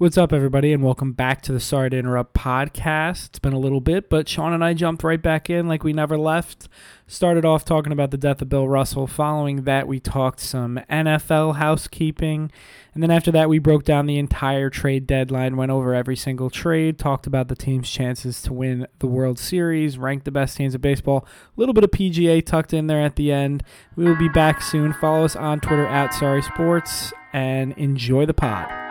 [0.00, 3.30] What's up, everybody, and welcome back to the Sorry to Interrupt podcast.
[3.30, 5.92] It's been a little bit, but Sean and I jumped right back in like we
[5.92, 6.68] never left.
[7.08, 9.08] Started off talking about the death of Bill Russell.
[9.08, 12.52] Following that, we talked some NFL housekeeping.
[12.94, 16.48] And then after that, we broke down the entire trade deadline, went over every single
[16.48, 20.76] trade, talked about the team's chances to win the World Series, ranked the best teams
[20.76, 21.26] of baseball.
[21.56, 23.64] A little bit of PGA tucked in there at the end.
[23.96, 24.92] We will be back soon.
[24.92, 28.87] Follow us on Twitter at Sorry Sports and enjoy the pod.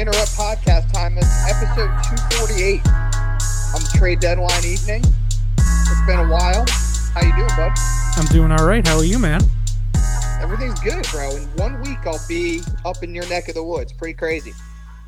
[0.00, 1.18] To Interrupt podcast time.
[1.18, 1.90] It's episode
[2.40, 5.04] 248 on the trade deadline evening.
[5.58, 6.64] It's been a while.
[7.12, 7.72] How you doing, bud?
[8.16, 8.86] I'm doing all right.
[8.86, 9.42] How are you, man?
[10.40, 11.36] Everything's good, bro.
[11.36, 13.92] In one week, I'll be up in your neck of the woods.
[13.92, 14.52] Pretty crazy.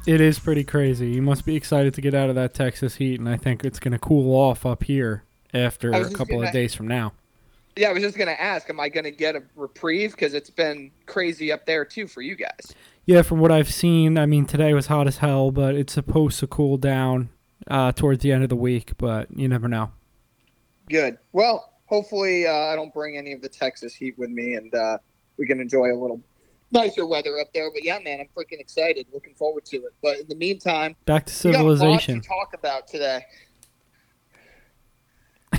[0.06, 1.08] It is pretty crazy.
[1.08, 3.78] You must be excited to get out of that Texas heat, and I think it's
[3.78, 5.22] going to cool off up here
[5.54, 7.14] after a couple gonna- of days from now.
[7.76, 10.10] Yeah, I was just gonna ask, am I gonna get a reprieve?
[10.10, 12.74] Because it's been crazy up there too for you guys.
[13.04, 16.38] Yeah, from what I've seen, I mean, today was hot as hell, but it's supposed
[16.40, 17.30] to cool down
[17.68, 19.90] uh, towards the end of the week, but you never know.
[20.88, 21.18] Good.
[21.32, 24.98] Well, hopefully, uh, I don't bring any of the Texas heat with me, and uh,
[25.36, 26.20] we can enjoy a little
[26.70, 27.70] nicer weather up there.
[27.72, 29.06] But yeah, man, I'm freaking excited.
[29.12, 29.94] Looking forward to it.
[30.00, 32.20] But in the meantime, Back to we got lots civilization.
[32.20, 33.24] to talk about today.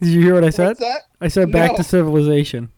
[0.00, 0.76] Did you hear what I said?
[1.20, 1.76] I said back No.
[1.78, 2.70] to civilization.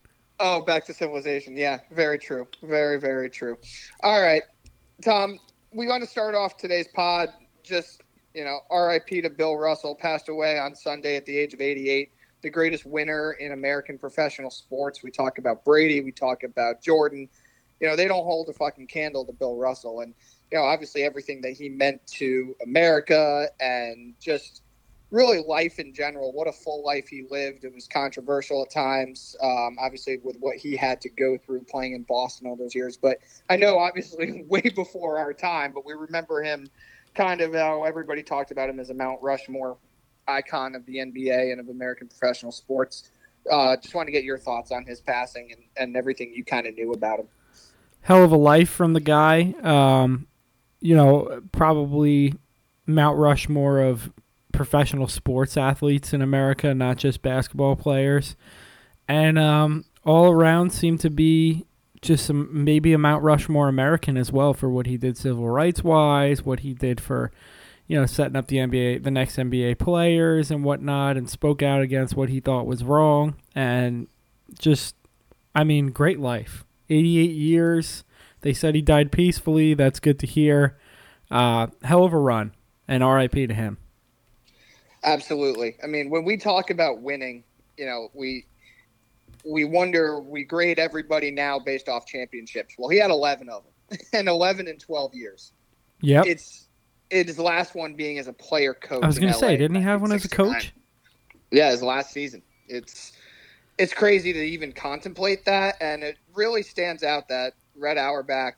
[0.42, 1.54] Oh, back to civilization.
[1.54, 2.48] Yeah, very true.
[2.62, 3.58] Very, very true.
[4.02, 4.42] All right,
[5.04, 5.38] Tom,
[5.70, 7.28] we want to start off today's pod.
[7.62, 8.02] Just,
[8.34, 12.10] you know, RIP to Bill Russell, passed away on Sunday at the age of 88.
[12.40, 15.02] The greatest winner in American professional sports.
[15.02, 17.28] We talk about Brady, we talk about Jordan.
[17.78, 20.00] You know, they don't hold a fucking candle to Bill Russell.
[20.00, 20.14] And,
[20.50, 24.62] you know, obviously everything that he meant to America and just
[25.10, 26.32] really life in general.
[26.32, 27.64] What a full life he lived.
[27.64, 31.94] It was controversial at times, um, obviously, with what he had to go through playing
[31.94, 32.96] in Boston all those years.
[32.96, 33.18] But
[33.48, 36.68] I know, obviously, way before our time, but we remember him
[37.14, 39.76] kind of how everybody talked about him as a Mount Rushmore
[40.28, 43.10] icon of the NBA and of American professional sports.
[43.50, 46.66] Uh, just want to get your thoughts on his passing and, and everything you kind
[46.66, 47.28] of knew about him.
[48.02, 49.54] Hell of a life from the guy.
[49.62, 50.28] Um,
[50.80, 52.34] you know, probably
[52.86, 54.10] Mount Rushmore of
[54.52, 58.36] professional sports athletes in America, not just basketball players.
[59.08, 61.66] And um, all around seemed to be
[62.02, 65.84] just some, maybe a Mount Rushmore American as well for what he did civil rights
[65.84, 67.30] wise, what he did for,
[67.86, 71.82] you know, setting up the NBA, the next NBA players and whatnot, and spoke out
[71.82, 73.36] against what he thought was wrong.
[73.54, 74.06] And
[74.58, 74.94] just,
[75.54, 76.64] I mean, great life.
[76.88, 78.04] 88 years.
[78.40, 79.74] They said he died peacefully.
[79.74, 80.78] That's good to hear.
[81.30, 82.52] Uh, hell of a run.
[82.88, 83.78] And RIP to him.
[85.02, 85.76] Absolutely.
[85.82, 87.44] I mean, when we talk about winning,
[87.76, 88.46] you know, we
[89.44, 92.74] we wonder we grade everybody now based off championships.
[92.78, 95.52] Well, he had 11 of them, and 11 in 12 years.
[96.00, 96.22] Yeah.
[96.26, 96.68] It's
[97.10, 99.02] it his last one being as a player coach.
[99.02, 100.72] I was going to say, didn't he have one as a coach?
[101.50, 102.42] Yeah, his last season.
[102.68, 103.12] It's
[103.78, 108.54] it's crazy to even contemplate that, and it really stands out that Red Auerbach,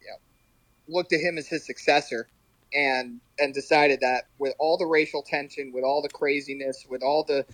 [0.00, 2.28] you know, looked at him as his successor,
[2.72, 7.24] and and decided that with all the racial tension, with all the craziness, with all
[7.24, 7.44] the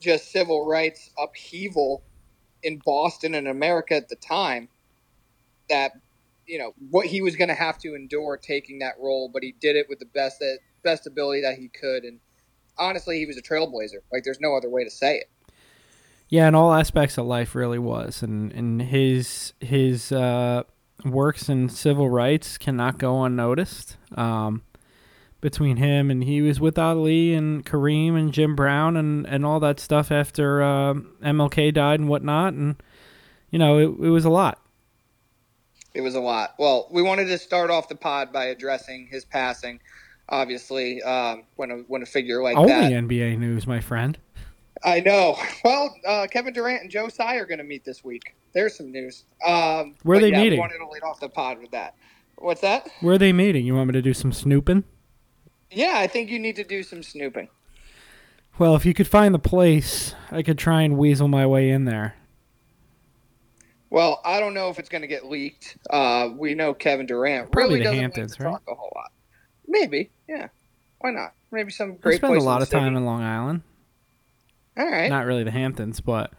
[0.00, 2.02] just civil rights upheaval
[2.62, 4.68] in Boston and America at the time,
[5.68, 5.92] that
[6.46, 9.54] you know what he was going to have to endure taking that role, but he
[9.60, 12.20] did it with the best that best ability that he could, and
[12.78, 14.00] honestly, he was a trailblazer.
[14.12, 15.30] Like, there's no other way to say it.
[16.28, 20.64] Yeah, in all aspects of life, really was, and and his his uh,
[21.04, 23.96] works in civil rights cannot go unnoticed.
[24.14, 24.62] Um,
[25.40, 29.60] between him and he was with Ali and Kareem and Jim Brown and, and all
[29.60, 32.76] that stuff after uh, MLK died and whatnot, and
[33.50, 34.60] you know it, it was a lot.
[35.94, 36.54] It was a lot.
[36.58, 39.80] Well, we wanted to start off the pod by addressing his passing.
[40.28, 44.18] Obviously, um, when a when a figure like Only that, NBA news, my friend.
[44.84, 45.36] I know.
[45.64, 48.36] Well, uh, Kevin Durant and Joe Tsai are going to meet this week.
[48.52, 49.24] There's some news.
[49.44, 50.58] Um, Where are they yeah, meeting?
[50.58, 51.94] We wanted to lead off the pod with that.
[52.36, 52.88] What's that?
[53.00, 53.66] Where are they meeting?
[53.66, 54.84] You want me to do some snooping?
[55.70, 57.48] Yeah, I think you need to do some snooping.
[58.58, 61.84] Well, if you could find the place, I could try and weasel my way in
[61.84, 62.14] there.
[63.90, 65.78] Well, I don't know if it's going to get leaked.
[65.88, 68.50] Uh, we know Kevin Durant Probably really the doesn't Hamptons, like to right?
[68.52, 69.12] talk a whole lot.
[69.66, 70.48] Maybe, yeah.
[70.98, 71.32] Why not?
[71.50, 73.62] Maybe some I great spend a lot of time in Long Island.
[74.76, 75.08] All right.
[75.08, 76.32] Not really the Hamptons, but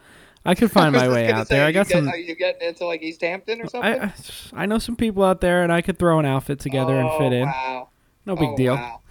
[0.46, 1.64] I could find I my way out say, there.
[1.64, 2.08] are I you got get- some.
[2.10, 4.00] Are you getting into like East Hampton or something?
[4.02, 4.14] I, I
[4.54, 7.31] I know some people out there, and I could throw an outfit together and fit
[7.34, 7.46] Oh, in.
[7.48, 7.90] Wow.
[8.26, 8.76] No big Oh, deal.
[8.76, 9.02] Wow.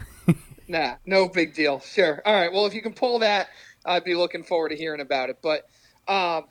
[0.69, 1.81] Nah, no big deal.
[1.81, 2.23] Sure.
[2.25, 2.53] All right.
[2.53, 3.49] Well, if you can pull that,
[3.85, 5.39] I'd be looking forward to hearing about it.
[5.43, 5.69] But
[6.07, 6.45] um,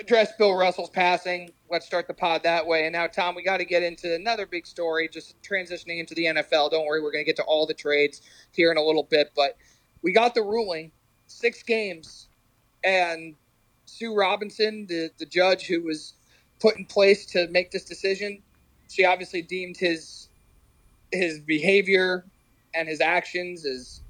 [0.00, 1.50] address Bill Russell's passing.
[1.70, 2.84] Let's start the pod that way.
[2.86, 6.26] And now, Tom, we got to get into another big story, just transitioning into the
[6.26, 6.70] NFL.
[6.70, 9.32] Don't worry, we're going to get to all the trades here in a little bit.
[9.34, 9.56] But
[10.02, 10.92] we got the ruling
[11.26, 12.28] six games.
[12.84, 13.34] And
[13.86, 16.14] Sue Robinson, the, the judge who was
[16.60, 18.42] put in place to make this decision,
[18.88, 20.28] she obviously deemed his
[21.12, 22.24] his behavior
[22.76, 24.02] and his actions is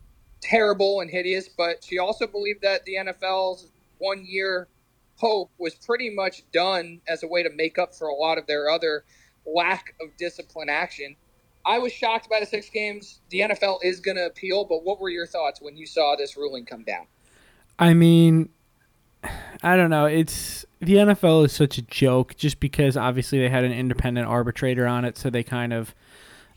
[0.42, 4.68] terrible and hideous, but she also believed that the NFL's one year
[5.16, 8.46] hope was pretty much done as a way to make up for a lot of
[8.46, 9.04] their other
[9.46, 11.16] lack of discipline action.
[11.64, 13.20] I was shocked by the six games.
[13.30, 16.36] The NFL is going to appeal, but what were your thoughts when you saw this
[16.36, 17.06] ruling come down?
[17.78, 18.50] I mean,
[19.62, 20.06] I don't know.
[20.06, 24.86] It's the NFL is such a joke just because obviously they had an independent arbitrator
[24.86, 25.94] on it, so they kind of,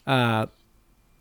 [0.06, 0.46] uh,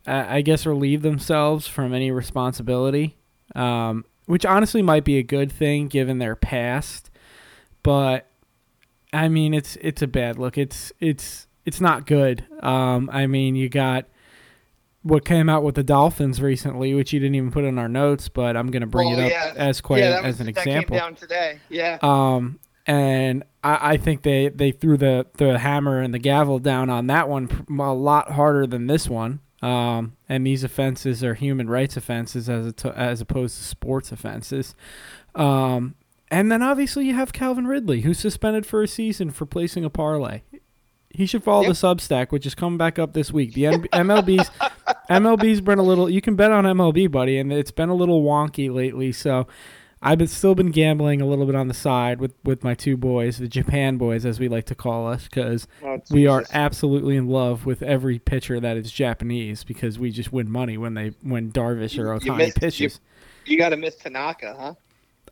[0.07, 3.17] I I guess, relieve themselves from any responsibility,
[3.55, 7.11] um, which honestly might be a good thing given their past.
[7.83, 8.27] But
[9.13, 10.59] I mean, it's it's a bad look.
[10.59, 12.45] It's it's it's not good.
[12.63, 14.07] Um, I mean, you got
[15.03, 18.29] what came out with the Dolphins recently, which you didn't even put in our notes,
[18.29, 19.53] but I'm going to bring Well, it up yeah.
[19.57, 20.97] as quite yeah, a- that was, as an example.
[20.97, 21.61] came down today.
[21.71, 21.99] Yeah.
[22.03, 26.91] Um, and I, I think they, they threw the, the hammer and the gavel down
[26.91, 29.41] on that one a lot harder than this one.
[29.61, 34.75] Um, and these offenses are human rights offenses as a as opposed to sports offenses.
[35.35, 35.95] Um,
[36.31, 39.91] and then obviously you have Calvin Ridley, who's suspended for a season for placing a
[39.91, 40.43] parlay.
[41.11, 41.69] He should follow Yep.
[41.71, 43.55] the Substack, which is coming back up this week.
[43.55, 44.51] The MLB's
[45.11, 46.09] MLB's been a little.
[46.09, 49.11] You can bet on MLB, buddy, and it's been a little wonky lately.
[49.13, 49.47] So
[50.01, 52.97] I've been, still been gambling a little bit on the side with, with my two
[52.97, 57.17] boys, the Japan boys, as we like to call us, because Oh, we are absolutely
[57.17, 61.09] in love with every pitcher that is Japanese because we just win money when they
[61.23, 63.01] when Darvish or You- you Ohtani pitches.
[63.45, 64.75] You got to miss Tanaka, huh?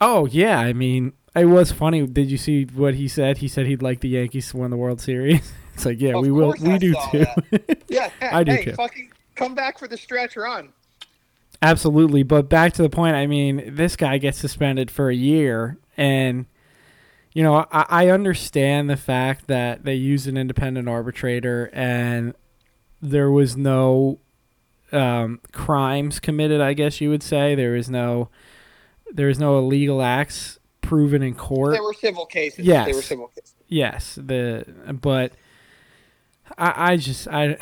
[0.00, 2.06] Oh yeah, I mean it was funny.
[2.06, 3.38] Did you see what he said?
[3.38, 5.52] He said he'd like the Yankees to win the World Series.
[5.74, 6.54] It's like yeah, Of we will.
[6.58, 7.26] We I do too.
[7.88, 8.08] Yeah.
[8.22, 8.72] I do hey, too.
[8.72, 10.72] fucking come back for the stretch run.
[11.62, 13.16] Absolutely, but back to the point.
[13.16, 16.46] I mean, this guy gets suspended for a year, and
[17.32, 22.34] you know, I, I understand the fact that they used an independent arbitrator, and
[23.00, 24.20] there was no
[24.92, 26.60] um, crimes committed.
[26.60, 28.30] I guess you would say there is no
[29.12, 31.74] there is no illegal acts proven in court.
[31.74, 32.66] They were civil cases.
[32.66, 32.86] Yes.
[32.86, 33.54] They were civil cases.
[33.68, 34.64] Yes, the
[35.00, 35.32] but
[36.56, 37.56] I I just I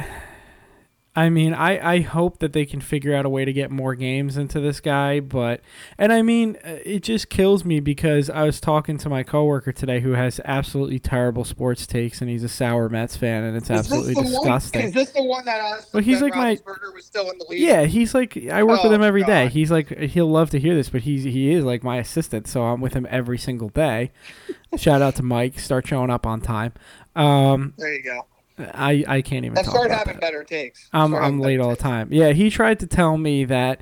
[1.16, 3.94] I mean I I hope that they can figure out a way to get more
[3.94, 5.60] games into this guy, but
[5.96, 9.70] and I mean uh, it just kills me because I was talking to my coworker
[9.70, 13.70] today who has absolutely terrible sports takes and he's a sour Mets fan and it's
[13.70, 14.80] absolutely is the disgusting.
[14.80, 16.58] One, is this the one that asked Well, he's Ben like my-
[16.92, 17.60] was still in the league?
[17.60, 19.44] Yeah, he's like I work with Oh, him every day.
[19.44, 19.52] God.
[19.52, 22.64] He's like he'll love to hear this, but he's he is like my assistant, so
[22.64, 24.10] I'm with him every single day.
[24.76, 26.72] Shout out to Mike, start showing up on time.
[27.14, 28.26] Um, There you go.
[28.58, 30.20] I I can't even And start having that.
[30.20, 30.88] better takes.
[30.92, 32.12] I'm Start I'm late all the time.
[32.12, 33.80] Yeah, he tried to tell me that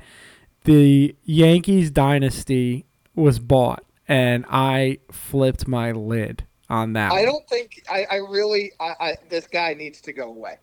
[0.63, 2.85] the Yankees dynasty
[3.15, 7.11] was bought, and I flipped my lid on that.
[7.11, 7.25] I one.
[7.25, 10.57] don't think I, I really I, I this guy needs to go away.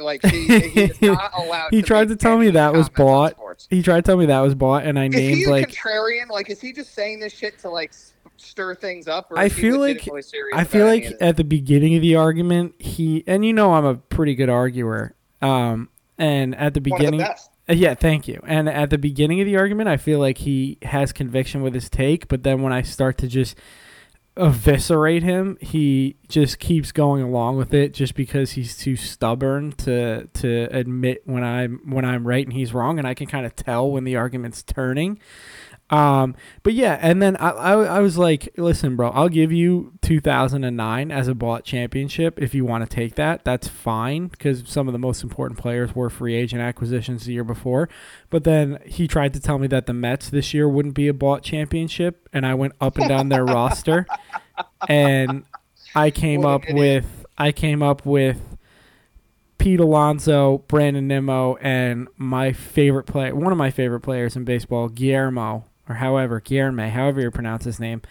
[0.00, 1.68] Like he, he is not allowed.
[1.70, 3.34] He to tried to tell me that was bought.
[3.68, 5.68] He tried to tell me that was bought, and I Is he named a like
[5.70, 6.28] contrarian?
[6.30, 7.92] Like, is he just saying this shit to like
[8.36, 9.30] stir things up?
[9.30, 10.08] Or I he feel like-
[10.54, 13.96] I feel like at the beginning of the argument, he and you know I'm a
[13.96, 15.14] pretty good arguer.
[15.42, 17.30] Um, and at the beginning, the.
[17.68, 18.40] Uh, Yeah, thank you.
[18.46, 21.90] And at the beginning of the argument, I feel like he has conviction with his
[21.90, 23.56] take, but then when I start to just
[24.36, 30.26] eviscerate him, he just keeps going along with it just because he's too stubborn to
[30.26, 33.56] to admit when I'm when I'm right and he's wrong, and I can kind of
[33.56, 35.18] tell when the argument's turning.
[35.88, 39.92] Um, but yeah, and then I, I I was like, listen, bro, I'll give you
[40.02, 43.44] 2009 as a bought championship if you want to take that.
[43.44, 47.44] That's fine because some of the most important players were free agent acquisitions the year
[47.44, 47.88] before.
[48.30, 51.14] But then he tried to tell me that the Mets this year wouldn't be a
[51.14, 54.06] bought championship, and I went up and down their roster,
[54.88, 55.44] and
[55.94, 58.56] I came What up with I came up with
[59.58, 64.88] Pete Alonso, Brandon Nimmo, and my favorite player, one of my favorite players in baseball,
[64.88, 68.02] Guillermo, or however, Guillermo, however you pronounce his name,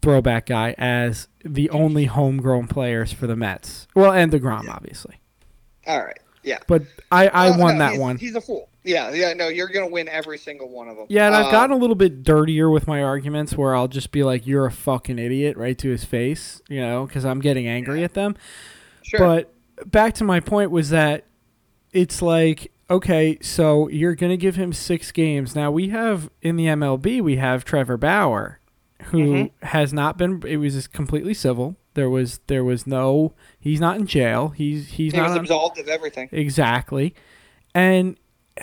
[0.00, 3.86] throwback guy, as the only homegrown players for the Mets.
[3.94, 5.16] Well, and DeGrom, obviously.
[5.86, 6.18] All right.
[6.42, 6.58] Yeah.
[6.66, 8.16] But I, I won no, that he's- one.
[8.16, 8.68] He's a fool.
[8.84, 11.06] Yeah, yeah, no, you're gonna win every single one of them.
[11.10, 14.12] Yeah, and I've Um, gotten a little bit dirtier with my arguments where I'll just
[14.12, 17.66] be like, "You're a fucking idiot," right to his face, you know, because I'm getting
[17.66, 18.34] angry at them.
[19.02, 19.18] sure.
[19.20, 19.52] But
[19.90, 21.24] back to my point was that
[21.92, 25.54] it's like, okay, so you're going to give him six games.
[25.54, 28.60] Now we have in the MLB, we have Trevor Bauer,
[29.06, 29.50] who Mhm.
[29.62, 30.42] has not been.
[30.46, 31.76] It was just completely civil.
[31.94, 33.32] There was there was no.
[33.58, 34.48] He's not in jail.
[34.50, 36.28] He's he's he not was absolved of everything.
[36.32, 37.14] Exactly.
[37.74, 38.16] And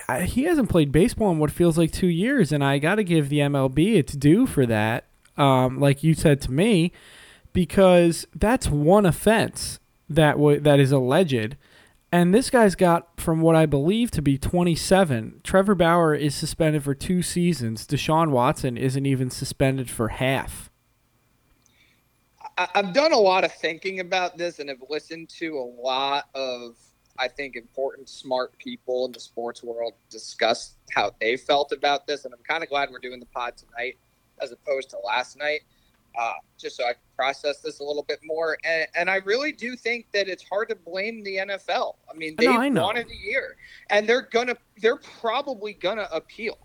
[0.10, 3.03] I- he hasn't played baseball in what feels like two years, and I got to
[3.03, 5.05] give the MLB its due for that.
[5.38, 6.91] Um, like you said to me,
[7.53, 9.79] because that's one offense
[10.10, 11.55] that w- that is alleged,
[12.12, 15.41] and this guy's got, from what I believe to be 27.
[15.43, 17.85] Trevor Bauer is suspended for two seasons.
[17.85, 20.69] Deshaun Watson isn't even suspended for half.
[22.57, 26.77] I've done a lot of thinking about this and have listened to a lot of,
[27.19, 32.24] I think, important, smart people in the sports world discuss how they felt about this.
[32.24, 33.97] And I'm kind of glad we're doing the pod tonight
[34.41, 35.62] as opposed to last night,
[36.17, 38.57] uh, just so I can process this a little bit more.
[38.63, 41.95] And, and I really do think that it's hard to blame the NFL.
[42.10, 43.57] I mean, they No, wanted a year,
[43.89, 46.57] and they're gonna, they're probably gonna appeal.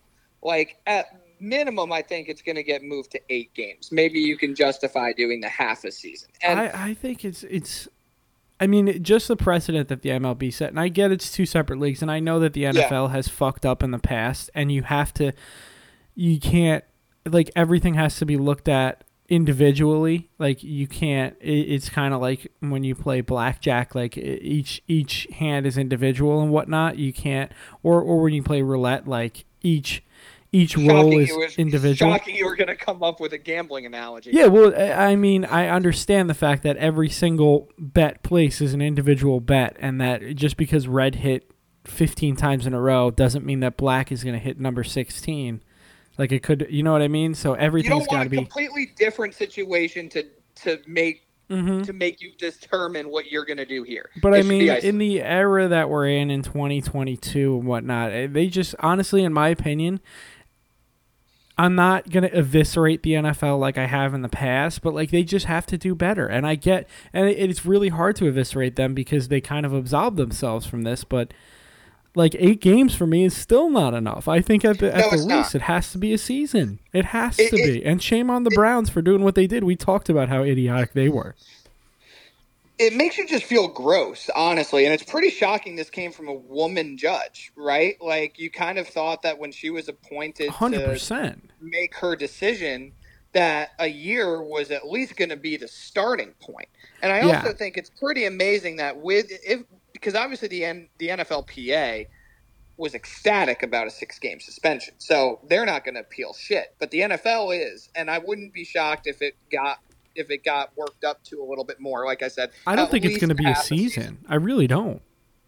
[0.42, 1.06] Like at
[1.40, 3.90] minimum, I think it's going to get moved to eight games.
[3.90, 6.28] Maybe you can justify doing the half a season.
[6.42, 7.88] And I, I think it's it's.
[8.62, 11.78] I mean, just the precedent that the MLB set, and I get it's two separate
[11.80, 14.82] leagues, and I know that the NFL has fucked up in the past, and you
[14.82, 15.32] have to,
[16.14, 16.84] you can't,
[17.24, 20.28] like everything has to be looked at individually.
[20.38, 21.36] Like you can't.
[21.40, 26.42] It, it's kind of like when you play blackjack, like each each hand is individual
[26.42, 26.98] and whatnot.
[26.98, 27.50] You can't,
[27.82, 30.02] or or when you play roulette, like each
[30.52, 32.12] each roll shocking is you were, individual.
[32.12, 34.32] Shocking you were going to come up with a gambling analogy.
[34.32, 38.74] Yeah, well, I I mean, I understand the fact that every single bet place is
[38.74, 41.50] an individual bet, and that just because red hit
[41.84, 45.62] 15 times in a row doesn't mean that black is going to hit number 16.
[46.18, 47.34] Like it could, you know what I mean?
[47.34, 48.36] So everything's got to a be.
[48.36, 50.26] completely different situation to
[50.56, 54.10] to make hmm to make you determine what you're going to do here.
[54.22, 58.46] But I mean, in the era that we're in in 2022 and whatnot, eh, they
[58.46, 60.00] just honestly, in my opinion,
[61.58, 65.22] I'm not gonna eviscerate the NFL like I have in the past, but like they
[65.24, 66.26] just have to do better.
[66.26, 70.16] And I get, and it's really hard to eviscerate them because they kind of absolve
[70.16, 71.04] themselves from this.
[71.04, 71.34] But
[72.14, 74.26] like eight games for me is still not enough.
[74.28, 75.54] I think at the, at No, the least not.
[75.54, 76.80] it has to be a season.
[76.92, 77.84] It has It- to it- be.
[77.84, 79.62] And shame on the Browns for doing what they did.
[79.64, 81.34] We talked about how idiotic they were.
[82.78, 84.86] it makes you just feel gross, honestly.
[84.86, 88.00] And it's pretty shocking this came from a woman judge, right?
[88.00, 91.50] Like you kind of thought that when she was appointed Hundred to percent.
[91.60, 92.92] make her decision
[93.32, 96.68] that a year was at least going to be the starting point.
[97.02, 97.36] And I Yeah.
[97.42, 99.60] also think it's pretty amazing that with if
[100.00, 102.06] because obviously the N, the NFLPA
[102.76, 104.94] was ecstatic about a six game suspension.
[104.98, 108.64] So they're not going to appeal shit, but the NFL is, and I wouldn't be
[108.64, 109.80] shocked if it got
[110.16, 112.04] if it got worked up to a little bit more.
[112.04, 114.24] Like I said, I don't think it's going to be a half season.
[114.28, 115.02] I really don't.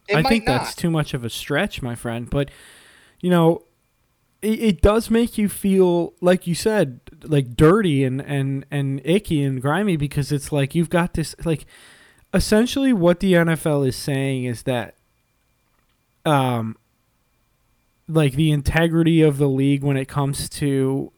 [0.09, 0.59] It I think not.
[0.59, 2.28] that's too much of a stretch, my friend.
[2.28, 2.50] But
[3.21, 3.64] you know,
[4.42, 9.42] it, it does make you feel like you said, like dirty and and and icky
[9.42, 11.64] and grimy because it's like you've got this like
[12.34, 14.94] essentially what the NFL is saying is that
[16.24, 16.76] um
[18.08, 21.12] like the integrity of the league when it comes to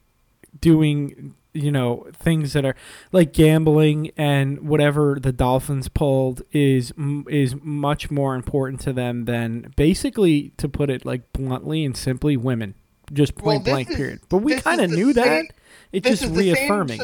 [0.61, 2.75] doing you know things that are
[3.13, 6.93] like gambling and whatever the Dolphins pulled is
[7.29, 12.37] is much more important to them than basically to put it like bluntly and simply
[12.37, 12.75] women.
[13.13, 14.21] Just point this blank is- period.
[14.29, 15.47] But we kind of knew that.
[15.93, 17.01] it's just the same reaffirming.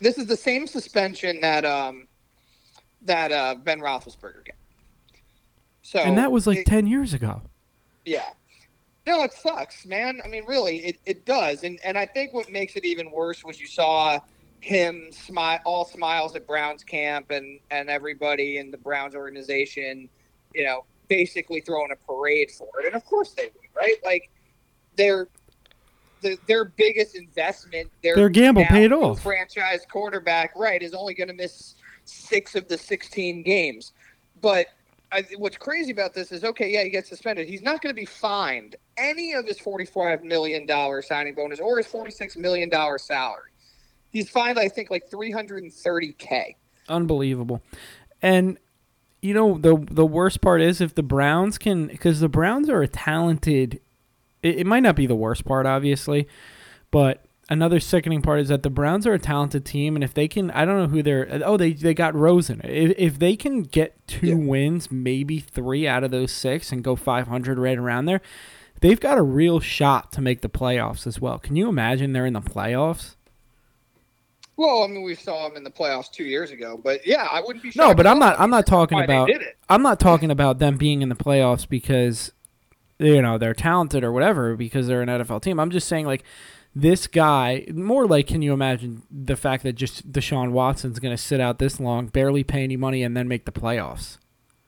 [0.00, 2.06] this is the same suspension that um
[3.02, 4.56] that uh, Ben Roethlisberger got.
[5.82, 7.42] So and that was like it- 10 years ago
[8.04, 8.28] Yeah.
[9.06, 10.20] No, it sucks, man.
[10.24, 11.64] I mean, really, it, it does.
[11.64, 14.20] And and I think what makes it even worse was you saw
[14.60, 20.08] him smile all smiles at Browns camp and and everybody in the Browns organization,
[20.54, 22.86] you know, basically throwing a parade for it.
[22.86, 23.96] And of course they would, right?
[24.04, 24.30] Like
[24.96, 25.28] their
[26.20, 29.22] the, their biggest investment, their Their gamble paid off.
[29.22, 31.76] Franchise quarterback, right, is only going to miss
[32.10, 33.92] six of the sixteen games.
[34.40, 34.66] But
[35.12, 37.48] I, what's crazy about this is okay, yeah, he gets suspended.
[37.48, 41.78] He's not going to be fined any of his forty-five million dollar signing bonus or
[41.78, 43.50] his forty-six million dollar salary.
[44.10, 46.56] He's fined, I think, like three hundred and thirty k.
[46.88, 47.62] unbelievable
[48.22, 48.58] and
[49.22, 52.82] you know the the worst part is if the Browns can because the Browns are
[52.82, 53.80] a talented
[54.42, 56.26] it, it might not be the worst part obviously
[56.90, 60.28] but another sickening part is that the Browns are a talented team and if they
[60.28, 63.62] can I don't know who they're oh they they got Rosen if, if they can
[63.62, 64.34] get two Yeah.
[64.36, 68.20] wins maybe 3 out of those 6 and go 500 right around there
[68.80, 71.38] they've got a real shot to make the playoffs as well.
[71.38, 73.16] Can you imagine they're in the playoffs?
[74.56, 77.40] Well, I mean, we saw them in the playoffs two years ago, but yeah, I
[77.40, 77.72] wouldn't be.
[77.76, 78.38] No, but I'm not.
[78.38, 79.30] I'm not talking about.
[79.70, 82.32] I'm not talking about them being in the playoffs because
[82.98, 85.58] you know they're talented or whatever because they're an NFL team.
[85.58, 86.24] I'm just saying like
[86.74, 91.22] this guy more like can you imagine the fact that just Deshaun Watson's going to
[91.22, 94.18] sit out this long, barely pay any money, and then make the playoffs.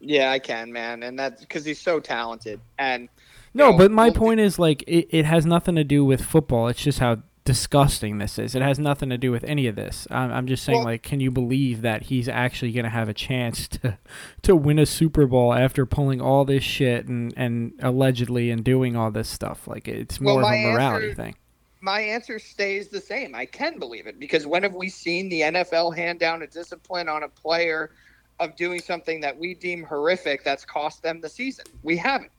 [0.00, 2.60] Yeah, I can, man, and that's because he's so talented.
[2.76, 3.08] And
[3.54, 6.66] No, know, but my point is like it, it has nothing to do with football.
[6.68, 8.54] It's just how disgusting this is.
[8.56, 10.06] It has nothing to do with any of this.
[10.10, 13.08] I'm, I'm just saying Well- like, can you believe that he's actually going to have
[13.08, 13.98] a chance to
[14.42, 18.96] to win a Super Bowl after pulling all this shit and and allegedly and doing
[18.96, 19.68] all this stuff?
[19.68, 21.34] Like it's Well, more of a morality answer- thing.
[21.82, 23.34] My answer stays the same.
[23.34, 27.08] I can believe it because when have we seen the NFL hand down a discipline
[27.08, 27.90] on a player
[28.38, 31.66] of doing something that we deem horrific that's cost them the season?
[31.82, 32.30] We haven't.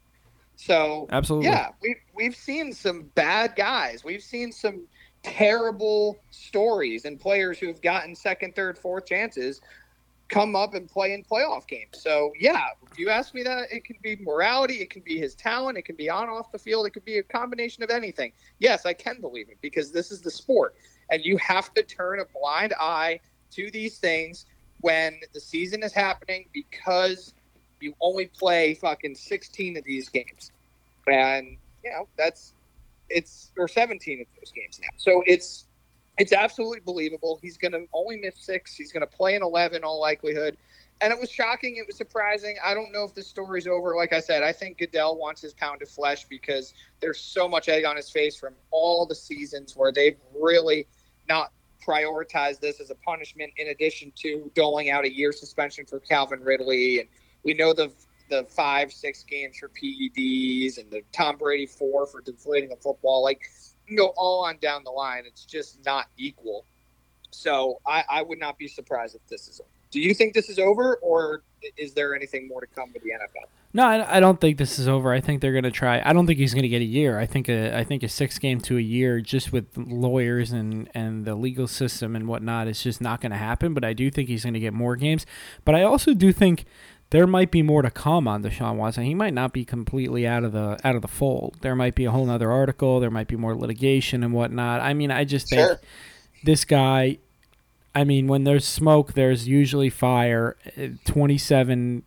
[0.56, 1.50] So Absolutely.
[1.50, 4.04] yeah, we we've seen some bad guys.
[4.04, 4.88] We've seen some
[5.24, 9.60] terrible stories and players who have gotten second, third, fourth chances
[10.30, 11.92] come up and play in playoff games.
[11.94, 15.36] So yeah, if you ask me that, it can be morality, it can be his
[15.36, 18.32] talent, it can be on off the field, it could be a combination of anything.
[18.60, 20.76] Yes, I can believe it because this is the sport,
[21.12, 23.20] and you have to turn a blind eye
[23.52, 24.46] to these things
[24.82, 27.34] when the season is happening because
[27.80, 30.52] you only play fucking 16 of these games,
[31.08, 32.54] and you know that's
[33.10, 34.88] it's or 17 of those games now.
[34.98, 35.66] So it's
[36.18, 37.40] it's absolutely believable.
[37.42, 38.76] He's going to only miss six.
[38.76, 40.58] He's going to play in 11, all likelihood.
[41.02, 41.78] And it was shocking.
[41.78, 42.56] It was surprising.
[42.64, 43.96] I don't know if the story's over.
[43.96, 47.68] Like I said, I think Goodell wants his pound of flesh because there's so much
[47.68, 50.88] egg on his face from all the seasons where they've really
[51.28, 51.52] not
[51.86, 56.42] prioritized this as a punishment in addition to doling out a year suspension for Calvin
[56.42, 57.00] Ridley.
[57.00, 57.10] And
[57.44, 57.92] we know the
[58.30, 63.24] the five, six games for PEDs and the Tom Brady four for deflating a football.
[63.24, 63.42] Like,
[63.88, 65.24] can go all on down the line.
[65.26, 66.66] It's just not equal.
[67.32, 69.70] So I, I would not be surprised if this is over.
[69.92, 71.44] Do you think this is over, or
[71.78, 73.48] is there anything more to come with the NFL?
[73.76, 75.12] No, I, I don't think this is over.
[75.12, 76.02] I think they're going to try.
[76.04, 77.20] I don't think he's going to get a year.
[77.20, 80.90] I think a, I think a six game to a year, just with lawyers and
[80.94, 83.74] and the legal system and whatnot, is just not going to happen.
[83.74, 85.26] But I do think he's going to get more games.
[85.66, 86.66] But I also do think
[87.14, 89.04] there might be more to come on Deshaun Watson.
[89.04, 91.58] He might not be completely out of the out of the fold.
[91.62, 93.00] There might be a whole other article.
[93.00, 94.82] There might be more litigation and whatnot.
[94.82, 95.80] I mean, I just think Sure.
[96.44, 97.20] this guy.
[97.94, 100.58] I mean, when there's smoke, there's usually fire.
[100.76, 102.02] Uh, Twenty-seven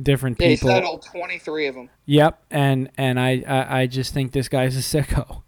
[0.00, 0.68] different people.
[0.68, 1.90] They settled 23 of them.
[2.04, 5.42] Yep, and and I, I I just think this guy's a sicko.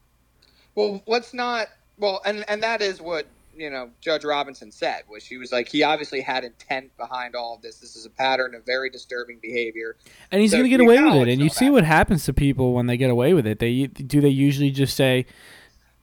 [0.74, 1.68] Well, let's not.
[1.98, 3.26] Well, and and that is what
[3.58, 7.56] you know Judge Robinson said, was she was like he obviously had intent behind all
[7.56, 7.78] of this.
[7.78, 9.96] This is a pattern of very disturbing behavior.
[10.30, 11.32] And he's So going to get away with it.
[11.32, 11.72] And you see that.
[11.72, 13.58] what happens to people when they get away with it.
[13.58, 15.26] They do they usually just say,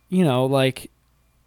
[0.10, 0.92] you know, like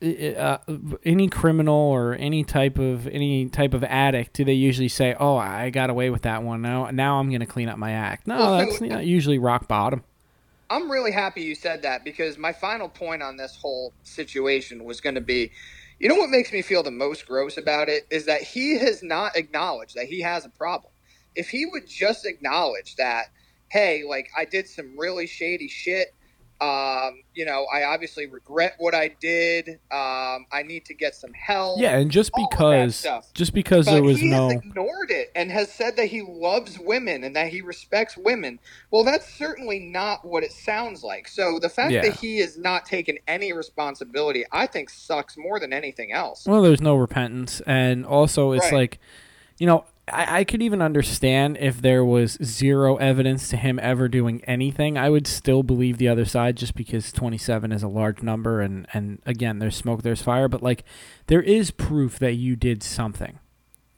[0.03, 0.59] uh,
[1.05, 4.33] any criminal or any type of any type of addict.
[4.35, 6.63] Do they usually say, "Oh, I got away with that one.
[6.63, 9.39] Now, now I'm going to clean up my act." No, Well, so- that's not usually
[9.39, 10.05] rock bottom.
[10.71, 15.01] I'm really happy you said that because my final point on this whole situation was
[15.01, 15.51] going to be
[15.99, 19.03] you know what makes me feel the most gross about it is that he has
[19.03, 20.93] not acknowledged that he has a problem.
[21.35, 23.27] If he would just acknowledge that,
[23.71, 26.09] hey, like I did some really shady shit.
[26.61, 29.69] Um, you know, I obviously regret what I did.
[29.93, 31.79] Um, I need to get some help.
[31.79, 34.57] Yeah, and just all of that because just because But there was he no has
[34.59, 38.59] ignored it and has said that he loves women and that he respects women.
[38.91, 41.29] Well, that's certainly not what it sounds like.
[41.29, 42.03] So the fact Yeah.
[42.03, 46.45] that he is not taken any responsibility, I think, sucks more than anything else.
[46.45, 48.73] Well, there's no repentance, and also it's Right.
[48.73, 48.99] like,
[49.59, 54.09] you know, I, I could even understand if there was zero evidence to him ever
[54.09, 54.97] doing anything.
[54.99, 58.87] I would still believe the other side, just because 27 is a large number, and
[58.93, 60.85] and again, there's smoke, there's fire, but like,
[61.27, 63.39] there is proof that you did something.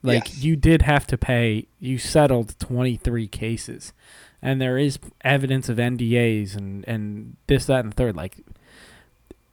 [0.02, 0.42] Like Yes.
[0.42, 1.66] you did have to pay.
[1.78, 3.92] You settled 23 cases,
[4.40, 8.16] and there is evidence of NDAs and and this, that, and third.
[8.16, 8.38] Like,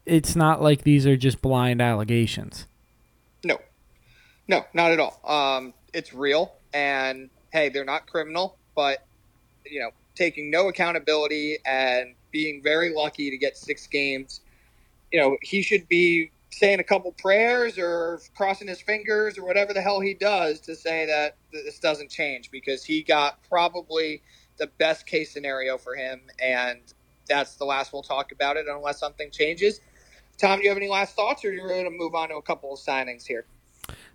[0.05, 2.65] it's not like these are just blind allegations.
[3.43, 3.59] No,
[4.47, 5.19] no, not at all.
[5.25, 8.99] Um, it's real, and hey, they're not criminal, but
[9.65, 14.41] you know, taking no accountability and being very lucky to get six games.
[15.11, 19.73] You know, he should be saying a couple prayers or crossing his fingers or whatever
[19.73, 24.21] the hell he does to say that this doesn't change because he got probably
[24.57, 26.79] the best case scenario for him, and
[27.27, 29.81] that's the last we'll talk about it unless something changes.
[30.37, 32.35] Tom, do you have any last thoughts, or are you ready to move on to
[32.35, 33.47] a couple of signings here?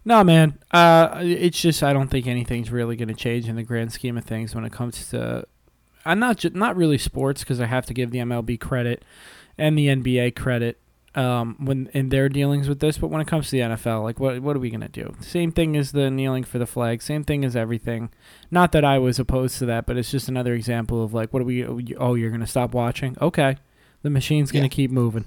[0.05, 0.59] No, man.
[0.73, 4.19] Uh, it's just I don't think anything's really going to change in the grand scheme
[4.19, 5.47] of things when it comes to
[6.05, 9.05] I'm not ju- not really sports because I have to give the MLB credit
[9.57, 10.81] and the NBA credit
[11.15, 12.99] um, when in their dealings with this.
[12.99, 15.15] But when it comes to the NFL, like what what are we gonna do?
[15.21, 17.01] Same thing as the kneeling for the flag.
[17.03, 18.11] Same thing as everything.
[18.51, 21.43] Not that I was opposed to that, but it's just another example of like, what
[21.43, 21.65] are we?
[21.97, 23.17] Oh, you're gonna stop watching?
[23.21, 23.57] Okay,
[24.03, 24.69] the machine's gonna Yeah.
[24.71, 25.27] keep moving.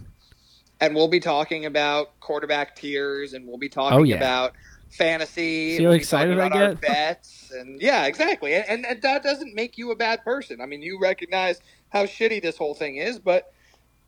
[0.81, 4.15] And we'll be talking about quarterback tiers, and we'll be talking Oh, yeah.
[4.15, 4.53] about
[4.89, 5.77] fantasy.
[5.77, 6.81] See how we'll be talking excited I get?
[6.81, 8.53] bets, and yeah, exactly.
[8.55, 10.61] And, and, and that doesn't make you a bad person.
[10.61, 13.53] I mean, you recognize how shitty this whole thing is, but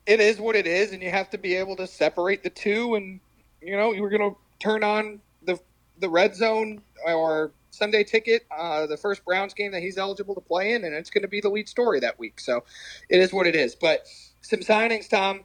[0.06, 2.94] it is what it is, and you have to be able to separate the two.
[2.94, 3.20] And
[3.62, 5.58] you know, you were going to turn on the
[5.98, 10.40] the red zone or Sunday ticket, uh, the first Browns game that he's eligible to
[10.40, 12.40] play in, and it's going to be the lead story that week.
[12.40, 12.64] So
[13.08, 13.74] it is what it is.
[13.74, 14.06] But
[14.42, 15.44] some signings, Tom.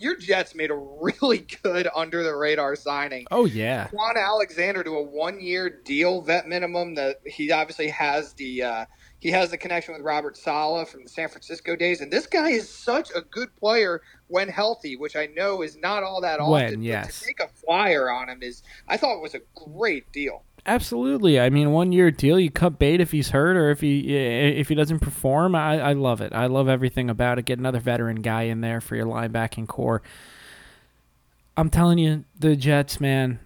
[0.00, 3.26] Your Jets made a really good under the radar signing.
[3.30, 6.94] Oh yeah, Kwon Alexander to a one year deal, vet minimum.
[6.94, 8.84] That he obviously has the uh,
[9.18, 12.50] he has the connection with Robert Saleh from the San Francisco days, and this guy
[12.50, 16.52] is such a good player when healthy, which I know is not all that often.
[16.52, 17.18] When, but yes.
[17.18, 20.44] to take a flyer on him is I thought it was a great deal.
[20.68, 21.40] Absolutely.
[21.40, 22.38] I mean, one year deal.
[22.38, 25.54] You cut bait if he's hurt or if he if he doesn't perform.
[25.54, 26.32] I, I love it.
[26.32, 27.46] I love everything about it.
[27.46, 30.02] Get another veteran guy in there for your linebacking core.
[31.56, 33.40] I'm telling you, the Jets, man.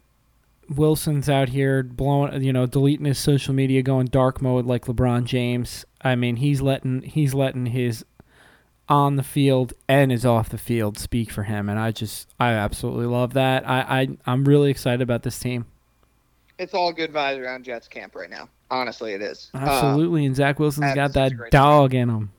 [0.68, 5.24] Wilson's out here blowing, you know, deleting his social media, going dark mode like LeBron
[5.24, 5.84] James.
[6.02, 8.04] I mean, he's letting he's letting his
[8.88, 12.52] on the field and his off the field speak for him, and I just I
[12.52, 13.68] absolutely love that.
[13.68, 15.66] I, I I'm really excited about this team.
[16.62, 18.48] It's all good vibes around Jets camp right now.
[18.70, 19.50] Honestly, it is.
[19.54, 22.32] Uh, Absolutely, and Zach Wilson's got that's such a that dog in him.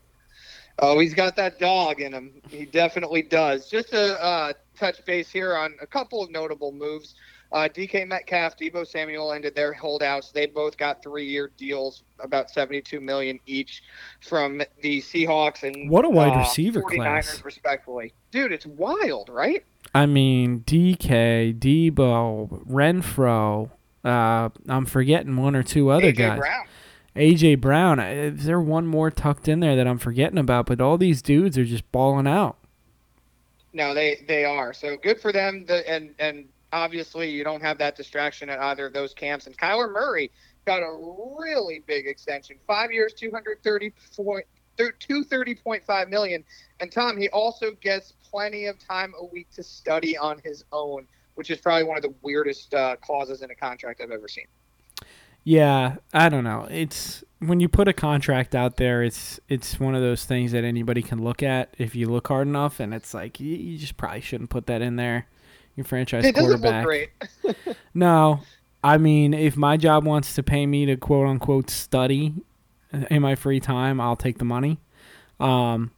[0.80, 2.32] Oh, he's got that dog in him.
[2.48, 3.68] He definitely does.
[3.68, 7.14] Just to uh, touch base here on a couple of notable moves.
[7.52, 10.32] Uh, DK Metcalf, Deebo Samuel ended their holdouts.
[10.32, 13.84] They both got three-year deals, about seventy-two million each,
[14.20, 17.44] from the Seahawks and What a wide uh, receiver 49ers, class.
[17.44, 18.12] respectively.
[18.32, 19.64] Dude, it's wild, right?
[19.94, 23.70] I mean, DK, Debo, Renfrow.
[24.04, 26.38] Uh, I'm forgetting one or two other AJ guys.
[26.38, 26.66] Brown.
[27.16, 28.00] AJ Brown.
[28.00, 30.66] Is there one more tucked in there that I'm forgetting about?
[30.66, 32.58] But all these dudes are just balling out.
[33.72, 34.72] No, they they are.
[34.72, 35.64] So good for them.
[35.66, 39.46] The, and and obviously you don't have that distraction at either of those camps.
[39.46, 40.30] And Kyler Murray
[40.66, 40.96] got a
[41.38, 44.46] really big extension, five years, two hundred thirty point.
[44.76, 46.42] 230.5 million
[46.80, 51.06] and tom he also gets plenty of time a week to study on his own
[51.34, 54.46] which is probably one of the weirdest uh, clauses in a contract i've ever seen
[55.44, 56.66] Yeah, I don't know.
[56.70, 60.64] It's when you put a contract out there, it's it's one of those things that
[60.64, 63.96] anybody can look at if you look hard enough, and it's like you, you just
[63.98, 65.26] probably shouldn't put that in there.
[65.76, 66.86] Your franchise it quarterback.
[67.94, 68.40] No,
[68.82, 72.34] I mean, if my job wants to pay me to quote unquote study
[72.92, 74.78] in my free time, I'll take the money.
[75.38, 75.90] Um,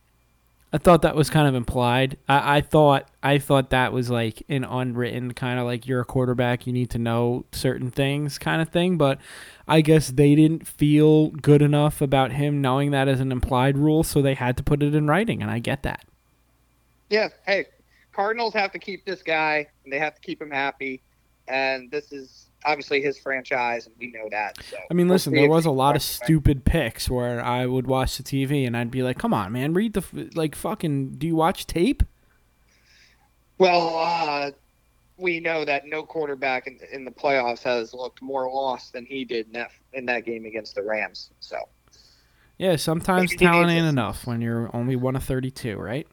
[0.77, 2.19] I thought that was kind of implied.
[2.29, 6.05] I, I thought I thought that was like an unwritten kind of like you're a
[6.05, 8.99] quarterback, you need to know certain things kind of thing.
[8.99, 9.19] But
[9.67, 14.05] I guess they didn't feel good enough about him knowing that as an implied rule,
[14.05, 16.05] so they had to put it in writing, and I get that.
[17.09, 17.29] Yeah.
[17.47, 17.65] Hey,
[18.12, 21.01] Cardinals have to keep this guy, and they have to keep him happy.
[21.49, 24.59] And this is obviously his franchise, and we know that.
[24.71, 27.87] So I mean, we'll listen, there was a lot of stupid picks where I would
[27.87, 31.12] watch the TV and I'd be like, "Come on, man, read the f- like fucking.
[31.12, 32.03] Do you watch tape?"
[33.59, 34.51] Well, uh,
[35.16, 39.25] we know that no quarterback in, in the playoffs has looked more lost than he
[39.25, 41.31] did in that in that game against the Rams.
[41.40, 41.57] So
[42.59, 46.07] Yeah, sometimes Maybe talent ain't enough when you're only one of thirty-two, right?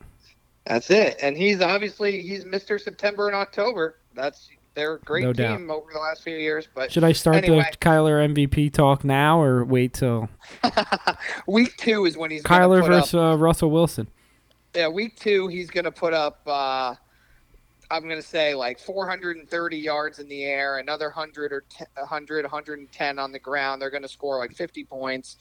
[0.65, 1.17] that's it.
[1.21, 2.79] And he's obviously he's Mr.
[2.79, 3.97] September and October.
[4.13, 6.67] That's they're a great No team over the last few years.
[6.73, 7.65] But Should I start Anyway.
[7.71, 10.29] the Kyler MVP talk now or wait till
[11.47, 14.07] week two is when he's Kyler put up- versus uh, Russell Wilson?
[14.75, 16.95] Yeah, week two, he's going to put up, uh,
[17.91, 22.43] I'm going to say like 430 yards in the air, another 100 or 10, 100,
[22.45, 23.79] 110 on the ground.
[23.81, 25.37] They're going to score like 50 points.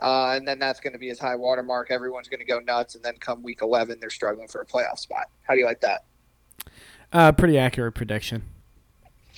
[0.00, 1.92] Uh, and then that's going to be his high water mark.
[1.92, 2.96] Everyone's going to go nuts.
[2.96, 5.26] And then come week 11, they're struggling for a playoff spot.
[5.42, 6.04] How do you like that?
[7.12, 8.42] Uh, pretty accurate prediction.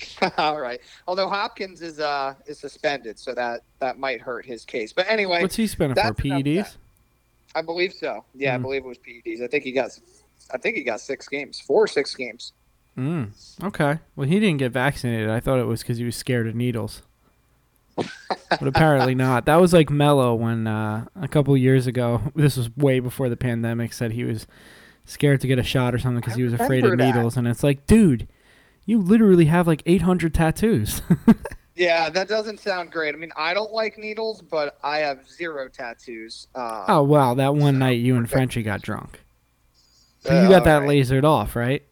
[0.37, 0.79] All right.
[1.07, 4.91] Although Hopkins is uh is suspended, so that that might hurt his case.
[4.93, 6.77] But anyway, What's he spending for that's enough of PEDs?
[7.55, 8.25] I believe so.
[8.33, 8.63] Yeah, I Hmm.
[8.63, 9.41] believe it was PEDs.
[9.41, 9.91] I think he got
[10.53, 12.53] I think he got six games, four or six games.
[12.97, 13.31] Mm,
[13.63, 13.99] okay.
[14.15, 15.29] Well, he didn't get vaccinated.
[15.29, 17.01] I thought it was because he was scared of needles.
[17.95, 19.45] but apparently not.
[19.45, 22.21] That was like Melo when uh, a couple years ago.
[22.35, 23.93] This was way before the pandemic.
[23.93, 24.47] Said he was
[25.05, 26.97] scared to get a shot or something because he was afraid of that.
[26.97, 27.37] needles.
[27.37, 28.27] And it's like, dude,
[28.85, 31.01] you literally have like 800 tattoos.
[31.77, 33.13] Yeah, that doesn't sound great.
[33.13, 36.47] I mean, I don't like needles, but I have zero tattoos.
[36.55, 37.33] Uh, Oh wow.
[37.33, 39.19] that one night you and Frenchie got drunk.
[40.23, 40.87] But you got that right.
[40.89, 41.83] lasered off, right?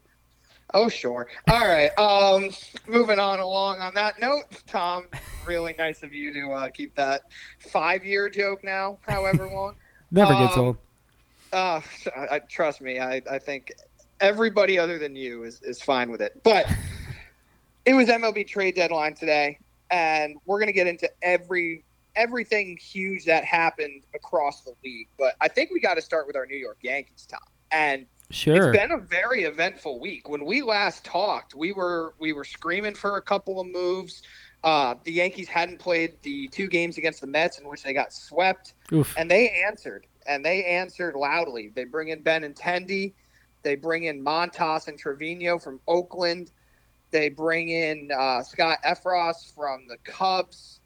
[0.73, 1.27] Oh, sure.
[1.49, 1.89] All right.
[1.99, 2.49] Um,
[2.88, 5.08] moving on along on that note, Tom,
[5.45, 7.23] really nice of you to uh, keep that
[7.60, 9.75] five-year joke now, however long.
[10.12, 10.77] Never gets Um, old.
[11.51, 11.82] Uh,
[12.15, 13.73] I, I, trust me, I, I think
[14.23, 16.41] everybody other than you is, is fine with it.
[16.43, 16.65] But
[17.86, 19.59] it was MLB trade deadline today,
[19.91, 21.83] and we're going to get into every
[22.15, 25.07] everything huge that happened across the league.
[25.17, 27.39] But I think we got to start with our New York Yankees, Tom.
[27.71, 28.71] And Sure.
[28.71, 30.27] it's been a very eventful week.
[30.27, 34.23] When we last talked, we were we were screaming for a couple of moves.
[34.63, 38.13] Uh, the Yankees hadn't played the two games against the Mets in which they got
[38.13, 39.13] swept, Oof.
[39.17, 41.71] and they answered, and they answered loudly.
[41.75, 43.13] They bring in Benintendi,
[43.63, 46.52] they bring in Montas and Trevino from Oakland,
[47.12, 50.80] they bring in uh, Scott Effross from the Cubs,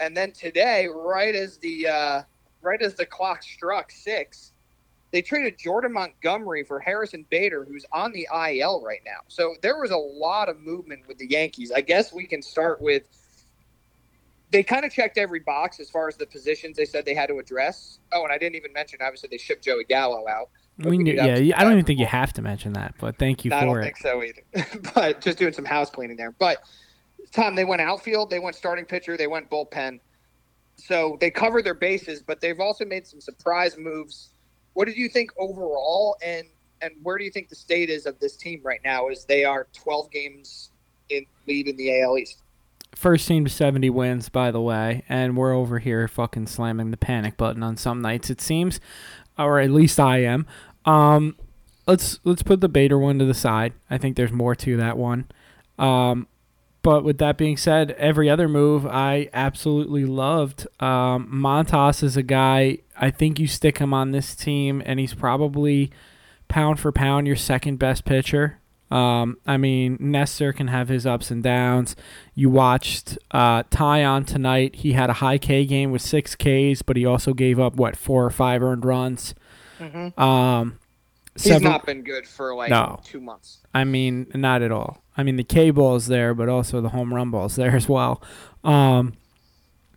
[0.00, 2.22] and then today, right as the uh,
[2.62, 4.52] right as the clock struck six,
[5.12, 9.20] they traded Jordan Montgomery for Harrison Bader, who's on the IL right now.
[9.28, 11.70] So there was a lot of movement with the Yankees.
[11.70, 13.04] I guess we can start with
[14.50, 17.26] they kind of checked every box as far as the positions they said they had
[17.26, 17.98] to address.
[18.12, 20.48] Oh, and I didn't even mention obviously they shipped Joey Gallo out.
[20.78, 22.94] But We we knew, could yeah, I don't even think you have to mention that,
[22.98, 23.70] but thank you I for it.
[23.70, 24.90] I don't think so either.
[24.94, 26.32] but just doing some house cleaning there.
[26.32, 26.58] But
[27.32, 30.00] Tom, they went outfield, they went starting pitcher, they went bullpen.
[30.76, 34.30] So they covered their bases, but they've also made some surprise moves.
[34.72, 36.46] What did you think overall, and
[36.82, 39.08] and where do you think the state is of this team right now?
[39.08, 40.70] Is they are 12 games
[41.08, 42.42] in lead in the AL East.
[42.94, 46.96] First team to 70 wins, by the way, and we're over here fucking slamming the
[46.96, 48.78] panic button on some nights, it seems,
[49.38, 50.46] or at least I am.
[50.84, 51.36] Um,
[51.86, 53.72] let's let's put the Bader one to the side.
[53.90, 55.26] I think there's more to that one.
[55.78, 56.28] Um,
[56.82, 60.66] but with that being said, every other move I absolutely loved.
[60.80, 62.78] Um, Montas is a guy.
[62.96, 65.90] I think you stick him on this team, and he's probably
[66.46, 68.60] pound for pound your second best pitcher.
[68.90, 71.96] Um, I mean, Nestor can have his ups and downs.
[72.34, 74.76] You watched uh, Taillon tonight.
[74.76, 77.96] He had a high K game with six Ks, but he also gave up what
[77.96, 79.34] four or five earned runs.
[80.16, 80.78] Um,
[81.36, 83.00] He's not been good for like No.
[83.04, 83.58] two months.
[83.74, 85.02] I mean, not at all.
[85.16, 88.22] I mean, the K ball's there, but also the home run ball's there as well.
[88.62, 89.14] Um,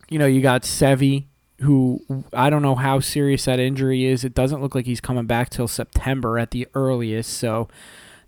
[0.08, 1.26] you know, you got Sevi,
[1.60, 2.00] who
[2.32, 4.24] I don't know how serious that injury is.
[4.24, 7.34] It doesn't look like he's coming back till September at the earliest.
[7.34, 7.68] So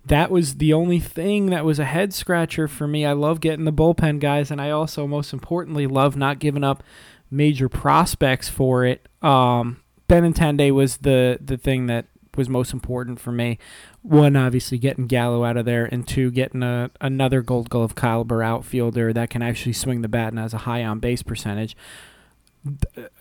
[0.07, 3.05] that was the only thing that was a head scratcher for me.
[3.05, 6.83] I love getting the bullpen guys, and I also, most importantly, love not giving up
[7.31, 9.09] major prospects for it.
[9.23, 13.59] Um, Benintendi was the the thing that was most important for me.
[14.03, 18.43] One, obviously getting Gallo out of there, and two, getting a, another Gold Glove caliber
[18.43, 21.77] outfielder that can actually swing the bat and has a high on base percentage.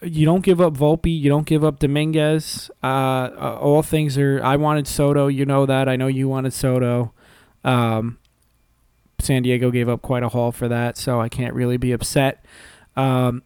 [0.01, 1.17] You don't give up Volpe.
[1.17, 2.69] You don't give up Dominguez.
[2.83, 4.41] Uh, uh, all things are.
[4.43, 5.27] I wanted Soto.
[5.27, 5.87] You know that.
[5.87, 7.13] I know you wanted Soto.
[7.63, 8.19] Um,
[9.19, 12.43] San Diego gave up quite a haul for that, so I can't really be upset.
[12.95, 13.43] Um,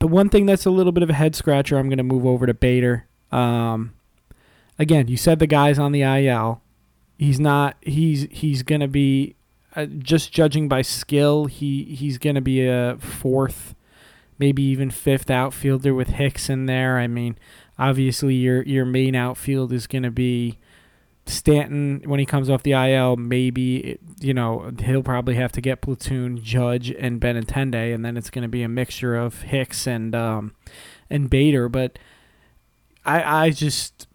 [0.00, 2.26] the one thing that's a little bit of a head scratcher, I'm going to move
[2.26, 3.06] over to Bader.
[3.32, 3.94] Um,
[4.78, 6.60] again, you said the guy's on the IL.
[7.18, 7.76] He's not.
[7.80, 9.36] He's he's going to be
[9.74, 11.46] uh, just judging by skill.
[11.46, 13.74] He he's going to be a fourth,
[14.38, 16.98] maybe even fifth outfielder with Hicks in there.
[16.98, 17.38] I mean,
[17.78, 20.58] obviously your your main outfield is going to be
[21.26, 23.16] Stanton when he comes off the IL.
[23.16, 28.30] Maybe you know he'll probably have to get platoon Judge and Benintendi, and then it's
[28.30, 30.54] going to be a mixture of Hicks and um,
[31.10, 31.68] and Bader.
[31.68, 31.98] But
[33.04, 34.06] I I just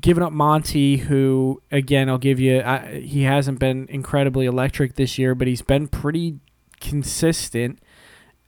[0.00, 5.18] giving up Monty, who again I'll give you, I, he hasn't been incredibly electric this
[5.18, 6.38] year, but he's been pretty
[6.80, 7.80] consistent.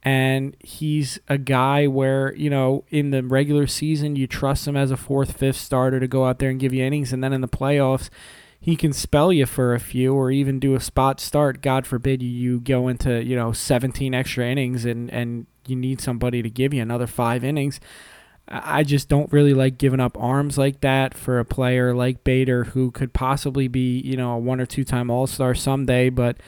[0.03, 4.91] And he's a guy where, you know, in the regular season, you trust him as
[4.91, 7.13] a fourth, fifth starter to go out there and give you innings.
[7.13, 8.09] And then in the playoffs,
[8.61, 11.63] he can spell you for a few or even do a spot start.
[11.63, 16.43] God forbid you, go into, you know, 17 extra innings and, and you need somebody
[16.43, 17.81] to give you another five innings.
[18.51, 22.65] I just don't really like giving up arms like that for a player like Bader
[22.65, 26.39] who could possibly be, you know, a one or two time All Star someday, but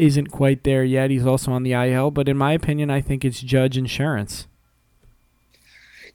[0.00, 1.10] isn't quite there yet.
[1.10, 4.46] He's also on the IL, but in my opinion, I think it's Judge Insurance.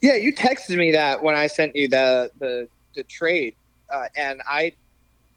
[0.01, 3.55] Yeah, you texted me that when I sent you the the, the trade,
[3.89, 4.73] uh, and I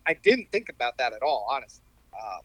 [0.07, 1.85] I didn't think about that at all, honestly.
[2.15, 2.41] Um,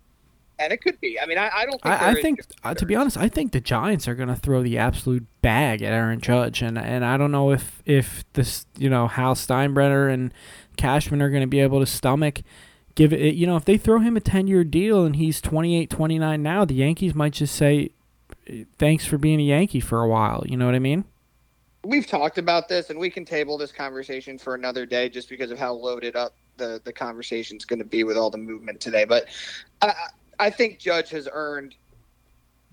[0.59, 1.19] and it could be.
[1.19, 2.01] I mean, I, I don't think.
[2.01, 4.61] I, I think, uh, to be honest, I think the Giants are going to throw
[4.61, 8.89] the absolute bag at Aaron Judge, and and I don't know if if this, you
[8.89, 10.33] know, Hal Steinbrenner and
[10.77, 12.41] Cashman are going to be able to stomach
[12.95, 13.35] give it.
[13.35, 16.65] You know, if they throw him a ten year deal and he's 28, 29 now,
[16.65, 17.91] the Yankees might just say,
[18.77, 20.43] thanks for being a Yankee for a while.
[20.45, 21.05] You know what I mean?
[21.85, 25.51] We've talked about this, and we can table this conversation for another day, just because
[25.51, 28.79] of how loaded up the the conversation is going to be with all the movement
[28.79, 29.05] today.
[29.05, 29.27] But
[29.81, 29.93] I,
[30.39, 31.75] I think Judge has earned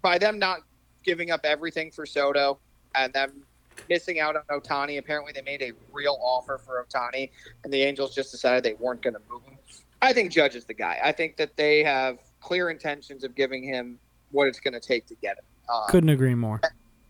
[0.03, 0.61] by them not
[1.03, 2.59] giving up everything for Soto
[2.95, 3.43] and them
[3.89, 7.31] missing out on Ohtani Apparently, they made a real offer for Ohtani
[7.65, 9.57] and the Angels just decided they weren't going to move him.
[10.03, 10.99] I think Judge is the guy.
[11.03, 13.99] I think that they have clear intentions of giving him
[14.31, 15.45] what it's going to take to get him.
[15.69, 16.61] Uh, Couldn't agree more.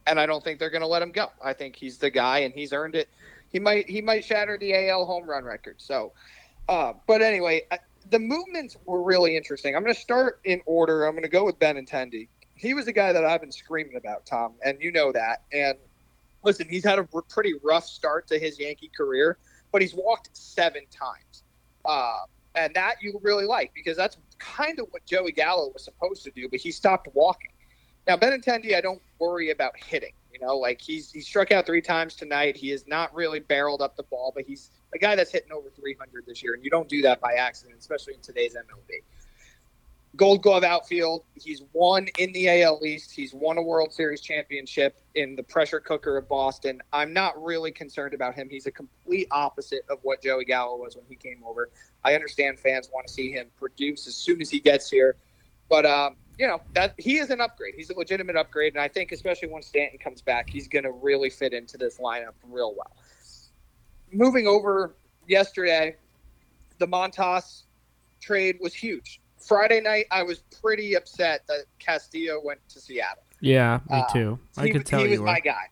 [0.07, 1.29] And I don't think they're going to let him go.
[1.42, 3.09] I think he's the guy, and he's earned it.
[3.50, 5.76] He might he might shatter the AL home run record.
[5.79, 6.12] So,
[6.68, 7.62] uh, but anyway,
[8.11, 9.76] the movements were really interesting.
[9.76, 11.05] I'm going to start in order.
[11.05, 12.29] I'm going to go with Ben Benintendi.
[12.55, 15.42] He was a guy that I've been screaming about, Tom, and you know that.
[15.53, 15.76] And
[16.44, 19.38] listen, he's had a pretty rough start to his Yankee career,
[19.72, 21.44] but he's walked seven times.
[21.85, 22.18] Uh,
[22.54, 26.30] and that you really like because that's kind of what Joey Gallo was supposed to
[26.30, 27.50] do, but he stopped walking.
[28.06, 30.12] Now Benintendi, I don't worry about hitting.
[30.32, 32.56] You know, like he's he struck out three times tonight.
[32.56, 35.70] He has not really barreled up the ball, but he's a guy that's hitting over
[35.70, 39.02] 300 this year, and you don't do that by accident, especially in today's MLB.
[40.16, 41.23] Gold Glove outfield.
[41.35, 43.12] He's won in the AL East.
[43.12, 46.83] He's won a World Series championship in the pressure cooker of Boston.
[46.92, 48.49] I'm not really concerned about him.
[48.51, 51.70] He's a complete opposite of what Joey Gallo was when he came over.
[52.03, 55.14] I understand fans want to see him produce as soon as he gets here,
[55.68, 57.75] but um, you know that he is an upgrade.
[57.77, 60.92] He's a legitimate upgrade, and I think especially when Stanton comes back, he's going to
[60.92, 62.96] really fit into this lineup real well.
[64.12, 64.96] Moving over
[65.29, 65.94] yesterday,
[66.79, 67.62] the Montas
[68.20, 73.24] trade was huge Friday night, I was pretty upset that Castillo went to Seattle.
[73.40, 74.38] Yeah, me uh, too.
[74.57, 75.07] Uh, I he, could tell you.
[75.07, 75.64] he was my guy.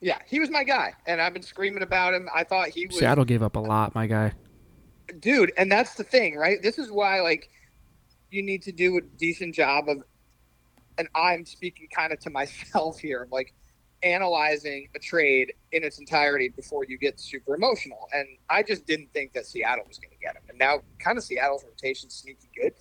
[0.00, 2.28] Yeah, he was my guy, and I've been screaming about him.
[2.34, 2.98] I thought he was.
[2.98, 4.32] Seattle gave up a lot, my guy.
[5.18, 6.62] Dude, and that's the thing, right?
[6.62, 7.50] This is why, like,
[8.30, 10.02] you need to do a decent job of,
[10.98, 13.54] and I'm speaking kind of to myself here, like,
[14.04, 18.08] analyzing a trade in its entirety before you get super emotional.
[18.12, 20.42] And I just didn't think that Seattle was going to get him.
[20.48, 22.74] And now, kind of Seattle's rotation sneaky good.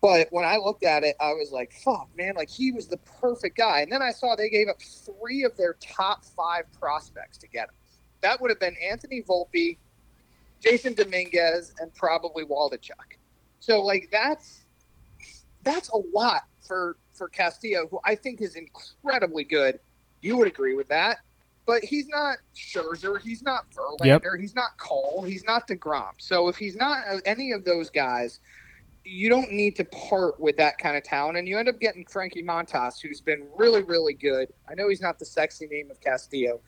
[0.00, 2.98] But when I looked at it, I was like, fuck, man, like he was the
[3.20, 3.80] perfect guy.
[3.80, 7.68] And then I saw they gave up three of their top five prospects to get
[7.68, 7.74] him.
[8.20, 9.76] That would have been Anthony Volpe,
[10.62, 13.16] Jasson Dominguez, and probably Waldichuk.
[13.60, 14.64] So like that's
[15.64, 19.80] that's a lot for for Castillo, who I think is incredibly good.
[20.20, 21.18] You would agree with that.
[21.66, 24.22] But he's not Scherzer, he's not Verlander, yep.
[24.40, 26.12] he's not Cole, he's not DeGrom.
[26.16, 28.40] So if he's not uh, any of those guys,
[29.10, 32.04] you don't need to part with that kind of talent, and you end up getting
[32.04, 34.52] Frankie Montas, who's been really, really good.
[34.68, 36.60] I know he's not the sexy name of Castillo,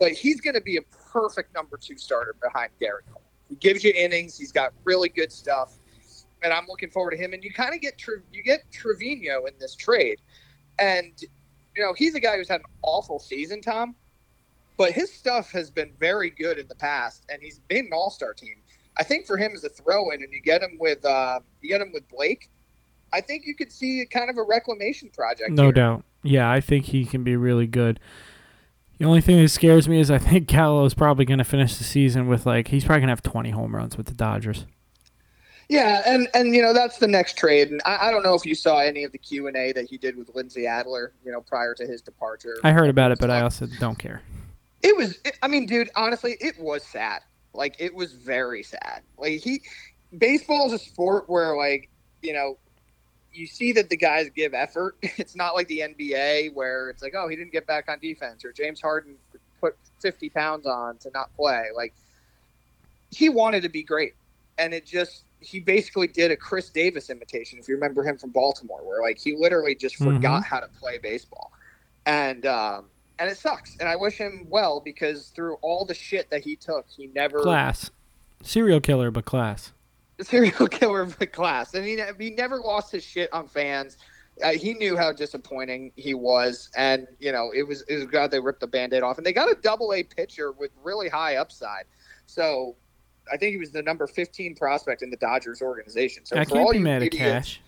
[0.00, 3.22] but he's going to be a perfect number two starter behind Gerrit Cole.
[3.48, 4.38] He gives you innings.
[4.38, 5.74] He's got really good stuff,
[6.42, 7.34] and I'm looking forward to him.
[7.34, 10.20] And you kind of get you get Trivino in this trade,
[10.78, 11.12] and
[11.76, 13.94] you know he's a guy who's had an awful season, Tom,
[14.78, 18.10] but his stuff has been very good in the past, and he's been an All
[18.10, 18.56] Star team.
[18.96, 21.68] I think for him as a throw in, and you get him with uh, you
[21.68, 22.50] get him with Blake.
[23.12, 25.50] I think you could see kind of a reclamation project.
[25.50, 25.72] No here.
[25.72, 26.04] doubt.
[26.22, 28.00] Yeah, I think he can be really good.
[28.98, 31.76] The only thing that scares me is I think Gallo is probably going to finish
[31.76, 34.66] the season with like he's probably going to have 20 home runs with the Dodgers.
[35.68, 38.44] Yeah, and and you know that's the next trade, and I, I don't know if
[38.44, 41.32] you saw any of the Q and A that he did with Lindsey Adler, you
[41.32, 42.56] know, prior to his departure.
[42.62, 44.20] I heard about it, but I also don't care.
[44.82, 47.22] It was, I mean, dude, honestly, it was sad.
[47.54, 49.02] Like it was very sad.
[49.16, 49.62] Like he,
[50.16, 51.88] baseball is a sport where like
[52.22, 52.58] you know,
[53.32, 54.96] you see that the guys give effort.
[55.18, 58.44] It's not like the NBA where it's like, oh, he didn't get back on defense,
[58.44, 59.16] or James Harden
[59.60, 61.68] put 50 pounds on to not play.
[61.74, 61.94] Like
[63.10, 64.14] he wanted to be great,
[64.58, 68.30] and it just he basically did a Chris Davis imitation, if you remember him from
[68.30, 70.16] Baltimore, where like he literally just mm-hmm.
[70.16, 71.52] forgot how to play baseball,
[72.06, 72.86] and um,
[73.18, 73.76] and it sucks.
[73.78, 77.40] And I wish him well because through all the shit that he took, he never
[77.40, 77.90] class,
[78.42, 79.72] serial killer, but class,
[80.20, 81.74] serial killer, but class.
[81.74, 83.98] And he he never lost his shit on fans.
[84.42, 88.30] Uh, he knew how disappointing he was, and you know it was it was glad
[88.30, 91.36] they ripped the band-aid off, and they got a double A pitcher with really high
[91.36, 91.84] upside.
[92.26, 92.74] So
[93.32, 96.26] I think he was the number 15 prospect in the Dodgers organization.
[96.26, 97.60] So I for all you idiots, cash.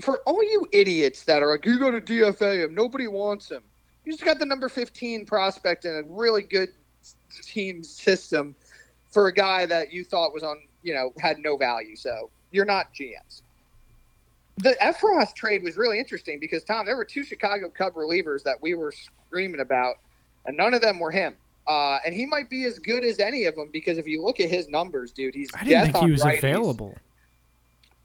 [0.00, 3.62] For all you idiots that are like, you go to DFA him, nobody wants him
[4.08, 6.70] you just got the number 15 prospect in a really good
[7.42, 8.56] team system
[9.10, 11.94] for a guy that you thought was on, you know, had no value.
[11.94, 13.42] So you're not GMs.
[14.56, 18.56] The Effross trade was really interesting because Tom, there were two Chicago Cub relievers that
[18.62, 19.96] we were screaming about,
[20.46, 21.36] and none of them were him.
[21.66, 24.40] Uh, and he might be as good as any of them because if you look
[24.40, 26.96] at his numbers, dude, he's I didn't think he was available.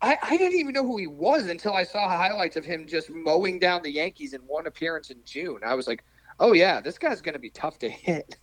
[0.03, 3.09] I, I didn't even know who he was until I saw highlights of him just
[3.09, 5.59] mowing down the Yankees in one appearance in June.
[5.65, 6.03] I was like,
[6.39, 8.37] oh yeah, this guy's going to be tough to hit.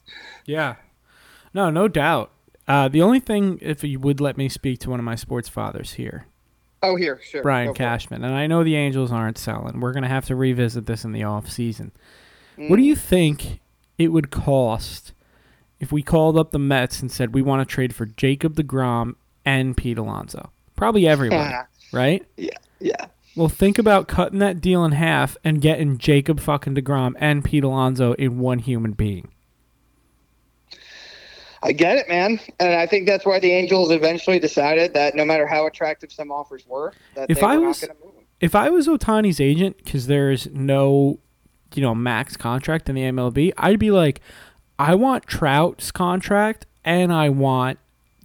[0.47, 0.77] Yeah,
[1.55, 2.33] no, no doubt.
[2.67, 5.49] Uh, the only thing, if you would let me speak to one of my sports
[5.49, 6.27] fathers here,
[6.83, 7.43] Oh, here, sure.
[7.43, 7.75] Brian Go.
[7.75, 9.81] Cashman, and I know the Angels aren't selling.
[9.81, 11.93] We're going to have to revisit this in the off season.
[12.57, 13.61] What do you think
[13.99, 15.13] it would cost
[15.79, 19.17] if we called up the Mets and said we want to trade for Jacob DeGrom
[19.45, 20.53] and Pete Alonso?
[20.81, 21.55] Probably everybody,
[21.93, 22.25] right?
[22.37, 22.51] Yeah,
[22.81, 23.07] yeah.
[23.37, 27.63] Well, think about cutting that deal in half and getting Jacob fucking DeGrom and Pete
[27.65, 29.29] Alonso in one human being.
[31.63, 35.27] I get it, man, and I think that's why the Angels eventually decided that no
[35.27, 38.05] matter how attractive some offers were, that If they I were was- not going to
[38.07, 38.15] move.
[38.41, 41.19] If I was Ohtani's agent, because there's no,
[41.75, 44.23] you know, max contract in the MLB, I'd be like,
[44.79, 47.79] I want Trout's contract and I want,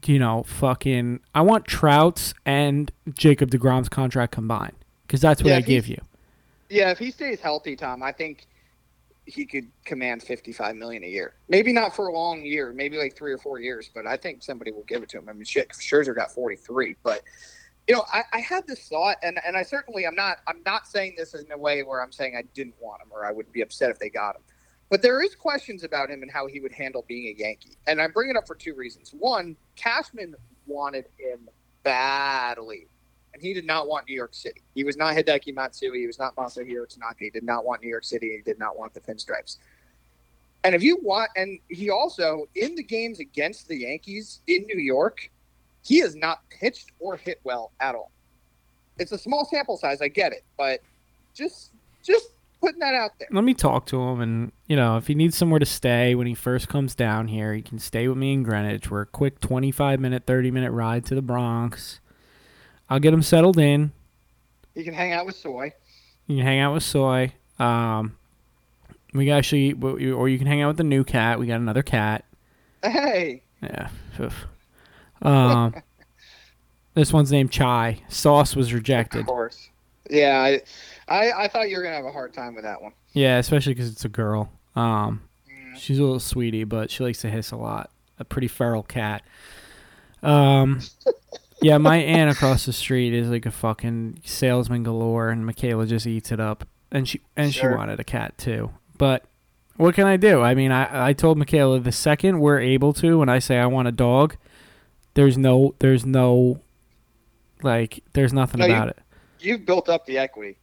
[0.07, 4.75] you know, fucking, I want Trout's and Jacob DeGrom's contract combined
[5.07, 6.01] because that's what Yeah, I give you.
[6.69, 8.47] Yeah, if he stays healthy, Tom, I think
[9.25, 11.33] he could command fifty-five million a year.
[11.49, 14.43] Maybe not for a long year, maybe like three or four years, but I think
[14.43, 15.29] somebody will give it to him.
[15.29, 17.21] I mean, shit, Scherzer got forty-three, but
[17.87, 20.87] you know, I, I had this thought, and and I certainly I'm not I'm not
[20.87, 23.51] saying this in a way where I'm saying I didn't want him or I would
[23.51, 24.41] be upset if they got him.
[24.89, 28.01] But there is questions about him and how he would handle being a Yankee, and
[28.01, 29.13] I bring it up for two reasons.
[29.17, 30.35] One, Cashman
[30.67, 31.49] wanted him
[31.83, 32.87] badly
[33.35, 34.61] and he did not want New York City.
[34.75, 35.99] He was not Hideki Matsui.
[35.99, 37.17] He was not Masahiro Tanaka.
[37.19, 38.31] He did not want New York City.
[38.31, 39.57] He did not want the pinstripes.
[40.63, 44.79] And if you want, and he also in the games against the Yankees in New
[44.79, 45.29] York,
[45.83, 48.09] he has not pitched or hit well at all.
[48.97, 50.79] It's a small sample size, I get it, but
[51.33, 52.29] just just
[52.61, 53.27] putting that out there.
[53.31, 56.27] Let me talk to him, and you know, if he needs somewhere to stay when
[56.27, 58.89] he first comes down here, he can stay with me in Greenwich.
[58.89, 61.99] We're a quick twenty-five minute, thirty minute ride to the Bronx.
[62.89, 63.91] I'll get him settled in.
[64.73, 65.73] He can hang out with Soy.
[66.27, 67.33] You can hang out with Soy.
[67.59, 68.17] Um,
[69.13, 71.39] we actually, or you can hang out with the new cat.
[71.39, 72.25] We got another cat.
[72.83, 73.87] Hey, Yeah.
[75.21, 75.73] Um,
[76.93, 78.01] this one's named Chai.
[78.09, 79.21] Sauce was rejected.
[79.21, 79.69] of course.
[80.09, 80.61] Yeah, I,
[81.07, 82.93] I I thought you were gonna have a hard time with that one.
[83.13, 84.51] Yeah, especially because it's a girl.
[84.75, 85.77] Um, Mm.
[85.77, 87.91] she's a little sweetie, but she likes to hiss a lot.
[88.19, 89.23] A pretty feral cat.
[90.23, 90.81] Um,
[91.61, 96.07] yeah, my aunt across the street is like a fucking salesman galore, and Michaela just
[96.07, 96.67] eats it up.
[96.91, 97.71] And she and Sure.
[97.71, 99.25] she wanted a cat too, but
[99.75, 100.41] what can I do?
[100.41, 103.65] I mean, I I told Michaela the second we're able to, when I say I
[103.65, 104.37] want a dog,
[105.15, 106.61] there's no there's no
[107.63, 108.99] like there's nothing No, you- about it.
[109.39, 110.57] You've built up the equity.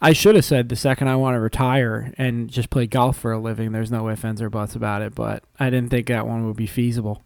[0.00, 3.32] I should have said the second I want to retire and just play golf for
[3.32, 3.72] a living.
[3.72, 6.56] There's no ifs, ands, or buts about it, but I didn't think that one would
[6.56, 7.22] be feasible.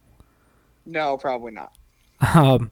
[0.85, 1.73] No, probably not.
[2.35, 2.71] Um,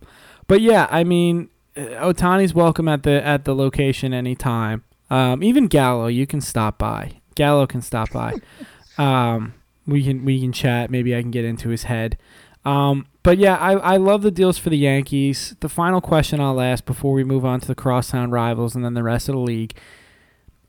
[0.48, 4.84] but yeah, I mean, uh, Ohtani's welcome at the at the location anytime.
[5.08, 7.20] Um, even Gallo, you can stop by.
[7.34, 8.34] Gallo can stop by.
[8.98, 9.54] um,
[9.86, 10.90] we can we can chat.
[10.90, 12.18] Maybe I can get into his head.
[12.64, 15.56] Um, but yeah, I, I love the deals for the Yankees.
[15.60, 18.94] The final question I'll ask before we move on to the crosstown rivals and then
[18.94, 19.74] the rest of the league.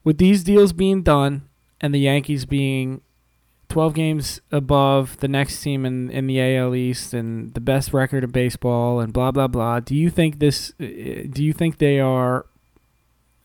[0.04, 1.48] With these deals being done
[1.80, 3.02] and the Yankees being
[3.70, 8.24] 12 games above the next team in, in the AL East and the best record
[8.24, 10.86] of baseball and blah blah blah, do you think this uh,
[11.30, 12.46] do you think they are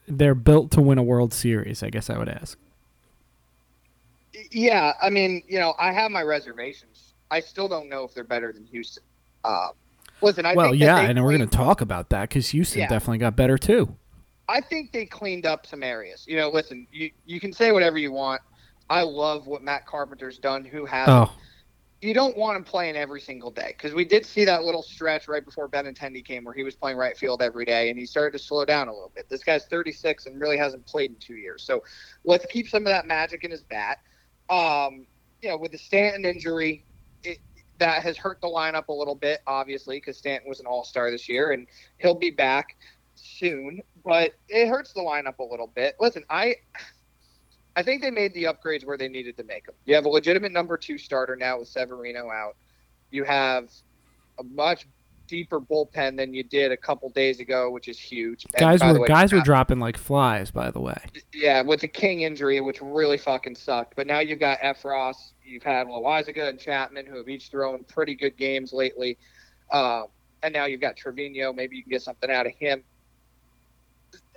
[0.09, 2.59] they're built to win a World Series, I guess I would ask.
[4.51, 7.08] Yeah, I mean, you know, I have my reservations.
[7.31, 9.03] I still don't know if they're better than Houston.
[9.45, 9.71] Um,
[10.23, 12.89] listen, I well, think yeah, and we're going to talk about that cuz Houston Yeah.
[12.89, 13.95] definitely got better too.
[14.49, 16.25] I think they cleaned up some areas.
[16.27, 18.41] You know, listen, you you can say whatever you want.
[18.91, 20.65] I love what Matt Carpenter's done.
[20.65, 21.09] Who has?
[21.09, 21.31] Oh,
[22.01, 25.29] You don't want him playing every single day because we did see that little stretch
[25.29, 28.39] right before Benintendi came where he was playing right field every day and he started
[28.39, 29.29] to slow down a little bit.
[29.29, 31.63] This guy's 36 and really hasn't played in two years.
[31.63, 31.83] So
[32.25, 33.99] let's keep some of that magic in his bat.
[34.49, 35.07] Um,
[35.43, 36.85] you know, with the Stanton injury,
[37.79, 41.11] that has hurt the lineup a little bit, obviously, because Stanton was an all star
[41.11, 41.67] this year and
[41.99, 42.77] he'll be back
[43.15, 43.81] soon.
[44.05, 45.97] But it hurts the lineup a little bit.
[46.01, 46.57] Listen, I.
[47.77, 49.75] I think they made the upgrades where they needed to make them.
[49.85, 52.57] You have a legitimate number two starter now with Severino out.
[53.13, 53.71] You have
[54.41, 54.89] a much
[55.29, 58.45] deeper bullpen than you did a couple days ago, which is huge.
[58.55, 60.99] And guys were way, guys were dropping like flies, by the way.
[61.33, 63.95] yeah, with the King injury, which really fucking sucked.
[63.95, 68.15] But now you've got Effross, you've had Loaisiga and Chapman, who have each thrown pretty
[68.15, 69.19] good games lately.
[69.73, 70.07] Um,
[70.43, 71.55] and now you've got Trivino.
[71.55, 72.83] Maybe you can get something out of him.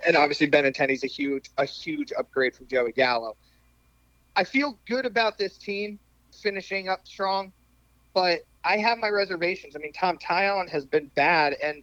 [0.06, 3.36] And obviously Benintendi's a huge, a huge upgrade from Joey Gallo.
[4.34, 5.98] I feel good about this team
[6.42, 7.52] finishing up strong,
[8.14, 9.76] but I have my reservations.
[9.76, 11.82] I mean, Tom Taillon has been bad, and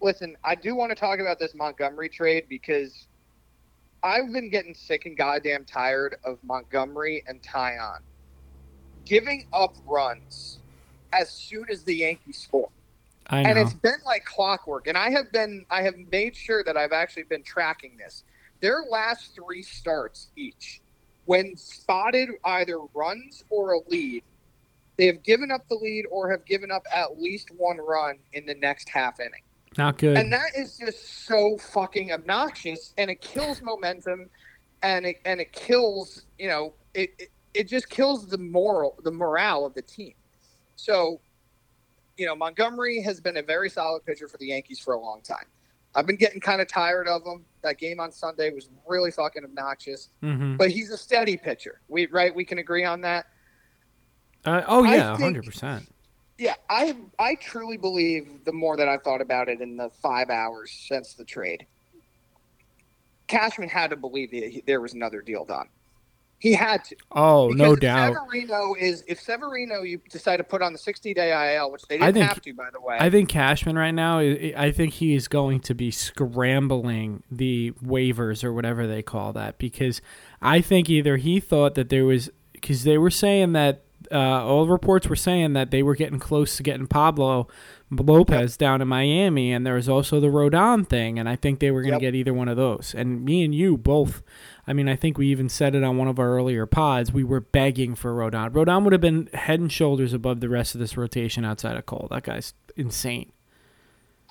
[0.00, 3.08] listen, I do want to talk about this Montgomery trade because
[4.02, 8.00] I've been getting sick and goddamn tired of Montgomery and Taillon
[9.10, 10.60] giving up runs
[11.12, 12.70] as soon as the Yankees score.
[13.28, 14.86] And it's been like clockwork.
[14.86, 18.24] And I have been I have made sure that I've actually been tracking this.
[18.60, 20.80] Their last three starts each,
[21.24, 24.22] when spotted either runs or a lead,
[24.96, 28.46] they have given up the lead or have given up at least one run in
[28.46, 29.42] the next half inning.
[29.78, 30.16] Not good.
[30.16, 34.28] And that is just so fucking obnoxious and it kills momentum
[34.82, 37.30] and it and it kills, you know, it, it,
[37.60, 40.14] it just kills the moral the morale of the team.
[40.76, 41.20] So,
[42.16, 45.20] you know, Montgomery has been a very solid pitcher for the Yankees for a long
[45.20, 45.44] time.
[45.94, 47.44] I've been getting kind of tired of him.
[47.62, 50.08] That game on Sunday was really fucking obnoxious.
[50.22, 51.82] hmm But he's a steady pitcher.
[51.88, 53.26] We right, we can agree on that.
[54.46, 55.86] Uh, oh yeah, hundred percent.
[56.38, 60.30] Yeah, I I truly believe the more that I've thought about it in the five
[60.30, 61.66] hours since the trade,
[63.26, 65.68] Cashman had to believe that he- there was another deal done.
[66.40, 66.96] He had to.
[67.12, 68.14] Oh, Because no doubt.
[68.14, 71.98] Severino is if Severino you decide to put on the 60 day IL, which they
[71.98, 72.96] didn't think- have to, by the way.
[72.98, 74.18] I think Cashman right now.
[74.20, 79.32] I I think he is going to be scrambling the waivers or whatever they call
[79.34, 80.00] that because
[80.40, 84.66] I think either he thought that there was because they were saying that uh, all
[84.66, 87.48] reports were saying that they were getting close to getting Pablo
[87.90, 91.70] Lopez down in Miami, and there was also the Rodon thing, and I think they
[91.70, 92.12] were going to Yep.
[92.12, 92.94] get either one of those.
[92.96, 94.22] And me and you both.
[94.66, 97.12] I mean, I think we even said it on one of our earlier pods.
[97.12, 98.50] We were begging for Rodon.
[98.50, 101.86] Rodon would have been head and shoulders above the rest of this rotation outside of
[101.86, 102.06] Cole.
[102.10, 103.32] That guy's insane.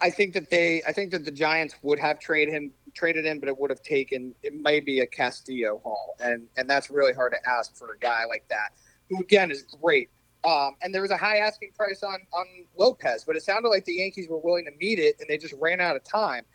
[0.01, 3.41] I think that they, I think that the Giants would have traded him, traded in,
[3.41, 7.12] but it would have taken it may be a Castillo haul, and and that's really
[7.12, 8.70] hard to ask for a guy like that,
[9.10, 10.10] who again is great.
[10.45, 12.45] Um, and there was a high asking price on on
[12.77, 15.53] Lopez, but it sounded like the Yankees were willing to meet it, and they just
[15.59, 16.45] ran out of time.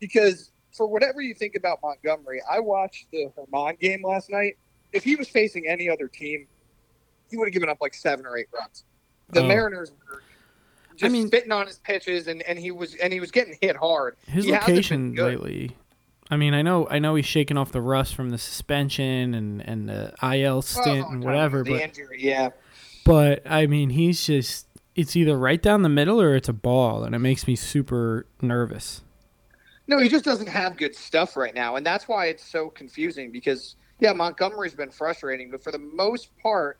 [0.00, 4.56] Because for whatever you think about Montgomery, I watched the Germán game last night.
[4.92, 6.46] If he was facing any other team,
[7.30, 8.84] he would have given up like seven or eight runs.
[9.30, 9.46] The Oh.
[9.48, 10.22] Mariners were
[10.96, 13.56] just I mean- spitting on his pitches, and, and he was and he was getting
[13.62, 14.16] hit hard.
[14.26, 15.74] His He location lately.
[16.30, 19.66] I mean, I know, I know he's shaking off the rust from the suspension and
[19.66, 22.50] and the IL stint Oh, and whatever, but injury, yeah.
[23.04, 27.04] But I mean, he's just it's either right down the middle or it's a ball,
[27.04, 29.02] and it makes me super nervous.
[29.86, 33.32] No, he just doesn't have good stuff right now, and that's why it's so confusing.
[33.32, 36.78] Because yeah, Montgomery's been frustrating, but for the most part,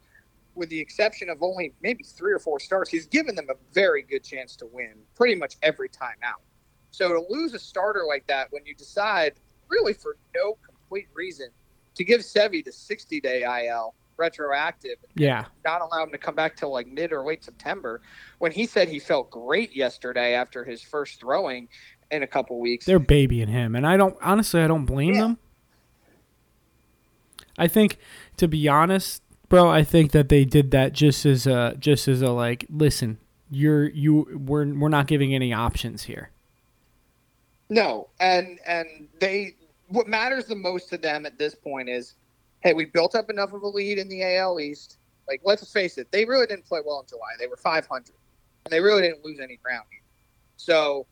[0.55, 4.03] with the exception of only maybe three or four starts, he's given them a very
[4.03, 6.43] good chance to win pretty much every time out.
[6.91, 9.35] So to lose a starter like that when you decide,
[9.69, 11.49] really for no complete reason,
[11.95, 16.57] to give Sevy the 60 day IL retroactive Yeah, not allow him to come back
[16.57, 18.01] till like mid or late September.
[18.39, 21.69] When he said he felt great yesterday after his first throwing
[22.11, 22.85] in a couple weeks.
[22.87, 25.21] they're babying him, and I don't honestly, I don't blame Yeah.
[25.23, 25.39] them.
[27.59, 27.99] I think,
[28.39, 32.23] to be honest, bro, I think that they did that just as a just as
[32.23, 33.19] a like, listen,
[33.51, 36.31] you're you we're we're not giving any options here.
[37.71, 39.57] No, and and they
[39.89, 42.15] what matters the most to them at this point is,
[42.63, 44.99] hey, we built up enough of a lead in the AL East.
[45.29, 47.29] Like, let's face it, they really didn't play well in July.
[47.39, 48.15] They were 500,
[48.65, 49.85] and they really didn't lose any ground.
[49.93, 50.03] Either.
[50.57, 51.07] So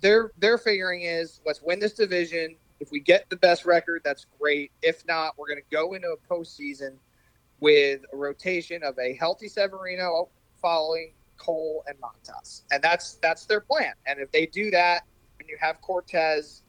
[0.00, 2.56] their their figuring is, let's win this division.
[2.80, 4.70] If we get the best record, that's great.
[4.82, 6.96] If not, we're going to go into a postseason
[7.60, 10.28] with a rotation of a healthy Severino
[10.60, 13.94] following Cole and Montas, and that's that's their plan.
[14.06, 15.02] And if they do that,
[15.40, 16.62] and you have Cortes,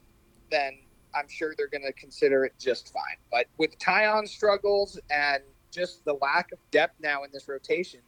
[0.50, 0.78] then
[1.14, 3.16] I'm sure they're going to consider it just fine.
[3.30, 8.00] But with Taillon struggles and just the lack of depth now in this rotation,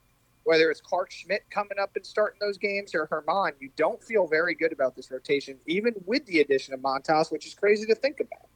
[0.44, 4.26] whether it's Clarke Schmidt coming up and starting those games or Germán, you don't feel
[4.26, 7.94] very good about this rotation, even with the addition of Montas, which is crazy to
[7.94, 8.48] think about.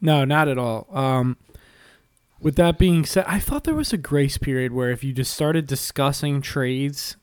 [0.00, 0.86] No, not at all.
[0.92, 1.38] Um,
[2.40, 5.32] with that being said, I thought there was a grace period where if you just
[5.32, 7.16] started discussing trades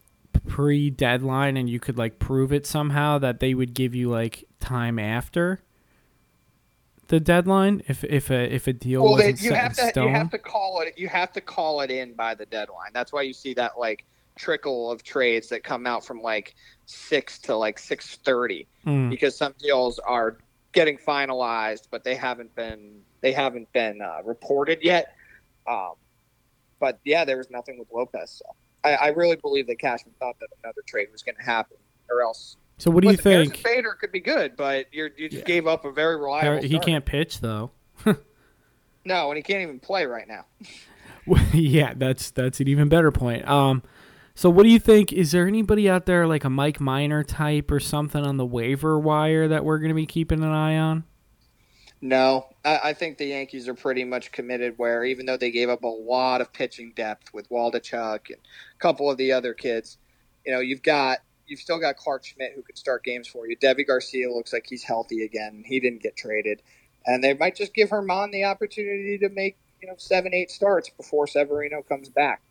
[0.47, 4.97] pre-deadline and you could like prove it somehow, that they would give you like time
[4.97, 5.61] after
[7.07, 9.89] the deadline if if a if a deal well, wasn't you set have in to
[9.89, 10.07] stone.
[10.07, 12.91] you have to call it you have to call it in by the deadline.
[12.93, 17.39] That's why you see that like trickle of trades that come out from like six
[17.39, 18.67] to like six thirty.
[18.85, 19.09] Mm.
[19.09, 20.37] because some deals are
[20.73, 25.15] getting finalized, but they haven't been they haven't been uh, reported yet.
[25.67, 25.93] Um,
[26.79, 28.41] but yeah, there was nothing with Lopez.
[28.43, 28.45] So
[28.83, 31.77] I, I really believe that Cashman thought that another trade was going to happen,
[32.09, 32.57] or else.
[32.77, 33.63] So what do you Listen, Harrison think?
[33.63, 35.45] Bader could be good, but you're, you just Yeah.
[35.55, 36.61] gave up a very reliable.
[36.61, 36.85] He starter.
[36.85, 37.71] can't pitch though.
[39.05, 40.45] No, and he can't even play right now.
[41.53, 43.47] yeah, that's that's an even better point.
[43.47, 43.83] Um,
[44.35, 45.11] So what do you think?
[45.13, 48.97] Is there anybody out there like a Mike Minor type or something on the waiver
[48.97, 51.03] wire that we're going to be keeping an eye on?
[52.01, 54.73] No, I, I, think the Yankees are pretty much committed.
[54.77, 58.79] Where even though they gave up a lot of pitching depth with Waldichuk and a
[58.79, 59.97] couple of the other kids,
[60.45, 63.57] you know, you've got you've still got Clarke Schmidt who could start games for you.
[63.57, 65.63] Deivi Garcia looks like he's healthy again.
[65.65, 66.61] He didn't get traded,
[67.05, 70.89] and they might just give Germán the opportunity to make you know seven, eight starts
[70.89, 72.41] before Severino comes back.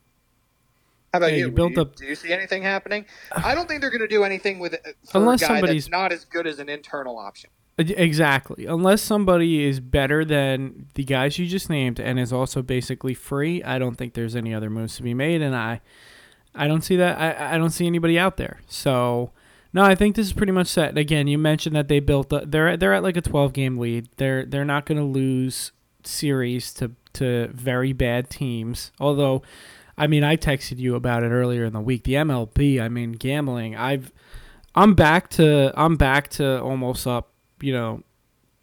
[1.13, 1.47] How about yeah, you?
[1.47, 1.97] you built do, you, up...
[1.97, 3.05] do you see anything happening?
[3.33, 5.85] I don't think they're going to do anything with uh, it Unless a guy somebody's
[5.85, 7.51] that's not as good as an internal option.
[7.79, 8.65] Uh, exactly.
[8.67, 13.63] Unless somebody is better than the guys you just named and is also basically free,
[13.63, 15.43] I don't think there's any other moves to be made.
[15.43, 15.83] And I,
[16.55, 17.19] I don't see that.
[17.19, 18.61] I, I don't see anybody out there.
[18.69, 19.31] So,
[19.73, 20.97] no, I think this is pretty much set.
[20.99, 22.33] Again, you mentioned that they built.
[22.33, 24.09] A, they're they're at like a 12 game lead.
[24.17, 25.73] They're they're not going to lose
[26.05, 28.93] series to to very bad teams.
[29.01, 29.43] Although,
[29.97, 32.05] I mean, I texted you about it earlier in the week.
[32.05, 32.81] The MLB.
[32.81, 33.77] I mean, gambling.
[33.77, 34.13] I've.
[34.75, 37.33] I'm back to I'm back to almost up
[37.63, 38.03] you know,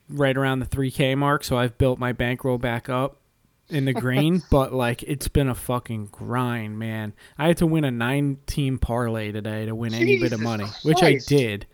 [0.08, 1.42] right around the 3K mark.
[1.42, 3.16] So I've built my bankroll back up
[3.70, 7.12] in the green, but like it's been a fucking grind, man.
[7.38, 10.40] I had to win a nine team parlay today to win Jesus any bit of
[10.40, 10.84] money, Christ.
[10.84, 11.66] which I did.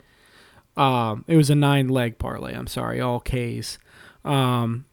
[0.76, 2.54] Um, it was a nine leg parlay.
[2.54, 3.78] I'm sorry, all K's.
[4.24, 4.84] Um,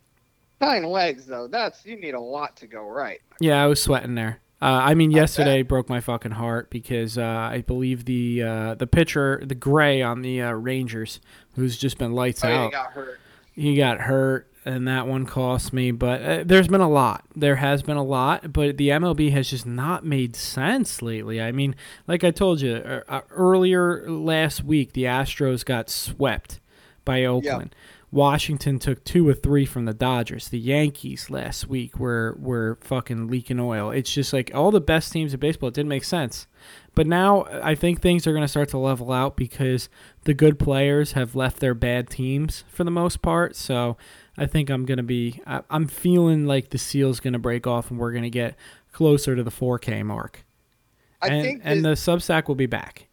[0.61, 1.47] Nine legs though.
[1.47, 3.19] That's you need a lot to go right.
[3.41, 4.39] yeah, I was sweating there.
[4.61, 8.87] Uh, I mean, yesterday broke my fucking heart because uh, I believe the uh, the
[8.87, 11.19] pitcher, the Gray on the uh, Rangers,
[11.55, 12.65] who's just been lights Oh, out.
[12.67, 13.19] you got hurt.
[13.51, 17.25] he got hurt and that one cost me but uh, there's been a lot.
[17.35, 21.41] There has been a lot but the mlb has just not made sense lately.
[21.41, 21.75] I mean
[22.07, 26.59] like i told you uh, uh, earlier last week the astros got swept
[27.05, 27.75] by oakland.
[27.75, 27.79] Yeah.
[28.11, 30.49] washington took two or three from the dodgers.
[30.49, 33.91] The yankees last week were were fucking leaking oil.
[33.91, 35.69] It's just like all the best teams in baseball.
[35.69, 36.47] It didn't make sense.
[36.95, 39.89] But now I think things are going to start to level out because
[40.25, 43.55] the good players have left their bad teams for the most part.
[43.55, 43.97] So
[44.37, 47.67] I think I'm going to be, I- I'm feeling like the seal's going to break
[47.67, 48.55] off and we're going to get
[48.91, 50.45] closer to the 4K mark.
[51.21, 53.07] I and think and the Substack will be back.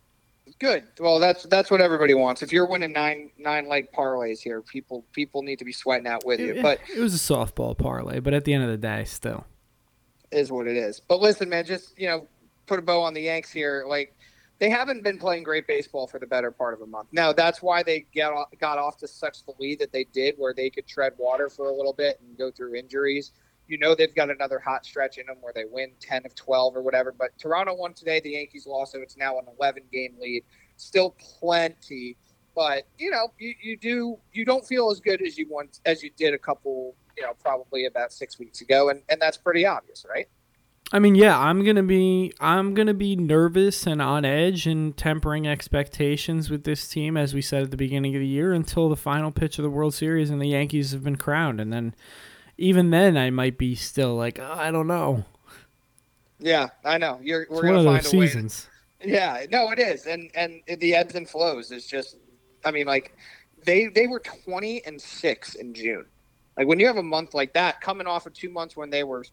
[0.59, 0.85] Good.
[0.99, 2.43] Well, that's that's what everybody wants.
[2.43, 6.27] If you're winning nine nine leg parlays here, people people need to be sweating out
[6.27, 6.57] with you.
[6.57, 9.47] It, But it was a softball parlay, but at the end of the day, still.
[10.31, 11.01] is what it is.
[11.01, 12.27] But listen, man, just you know,
[12.67, 13.85] put a bow on the Yanks here.
[13.89, 14.15] Like
[14.61, 17.09] they haven't been playing great baseball for the better part of a month.
[17.13, 20.35] Now that's why they get off, got off to such the lead that they did,
[20.37, 23.33] where they could tread water for a little bit and go through injuries.
[23.67, 26.77] You know they've got another hot stretch in them where they win ten of twelve
[26.77, 27.15] or whatever.
[27.17, 28.21] But Toronto won today.
[28.21, 30.45] The Yankees lost, so it's now an eleven game lead.
[30.77, 32.17] Still plenty,
[32.55, 36.03] but you know you, you do you don't feel as good as you want as
[36.03, 39.65] you did a couple you know probably about six weeks ago, and and that's pretty
[39.65, 40.27] obvious, right?
[40.93, 45.47] I mean, yeah, I'm gonna be I'm gonna be nervous and on edge and tempering
[45.47, 48.97] expectations with this team, as we said at the beginning of the year, until the
[48.97, 51.95] final pitch of the World Series and the Yankees have been crowned, and then
[52.59, 55.25] even then I might be still like oh, I don't know.
[56.41, 57.21] Yeah, I know.
[57.23, 58.27] You're we're one gonna of find a way.
[58.27, 58.69] seasons.
[59.05, 62.17] Yeah, no, it is, and and the ebbs and flows is just.
[62.65, 63.17] I mean, like
[63.65, 66.05] they they were twenty and six in June.
[66.57, 69.05] Like when you have a month like that, coming off of two months when they
[69.05, 69.25] were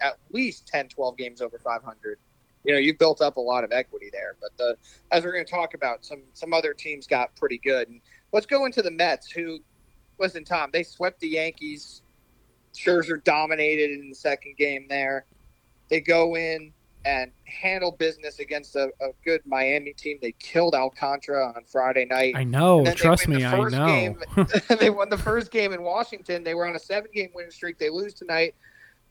[0.00, 2.18] at least 10, 12 games over five hundred,
[2.64, 4.36] you know, you've built up a lot of equity there.
[4.40, 4.76] But the
[5.12, 7.88] as we're going to talk about, some some other teams got pretty good.
[7.88, 8.00] And
[8.32, 9.60] let's go into the Mets, who,
[10.18, 12.02] listen, Tom, they swept the Yankees.
[12.74, 15.24] Scherzer dominated in the second game there.
[15.88, 16.72] They go in
[17.06, 20.18] and handle business against a, a good Miami team.
[20.20, 22.34] They killed Alcantara on Friday night.
[22.36, 22.78] I know.
[22.78, 23.86] And then they Trust me, I know.
[23.86, 24.20] game.
[24.80, 26.42] they won the first game in Washington.
[26.42, 27.78] They were on a seven game winning streak.
[27.78, 28.56] They lose tonight.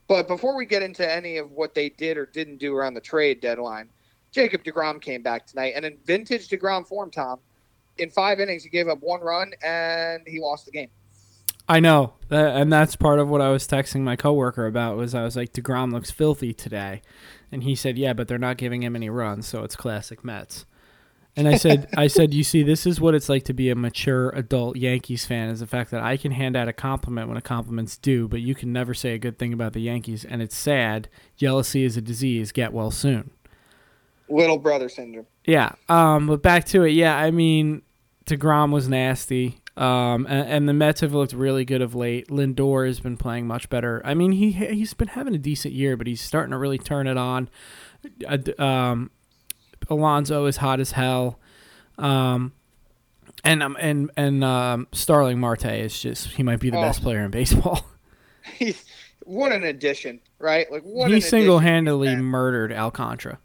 [0.08, 3.02] But before we get into any of what they did or didn't do around the
[3.02, 3.90] trade deadline,
[4.32, 5.74] Jacob DeGrom came back tonight.
[5.76, 7.40] And in vintage DeGrom form, Tom,
[7.98, 10.90] in five innings, he gave up one run and he lost the game.
[11.68, 14.98] I know, and that's part of what I was texting my coworker about.
[14.98, 17.02] Was I was like, Degrom looks filthy today,
[17.52, 20.68] and he said, "Yeah, but they're not giving him any runs, so it's classic Mets."
[21.38, 23.76] And I said, "I said, you see, this is what it's like to be a
[23.76, 25.50] mature adult Yankees fan.
[25.50, 28.42] Is the fact that I can hand out a compliment when a compliment's due, but
[28.42, 31.10] you can never say a good thing about the Yankees, and it's sad.
[31.36, 32.52] Jealousy is a disease.
[32.52, 33.32] Get well soon."
[34.30, 35.28] Little brother syndrome.
[35.46, 35.74] Yeah.
[35.88, 36.92] Um, but back to it.
[36.92, 37.84] Yeah, I mean,
[38.26, 39.62] Degrom was nasty.
[39.78, 42.30] Um, and, and the Mets have looked really good of late.
[42.30, 44.02] Lindor has been playing much better.
[44.06, 47.08] I mean, he he's been having a decent year, but he's starting to really turn
[47.08, 47.50] it on.
[48.26, 49.12] Uh, Um,
[49.90, 51.40] Alonso is hot as hell.
[51.98, 52.54] Um,
[53.44, 56.82] and um, and and um, Starling Marte is just he might be the Oh.
[56.82, 57.86] best player in baseball.
[58.54, 58.84] He's
[59.24, 60.72] what an addition, right?
[60.72, 63.40] Like what he an single addition handedly murdered Alcantara.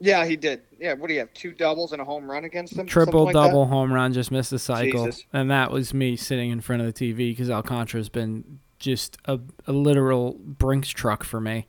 [0.00, 0.62] Yeah, he did.
[0.78, 1.32] Yeah, what do you have?
[1.34, 2.86] Two doubles and a home run against him.
[2.86, 3.70] Triple like double that?
[3.72, 5.24] home run, just missed the cycle, Jesus.
[5.32, 9.40] and that was me sitting in front of the TV because Alcantara's been just a,
[9.66, 11.66] a literal Brinks truck for me,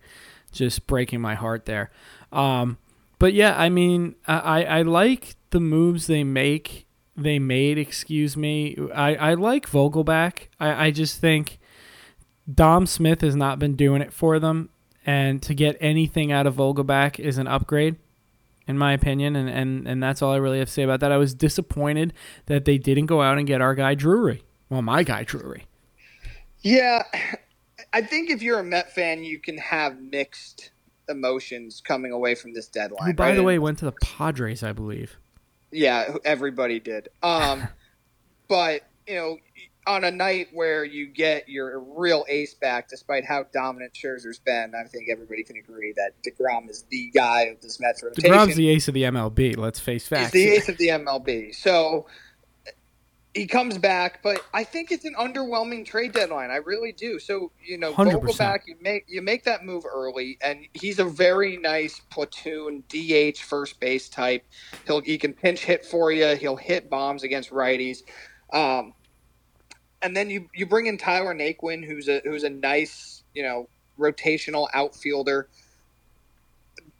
[0.52, 1.90] just breaking my heart there.
[2.32, 2.78] Um,
[3.20, 6.88] but yeah, I mean, I, I like the moves they make.
[7.16, 8.78] They made, excuse me.
[8.94, 10.48] I, I like Vogelbach.
[10.60, 11.60] I, I just think
[12.52, 14.70] Dom Smith has not been doing it for them,
[15.06, 17.98] and to get anything out of Vogelbach is an upgrade
[18.70, 21.12] in my opinion, and, and, and that's all I really have to say about that.
[21.12, 22.14] I was disappointed
[22.46, 24.44] that they didn't go out and get our guy Drury.
[24.70, 25.66] Well, my guy Drury.
[26.62, 27.02] Yeah,
[27.92, 30.70] I think if you're a Met fan, you can have mixed
[31.10, 33.08] emotions coming away from this deadline.
[33.08, 33.36] Who, by right?
[33.36, 35.18] the way, went to the Padres, I believe.
[35.72, 37.10] Yeah, everybody did.
[37.22, 37.68] Um,
[38.48, 39.38] but you know,
[39.88, 44.74] on a night where you get your real ace back, despite how dominant Scherzer's been,
[44.76, 48.32] I think everybody can agree that Degrom is the guy of this Mets rotation.
[48.32, 49.58] DeGrom's the ace of the MLB.
[49.58, 50.32] Let's face facts.
[50.32, 51.56] He's the ace of the MLB.
[51.56, 52.06] So
[53.40, 56.52] he comes back, but I think it's an underwhelming trade deadline.
[56.52, 57.20] I really do.
[57.20, 58.20] So you know, 100%.
[58.20, 63.38] Vogelbach, you make you make that move early, and he's a very nice platoon DH
[63.38, 64.46] first base type.
[64.86, 66.36] He'll he can pinch hit for you.
[66.36, 68.00] He'll hit bombs against righties.
[68.52, 68.94] Um,
[70.02, 73.70] and then you you bring in Tyler Naquin, who's a who's a nice you know
[73.98, 75.48] rotational outfielder.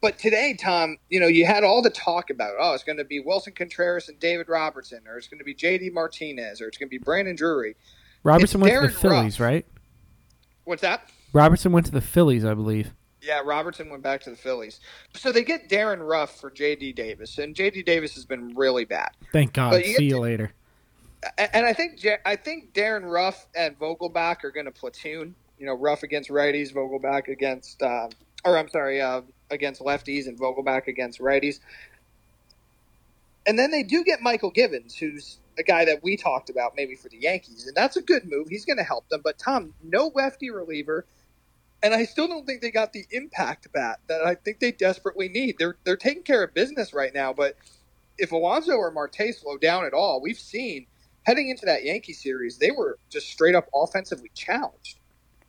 [0.02, 3.04] But today, Tom, you know, you had all the talk about, oh, it's going to
[3.04, 5.90] be Willson Contreras and David Robertson, or it's going to be J.D.
[5.90, 7.76] Martinez, or it's going to be Brandon Drury.
[8.24, 9.46] Robertson It's went to the Phillies, Ruf.
[9.48, 9.66] right?
[10.64, 11.10] What's that?
[11.34, 12.94] Robertson went to the Phillies, I believe.
[13.22, 14.80] Yeah, Robertson went back to the Phillies.
[15.14, 16.94] So they get Darin Ruf for J.D.
[16.94, 17.84] Davis, and J.D.
[17.84, 19.10] Davis has been really bad.
[19.34, 19.76] Thank God.
[19.86, 20.54] You See you later.
[21.38, 25.36] And I think I think Darin Ruf and Vogelbach are going to platoon.
[25.58, 28.08] You know, Ruff against righties, Vogelbach against, uh,
[28.46, 29.22] or I'm sorry, uh,
[29.52, 31.60] against lefties, and Vogelbach against righties.
[33.46, 36.96] And then they do get Mychal Givens, who's a guy that we talked about maybe
[36.96, 38.48] for the Yankees, and that's a good move.
[38.50, 39.22] He's going to help them.
[39.24, 41.06] But Tom, no lefty reliever,
[41.82, 45.30] and I still don't think they got the impact bat that I think they desperately
[45.30, 45.56] need.
[45.58, 47.56] They're they're taking care of business right now, but
[48.18, 50.86] if Alonso or Marte slow down at all, we've seen
[51.24, 55.00] heading into that Yankee series, they were just straight up offensively challenged.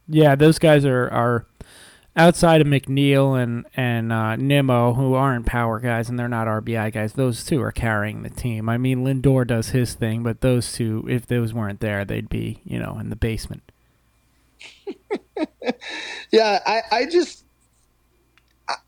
[0.09, 1.47] Yeah, those guys are, are
[2.17, 6.93] outside of McNeil and and uh, Nimmo, who aren't power guys and they're not RBI
[6.93, 7.13] guys.
[7.15, 8.69] Those two are carrying the team.
[8.69, 12.61] I mean, Lindor does his thing, but those two, if those weren't there, they'd be
[12.65, 13.63] you know in the basement.
[16.33, 17.45] Yeah, I, I just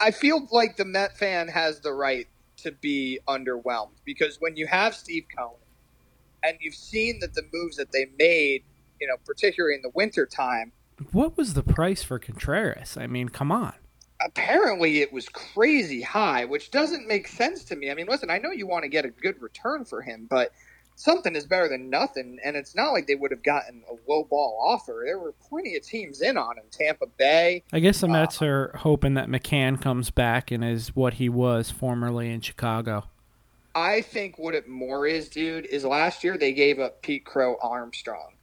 [0.01, 4.68] I- feel like the Met fan has the right to be underwhelmed because when you
[4.68, 5.57] have Steve Cohen
[6.45, 8.62] and you've seen that the moves that they made,
[9.01, 10.70] you know, particularly in the winter time,
[11.12, 12.97] What was the price for Contreras?
[12.97, 13.74] I mean, come on.
[14.24, 17.90] apparently it was crazy high, which doesn't make sense to me.
[17.90, 20.53] I mean, listen, I know you want to get a good return for him, but
[20.95, 22.38] something is better than nothing.
[22.45, 25.03] And it's not like they would have gotten a low ball offer.
[25.05, 26.64] There were plenty of teams in on him.
[26.70, 27.64] Tampa Bay.
[27.72, 31.28] I guess the Uh, Mets are hoping that McCann comes back and is what he
[31.28, 33.05] was formerly in Chicago.
[33.74, 37.57] I think what it more is, dude, is last year they gave up Pete Crow
[37.61, 38.34] Armstrong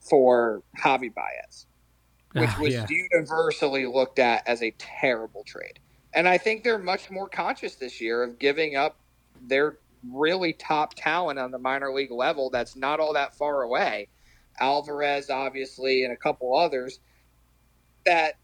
[0.00, 1.64] for Javi Baez,
[2.34, 2.86] which Ah, was yeah.
[2.88, 5.80] universally looked at as a terrible trade.
[6.14, 9.00] And I think they're much more conscious this year of giving up
[9.40, 9.78] their
[10.12, 14.08] really top talent on the minor league level that's not all that far away.
[14.60, 17.00] Alvarez, obviously, and a couple others
[18.06, 18.34] that,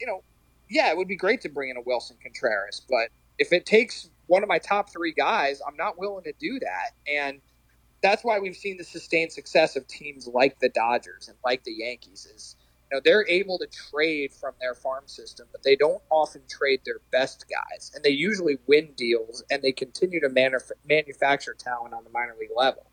[0.00, 0.24] you know,
[0.70, 4.10] yeah, it would be great to bring in a Willson Contreras, but if it takes
[4.26, 6.92] one of my top three guys, I'm not willing to do that.
[7.12, 7.40] And
[8.02, 11.72] that's why we've seen the sustained success of teams like the Dodgers and like the
[11.74, 12.56] Yankees is
[12.96, 17.00] know they're able to trade from their farm system, but they don't often trade their
[17.12, 22.04] best guys, and they usually win deals and they continue to manuf- manufacture talent on
[22.04, 22.86] the minor league level.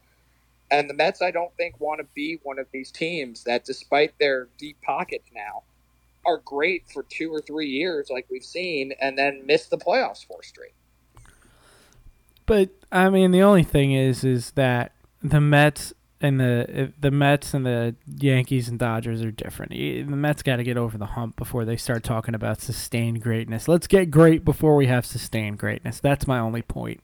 [0.71, 4.17] And the Mets, I don't think, want to be one of these teams that, despite
[4.19, 5.63] their deep pockets now,
[6.25, 10.25] are great for two or three years, like we've seen, and then miss the playoffs
[10.25, 10.73] four straight.
[12.45, 15.93] But I mean, the only thing is, is that the Mets
[16.23, 19.71] and the the Mets and the Yankees and Dodgers are different.
[19.73, 23.67] The Mets got to get over the hump before they start talking about sustained greatness.
[23.67, 25.99] Let's get great before we have sustained greatness.
[25.99, 27.01] That's my only point.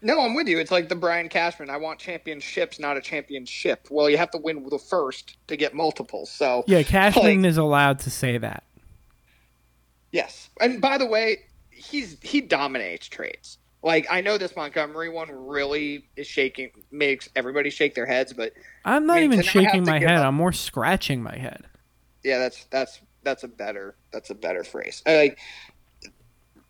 [0.00, 0.58] No, I'm with you.
[0.60, 1.70] It's like the Brian Cashman.
[1.70, 3.88] I want championships, not a championship.
[3.90, 6.30] Well, you have to win the first to get multiples.
[6.30, 8.62] So Yeah, Cashman Like- is allowed to say that.
[10.12, 10.50] yes.
[10.60, 11.38] And by the way,
[11.70, 13.58] he's he dominates trades.
[13.82, 18.32] Like I know this Montgomery one really is shaking, makes everybody shake their heads.
[18.32, 18.52] But
[18.84, 20.16] I'm not I mean, even to not have shaking my head.
[20.18, 21.64] up- I'm more scratching my head.
[22.24, 25.02] yeah, that's that's that's a better that's a better phrase.
[25.06, 25.38] Like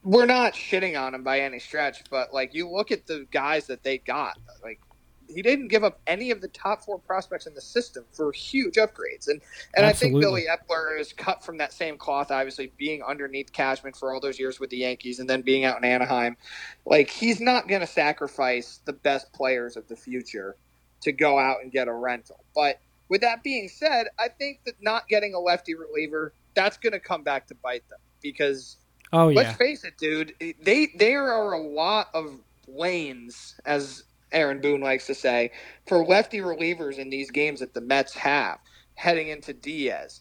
[0.02, 3.66] we're not shitting on him by any stretch, but like you look at the guys
[3.66, 4.80] that they got, like
[5.28, 8.74] he didn't give up any of the top four prospects in the system for huge
[8.74, 9.28] upgrades.
[9.28, 9.40] And
[9.74, 13.92] and I think Billy Eppler is cut from that same cloth, obviously being underneath Cashman
[13.92, 16.36] for all those years with the Yankees and then being out in Anaheim.
[16.84, 20.56] Like he's not going to sacrifice the best players of the future
[21.02, 22.42] to go out and get a rental.
[22.54, 26.92] But with that being said, I think that not getting a lefty reliever that's going
[26.92, 28.78] to come back to bite them because
[29.12, 29.36] oh yeah.
[29.40, 30.34] Let's face it, dude.
[30.60, 35.50] They there are a lot of lanes as Aaron Boone likes to say,
[35.86, 38.58] for lefty relievers in these games that the Mets have
[38.94, 40.20] heading into Diaz.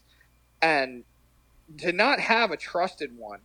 [0.62, 1.04] And
[1.78, 3.40] to not have a trusted one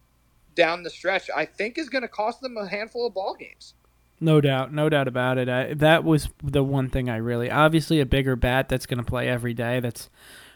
[0.55, 3.73] down the stretch, I think is going to cost them a handful of ball games.
[4.19, 5.49] No doubt, no doubt about it.
[5.49, 9.03] I, that was the one thing I really, obviously, a bigger bat that's going to
[9.03, 9.79] play every day.
[9.79, 10.09] That's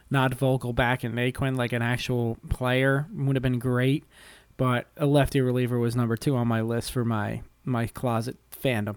[0.10, 4.06] not Vogelbach and Naquin like an actual player would have been great.
[4.56, 8.96] But a lefty reliever was number two on my list for my my closet fandom.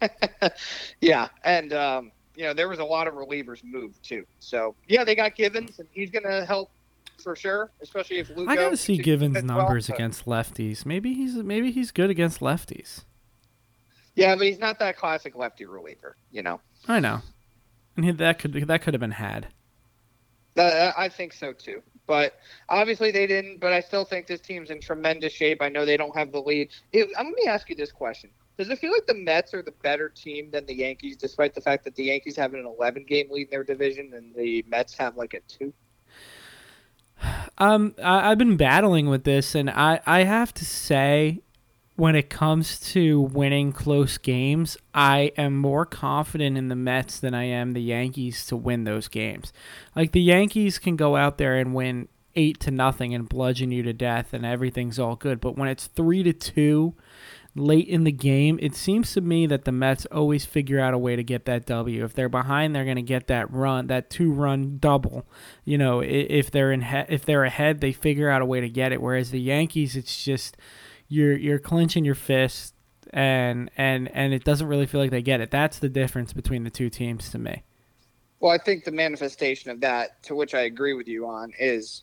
[1.00, 4.24] yeah, and um, you know there was a lot of relievers moved too.
[4.40, 6.70] So yeah, they got Givens, and he's going to help
[7.22, 8.50] for sure, especially if Lugo.
[8.50, 10.84] I got to see Givens' numbers well, against lefties.
[10.86, 13.04] Maybe he's maybe he's good against lefties.
[14.14, 16.60] Yeah, but he's not that classic lefty reliever, you know.
[16.86, 17.22] I know,
[17.96, 19.48] and that could that could have been had.
[20.56, 21.82] Uh, I think so too.
[22.06, 23.58] But obviously they didn't.
[23.60, 25.62] But I still think this team's in tremendous shape.
[25.62, 26.70] I know they don't have the lead.
[26.92, 29.74] It, let me ask you this question: does it feel like the Mets are the
[29.82, 33.28] better team than the Yankees, despite the fact that the Yankees have an 11 game
[33.30, 35.72] lead in their division and the Mets have like a two?
[37.58, 41.40] Um, I, have been battling with this, and I, I have to say,
[41.96, 47.34] when it comes to winning close games, I am more confident in the Mets than
[47.34, 49.52] I am the Yankees to win those games.
[49.94, 53.84] Like the Yankees can go out there and win eight to nothing and bludgeon you
[53.84, 55.40] to death, and everything's all good.
[55.40, 56.94] But when it's three to two
[57.54, 60.98] late in the game, it seems to me that the Mets always figure out a
[60.98, 62.04] way to get that W.
[62.04, 65.26] If they're behind, they're going to get that run, that two-run double.
[65.64, 68.68] You know, if they're in, he- if they're ahead, they figure out a way to
[68.68, 69.00] get it.
[69.00, 70.56] Whereas the Yankees, it's just
[71.08, 72.74] you're you're clenching your fist
[73.12, 75.50] and and and it doesn't really feel like they get it.
[75.50, 77.62] That's the difference between the two teams to me.
[78.40, 82.02] Well, I think the manifestation of that, to which I agree with you on, is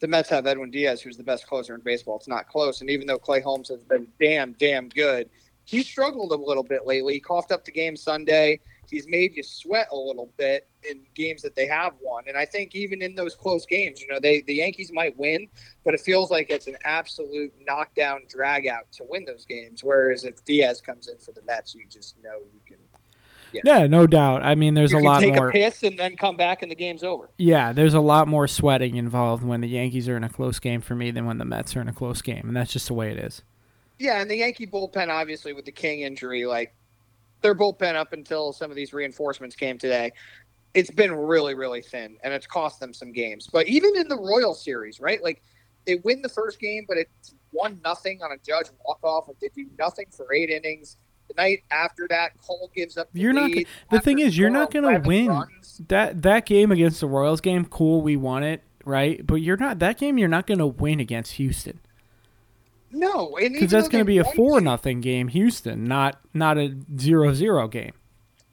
[0.00, 2.16] the Mets have Edwin Diaz, who's the best closer in baseball.
[2.16, 2.80] It's not close.
[2.80, 5.28] And even though Clay Holmes has been damn, damn good,
[5.64, 7.14] he struggled a little bit lately.
[7.14, 8.60] He coughed up the game Sunday.
[8.88, 12.24] He's made you sweat a little bit in games that they have won.
[12.26, 15.46] And I think even in those close games, you know, they the Yankees might win,
[15.84, 19.84] but it feels like it's an absolute knockdown drag out to win those games.
[19.84, 22.78] Whereas if Diaz comes in for the Mets, you just know you can
[23.52, 23.60] yeah.
[23.64, 24.42] yeah, no doubt.
[24.42, 25.50] I mean, there's you a lot take more.
[25.50, 27.30] Take a piss and then come back and the game's over.
[27.38, 30.80] Yeah, there's a lot more sweating involved when the Yankees are in a close game
[30.80, 32.94] for me than when the Mets are in a close game, and that's just the
[32.94, 33.42] way it is.
[33.98, 36.74] Yeah, and the Yankee bullpen, obviously, with the King injury, like
[37.40, 40.12] their bullpen up until some of these reinforcements came today,
[40.74, 43.48] it's been really, really thin, and it's cost them some games.
[43.50, 45.22] But even in the Royal series, right?
[45.22, 45.42] Like
[45.86, 49.28] they win the first game, but it's one nothing on a Judge walk off.
[49.28, 50.96] and they do nothing for eight innings
[51.28, 53.08] the night after that, Cole gives up.
[53.12, 53.50] The you're not.
[53.90, 55.80] The thing is, you're not going to win runs.
[55.88, 57.40] that that game against the Royals.
[57.40, 59.24] Game, cool, we won it, right?
[59.26, 60.18] But you're not that game.
[60.18, 61.80] You're not going to win against Houston.
[62.90, 67.34] No, because that's going to be a four nothing game, Houston, not not a zero
[67.34, 67.92] zero game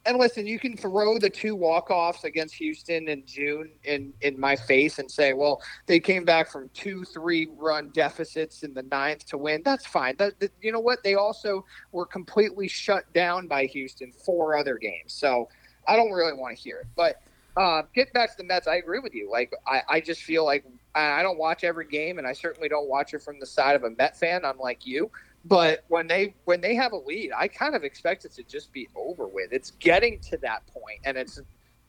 [0.06, 4.40] and listen, you can throw the two walk offs against Houston in June in in
[4.40, 8.84] my face and say, well, they came back from two, three run deficits in the
[8.84, 9.62] ninth to win.
[9.66, 10.16] That's fine.
[10.18, 11.04] That, that, you know what?
[11.04, 15.14] They also were completely shut down by Houston four other games.
[15.14, 15.50] So
[15.88, 16.88] I don't really want to hear it.
[16.96, 17.22] But
[17.58, 18.68] uh, get back to the Mets.
[18.68, 19.30] I agree with you.
[19.32, 22.88] Like I, I just feel like I don't watch every game, and I certainly don't
[22.88, 25.12] watch it from the side of a Met fan, unlike you.
[25.48, 28.74] But when they when they have a lead, I kind of expect it to just
[28.74, 29.54] be over with.
[29.54, 31.40] It's getting to that point, and it's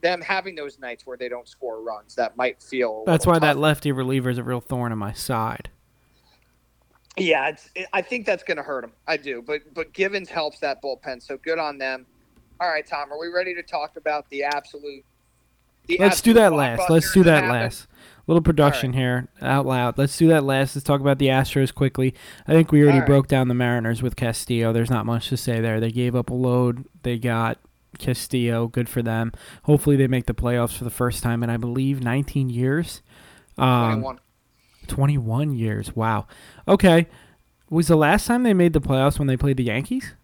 [0.03, 3.05] them having those nights where they don't score runs that might feel.
[3.07, 3.43] That's why tough.
[3.43, 5.71] that lefty reliever is a real thorn in my side.
[7.17, 8.93] Yeah, it's, it, I think that's going to hurt them.
[9.07, 12.05] I do, but but Givens helps that bullpen, so good on them.
[12.61, 15.03] All right, Tom, are we ready to talk about the absolute?
[15.87, 16.91] The Let's absolute do that last.
[16.91, 17.87] Let's do that last
[18.27, 18.99] little production right.
[18.99, 19.99] here out loud.
[19.99, 20.75] Let's do that last.
[20.75, 22.15] Let's talk about the Astros quickly.
[22.47, 23.07] I think we already right.
[23.07, 24.73] broke down the Mariners with Castillo.
[24.73, 25.81] There's not much to say there.
[25.81, 26.85] They gave up a load.
[27.03, 27.59] They got
[27.99, 28.67] Castillo.
[28.67, 29.33] Good for them.
[29.65, 33.03] Hopefully they make the playoffs for the first time in I believe 19 years.
[33.59, 34.21] Um, 21.
[34.89, 35.95] 21 years.
[35.95, 36.27] Wow.
[36.67, 37.07] Okay.
[37.71, 40.15] Was the last time they made the playoffs when they played the Yankees?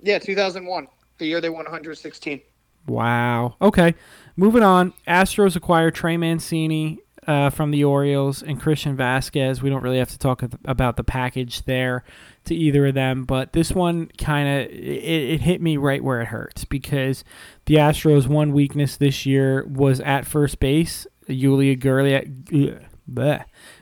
[0.00, 0.88] Yeah, 2001.
[1.18, 2.40] The year they won 116.
[2.86, 3.56] Wow.
[3.60, 3.94] Okay.
[4.36, 4.94] Moving on.
[5.06, 9.60] Astros acquire Trey Mancini uh, from the Orioles and Christian Vázquez.
[9.60, 12.02] We don't really have to talk about the package there
[12.46, 16.22] to either of them, but this one kind of it, it, hit me right where
[16.22, 17.24] it hurts because
[17.66, 21.06] the Astros' one weakness this year was at first base.
[21.28, 22.24] Yuli Gurriel,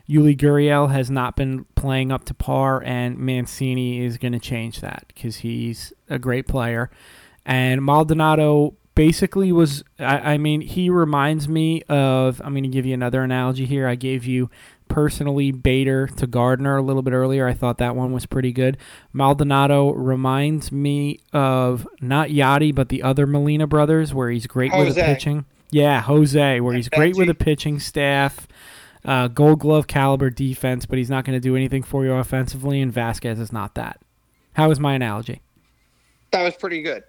[0.08, 4.80] Yuli Gurriel has not been playing up to par, and Mancini is going to change
[4.80, 6.90] that because he's a great player.
[7.44, 12.84] And Maldonado basically was I, I, mean he reminds me of i'm going to give
[12.84, 13.86] you another analogy here.
[13.86, 14.50] I gave you
[14.88, 17.46] personally bader to gardner a little bit earlier.
[17.46, 18.78] I thought that one was pretty good.
[19.12, 24.88] Maldonado reminds me of not yadi but the other molina brothers where he's great jose.
[24.88, 25.44] with the pitching.
[25.70, 28.48] Yeah jose where he's great with the pitching staff
[29.04, 32.80] uh, gold glove caliber defense but he's not going to do anything for you offensively
[32.80, 34.00] and vasquez is not that.
[34.54, 35.42] How was my analogy?
[36.32, 37.04] That was pretty good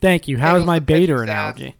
[0.00, 0.38] Thank you.
[0.38, 1.76] How is my Bader analogy?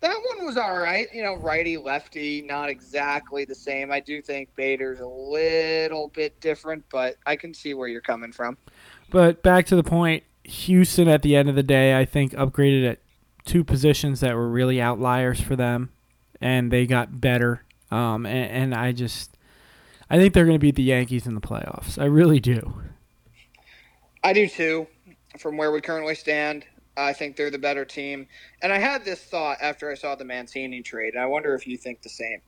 [0.00, 1.08] That one was all right.
[1.12, 3.90] You know, righty lefty, not exactly the same.
[3.90, 8.32] I do think Bader's a little bit different, but I can see where you're coming
[8.32, 8.58] from.
[9.10, 12.88] But back to the point, Houston at the end of the day, I think upgraded
[12.88, 12.98] at
[13.44, 15.90] two positions that were really outliers for them,
[16.40, 17.64] and they got better.
[17.90, 19.36] Um, and, and I just,
[20.10, 21.98] I think they're going to beat the Yankees in the playoffs.
[22.00, 22.74] I really do.
[24.22, 24.86] I do too.
[25.38, 26.64] From where we currently stand,
[26.96, 28.26] I think they're the better team.
[28.62, 31.66] And I had this thought after I saw the Mancini trade, and I wonder if
[31.66, 32.40] you think the same.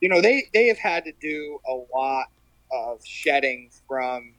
[0.00, 2.26] You know, they, they have had to do a lot
[2.72, 4.34] of shedding from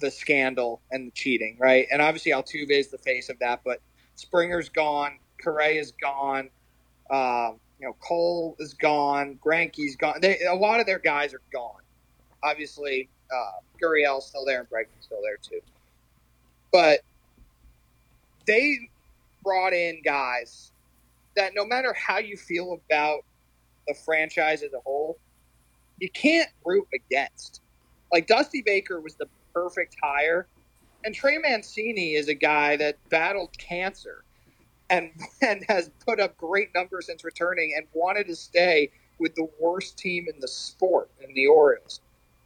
[0.00, 1.86] the scandal and the cheating, right?
[1.90, 3.80] And obviously Altuve is the face of that, but
[4.16, 6.50] Springer's gone, Correa's gone,
[7.10, 10.18] um, you know, Cole is gone, Greinke's gone.
[10.20, 11.80] They, a lot of their guys are gone.
[12.42, 15.60] Obviously, uh, Gurriel's still there and Bregman's still there too.
[16.70, 17.00] But
[18.46, 18.78] they
[19.42, 20.72] brought in guys
[21.36, 23.24] that no matter how you feel about
[23.86, 25.18] the franchise as a whole,
[25.98, 27.60] you can't root against.
[28.12, 30.46] Like Dusty Baker was the perfect hire,
[31.04, 34.24] and Trey Mancini is a guy that battled cancer
[34.90, 35.10] and
[35.42, 39.96] and has put up great numbers since returning and wanted to stay with the worst
[39.96, 42.00] team in the sport in the Orioles.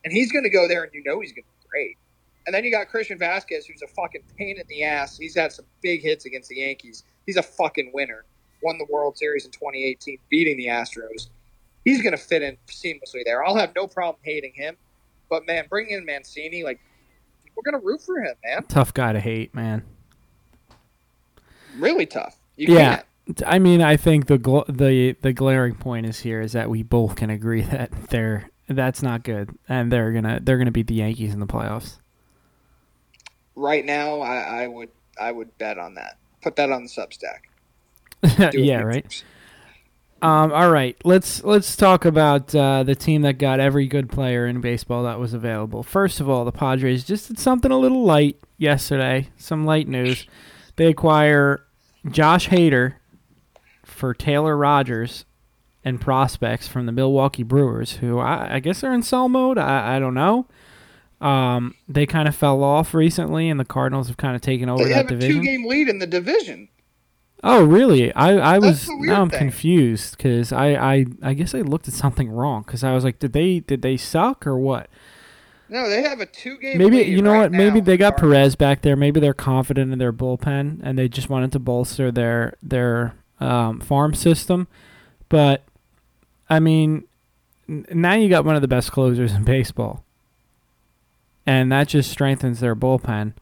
[0.04, 1.98] And he's going to go there, and you know he's going to be great.
[2.46, 5.18] And then you got Christian Vázquez, who's a fucking pain in the ass.
[5.18, 7.02] He's had some big hits against the Yankees.
[7.26, 8.24] He's a fucking winner.
[8.62, 11.28] Won the World Series in 2018, beating the Astros.
[11.84, 13.44] He's going to fit in seamlessly there.
[13.44, 14.76] I'll have no problem hating him.
[15.28, 16.78] But man, bringing in Mancini, like
[17.56, 18.62] we're going to root for him, man.
[18.64, 19.82] Tough guy to hate, man.
[21.78, 22.36] Really tough.
[22.56, 23.02] You yeah.
[23.26, 23.42] Can't.
[23.44, 26.84] I mean, I think the gl- the the glaring point is here is that we
[26.84, 30.94] both can agree that they're that's not good, and they're gonna they're gonna beat the
[30.94, 31.98] Yankees in the playoffs
[33.56, 36.18] right now, I, I would I would bet on that.
[36.42, 37.40] Put that on the Substack.
[38.54, 39.24] yeah, right.
[40.22, 44.46] Um, all right, let's let's talk about uh, the team that got every good player
[44.46, 45.82] in baseball that was available.
[45.82, 49.28] First of all, the Padres just did something a little light yesterday.
[49.36, 50.26] Some light news.
[50.76, 51.64] They acquire
[52.08, 52.94] Josh Hader
[53.84, 55.26] for Taylor Rogers
[55.84, 59.58] and prospects from the Milwaukee Brewers, who I, I guess are in sell mode.
[59.58, 60.46] I, I don't know.
[61.20, 64.84] Um, they kind of fell off recently, and the Cardinals have kind of taken over
[64.84, 65.28] they that division.
[65.28, 66.68] They have a two-game lead in the division.
[67.42, 68.12] Oh, really?
[68.14, 69.38] I I was now I'm thing.
[69.38, 73.18] confused because I, I I guess I looked at something wrong because I was like,
[73.18, 74.88] did they did they suck or what?
[75.68, 76.78] No, they have a two-game.
[76.78, 77.52] Maybe you know right what?
[77.52, 78.96] Maybe they got Perez back there.
[78.96, 83.80] Maybe they're confident in their bullpen and they just wanted to bolster their their um,
[83.80, 84.68] farm system.
[85.28, 85.64] But
[86.48, 87.04] I mean,
[87.68, 90.05] now you got one of the best closers in baseball
[91.46, 93.34] and that just strengthens their bullpen.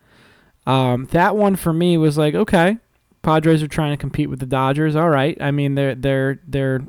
[0.66, 2.78] Um, that one for me was like, okay,
[3.22, 4.94] Padres are trying to compete with the Dodgers.
[4.94, 6.82] All right, I mean they're they're they're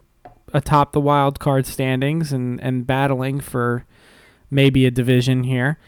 [0.54, 3.86] atop the wild card standings and and battling for
[4.52, 5.80] maybe a division here,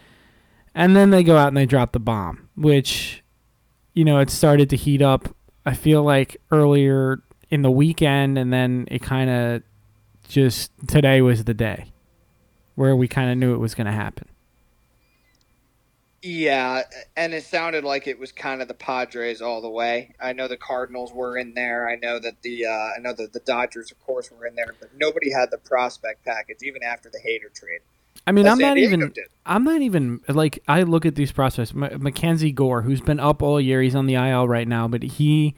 [0.73, 3.23] and then they go out and they drop the bomb, which
[3.93, 5.35] you know it started to heat up.
[5.65, 9.63] I feel like earlier in the weekend, and then it kind of
[10.27, 11.91] just today was the day
[12.75, 14.27] where we kind of knew it was going to happen.
[16.23, 16.81] Yeah,
[17.15, 20.15] and it sounded like it was kind of the Padres all the way.
[20.19, 21.87] I know the Cardinals were in there.
[21.87, 24.73] I know that the uh, I know that the Dodgers, of course, were in there,
[24.79, 27.81] but nobody had the prospect package even after the Hader trade.
[28.25, 29.11] I mean, I'm not even.
[29.11, 29.27] Did.
[29.45, 31.71] I'm not even like I look at these prospects.
[31.71, 35.03] M- Mackenzie Gore, who's been up all year, he's on the IL right now, but
[35.03, 35.53] he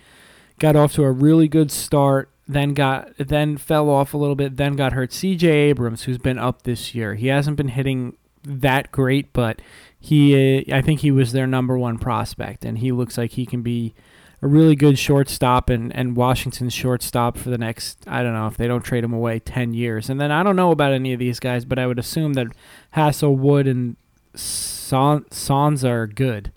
[0.60, 2.30] got off to a really good start.
[2.48, 4.58] Then got then fell off a little bit.
[4.58, 5.14] Then got hurt.
[5.14, 5.48] C.J.
[5.48, 9.62] Abrams, who's been up this year, he hasn't been hitting that great, but
[10.00, 13.46] he, uh, I think he was their number one prospect, and he looks like he
[13.46, 13.94] can be
[14.42, 18.56] a really good shortstop and, and Washington's shortstop for the next, I don't know, if
[18.56, 20.10] they don't trade him away, 10 years.
[20.10, 22.48] And then I don't know about any of these guys, but I would assume that
[22.96, 23.98] Hassell, Wood, and
[24.34, 26.54] Son, Sons are good.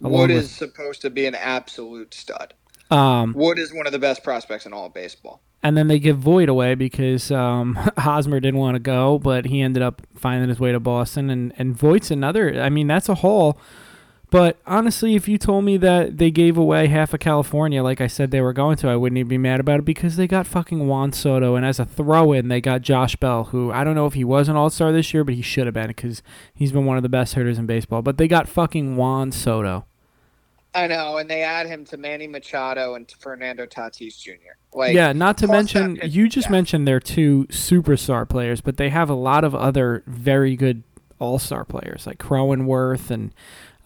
[0.00, 2.54] Wood is supposed to be an absolute stud.
[2.90, 5.40] Um, Wood is one of the best prospects in all of baseball.
[5.64, 9.60] And then they give Voit away because um, Hosmer didn't want to go, but he
[9.60, 11.28] ended up finding his way to Boston.
[11.30, 12.60] And, and Voit's another.
[12.60, 13.58] I mean, that's a haul
[14.34, 18.08] but honestly, if you told me that they gave away half of California, like I
[18.08, 20.44] said they were going to, I wouldn't even be mad about it because they got
[20.44, 24.06] fucking Juan Soto, and as a throw-in, they got Josh Bell, who I don't know
[24.06, 26.20] if he was an All-Star this year, but he should have been because
[26.52, 28.02] he's been one of the best hitters in baseball.
[28.02, 29.84] But they got fucking Juan Soto.
[30.74, 34.32] I know, and they add him to Manny Machado and Fernando Tatis Jr.
[34.72, 39.08] Like, yeah, not to mention you just mentioned their two superstar players, but they have
[39.08, 40.82] a lot of other very good
[41.20, 43.32] all-star players like Cronenworth and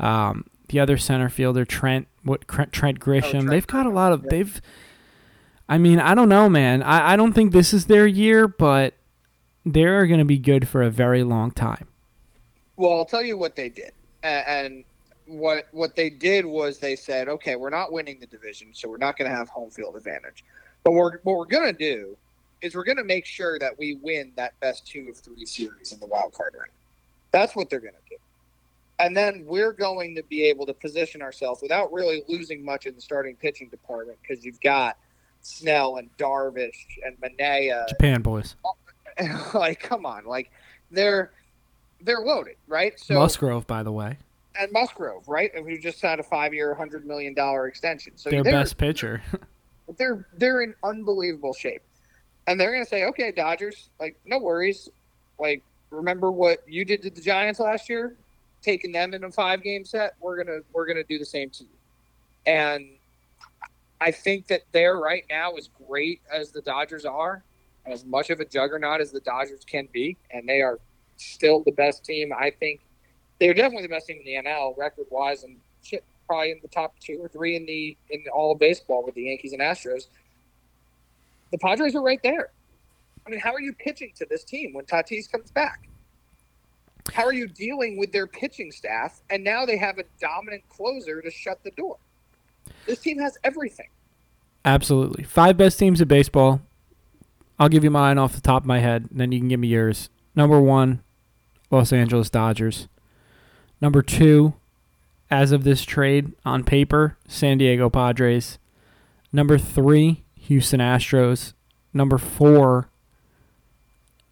[0.01, 3.24] um, the other center fielder, Trent, what Trent Grisham.
[3.24, 3.51] Oh, Trent.
[3.51, 4.22] They've got a lot of.
[4.24, 4.28] Yeah.
[4.30, 4.62] They've.
[5.68, 6.82] I mean, I don't know, man.
[6.82, 8.95] I, I don't think this is their year, but
[9.66, 11.89] they're going to be good for a very long time.
[12.76, 14.84] Well, I'll tell you what they did, and
[15.29, 18.97] what what they did was they said, okay, we're not winning the division, so we're
[18.97, 20.45] not going to have home field advantage.
[20.85, 22.16] But we're, what we're going to do
[22.62, 25.93] is we're going to make sure that we win that best two of three series
[25.93, 26.70] in the wild card round.
[27.31, 28.16] That's what they're going to do.
[28.99, 32.95] And then we're going to be able to position ourselves without really losing much in
[32.95, 34.97] the starting pitching department because you've got
[35.43, 37.89] Snell and Darvish and Manaea.
[37.89, 38.57] Japan boys.
[39.55, 40.51] like, come on, like
[40.91, 41.31] they're
[42.01, 42.99] they're loaded, right?
[42.99, 44.18] So Musgrove, by the way,
[44.59, 45.50] and Musgrove, right?
[45.54, 48.12] And who just signed a five-year, hundred million dollar extension.
[48.16, 49.22] So their best pitcher.
[49.96, 51.82] they're they're in unbelievable shape,
[52.46, 54.88] and they're going to say, "Okay, Dodgers, like no worries,
[55.38, 58.16] like remember what you did to the Giants last year?
[58.62, 61.64] taking them in a five game set, we're gonna we're gonna do the same to
[61.64, 61.70] you.
[62.46, 62.90] And
[64.00, 67.42] I think that they're right now as great as the Dodgers are,
[67.86, 70.78] as much of a juggernaut as the Dodgers can be, and they are
[71.16, 72.32] still the best team.
[72.32, 72.80] I think
[73.39, 76.68] they're definitely the best team in the NL record wise, and shit, probably in the
[76.68, 80.09] top two or three in the in all of baseball with the Yankees and Astros.
[81.51, 82.51] The Padres are right there.
[83.26, 85.89] I mean, how are you pitching to this team when Tatis comes back?
[87.12, 89.20] How are you dealing with their pitching staff?
[89.30, 91.97] And now they have a dominant closer to shut the door.
[92.86, 93.89] This team has everything.
[94.64, 95.24] Absolutely.
[95.24, 96.61] Five best teams in baseball.
[97.59, 99.61] I'll give you mine off the top of my head, and then you can give
[99.61, 100.11] me yours.
[100.34, 101.03] Number one,
[101.70, 102.89] Los Angeles Dodgers.
[103.81, 104.55] Number two,
[105.31, 108.59] as of this trade on paper, San Diego Padres.
[109.33, 111.53] Number three, Houston Astros.
[111.93, 112.89] Number four,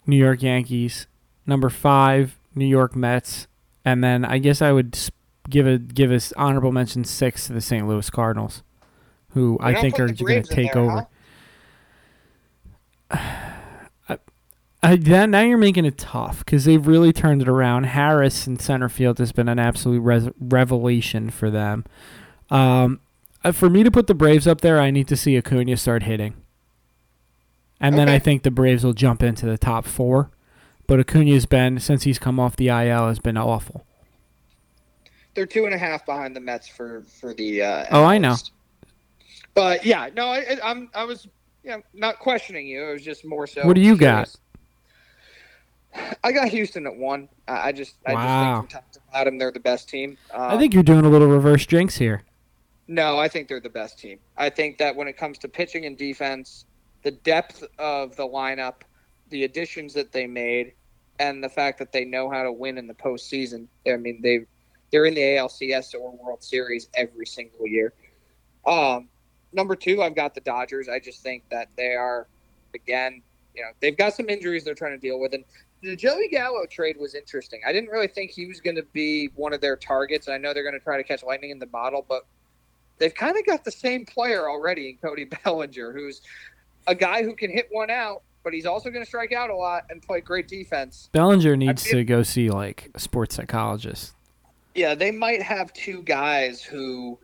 [0.06, 1.06] New York Yankees.
[1.46, 3.46] Number five, New York Mets,
[3.84, 4.98] and then I guess I would
[5.48, 7.86] give a give us honorable mention six to the St.
[7.86, 8.64] Louis Cardinals,
[9.30, 11.06] who I think are going to take there, over.
[13.10, 13.42] Huh?
[14.94, 17.84] That, now you're making it tough because they've really turned it around.
[17.84, 21.84] Harris in center field has been an absolute res- revelation for them.
[22.50, 23.00] Um,
[23.42, 26.04] uh, for me to put the Braves up there, I need to see Acuna start
[26.04, 26.34] hitting.
[27.80, 28.04] And okay.
[28.04, 30.30] then I think the Braves will jump into the top four.
[30.86, 33.84] But Acuna's been since he's come off the IL has been awful.
[35.34, 37.62] They're two and a half behind the Mets for for the.
[37.62, 38.36] Uh, oh, I know.
[39.54, 41.28] But yeah, no, I, I'm I was
[41.62, 42.88] yeah not questioning you.
[42.88, 43.66] It was just more so.
[43.66, 44.32] What do you curious.
[44.32, 44.40] got?
[46.24, 47.28] I got Houston at one.
[47.48, 48.66] I just I wow.
[48.68, 50.16] just think about them, they're the best team.
[50.32, 52.22] Um, I think you're doing a little reverse drinks here.
[52.88, 54.18] No, I think they're the best team.
[54.36, 56.66] I think that when it comes to pitching and defense,
[57.02, 58.82] the depth of the lineup
[59.30, 60.72] the additions that they made
[61.18, 63.66] and the fact that they know how to win in the postseason.
[63.86, 64.40] I mean, they
[64.90, 67.92] they're in the ALCS or World Series every single year.
[68.66, 69.08] Um,
[69.52, 70.88] number two, I've got the Dodgers.
[70.88, 72.28] I just think that they are,
[72.74, 73.22] again,
[73.54, 75.44] you know, they've got some injuries they're trying to deal with, and
[75.82, 77.60] the Joey Gallo trade was interesting.
[77.66, 80.28] I didn't really think he was going to be one of their targets.
[80.28, 82.26] I know they're going to try to catch lightning in the bottle, but
[82.98, 86.22] they've kind of got the same player already in Cody Bellinger, who's
[86.86, 89.56] a guy who can hit one out but he's also going to strike out a
[89.56, 91.10] lot and play great defense.
[91.10, 94.14] Bellinger needs to go see like a sports psychologist.
[94.72, 97.18] Yeah, they might have two guys who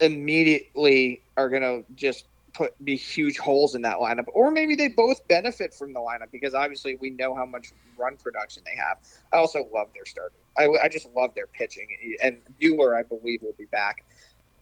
[0.00, 4.88] immediately are going to just put be huge holes in that lineup, or maybe they
[4.88, 8.98] both benefit from the lineup because obviously we know how much run production they have.
[9.32, 10.38] I also love their starting.
[10.58, 11.88] I, I just love their pitching,
[12.22, 14.04] and Buehler, I believe, will be back.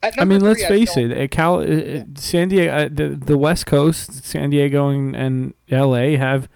[0.03, 1.31] I mean, let's three, face it.
[1.33, 2.05] Cal, yeah.
[2.15, 6.17] San Diego, uh, the the West Coast, San Diego and, and L.A.
[6.17, 6.49] have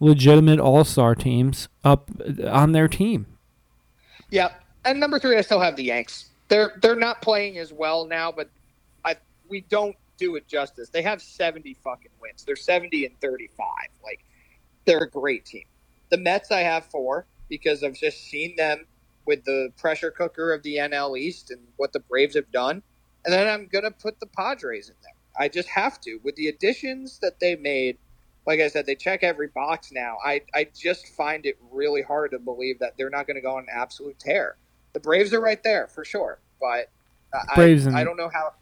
[0.00, 3.26] legitimate All Star teams up uh, on their team.
[4.30, 4.52] Yeah,
[4.84, 6.30] and number three, I still have the Yanks.
[6.48, 8.48] They're they're not playing as well now, but
[9.04, 9.16] I
[9.48, 10.88] we don't do it justice.
[10.88, 12.44] They have 70 fucking wins.
[12.44, 13.66] They're 70 and 35.
[14.02, 14.24] Like
[14.84, 15.64] they're a great team.
[16.10, 18.86] The Mets I have four because I've just seen them
[19.26, 22.82] with the pressure cooker of the NL East and what the Braves have done.
[23.24, 25.12] And then I'm going to put the Padres in there.
[25.38, 26.18] I just have to.
[26.22, 27.98] With the additions that they made,
[28.46, 30.16] like I said, they check every box now.
[30.24, 33.56] I, I just find it really hard to believe that they're not going to go
[33.56, 34.56] on an absolute tear.
[34.92, 36.90] The Braves are right there for sure, but
[37.54, 38.52] Braves I, and, I don't know how.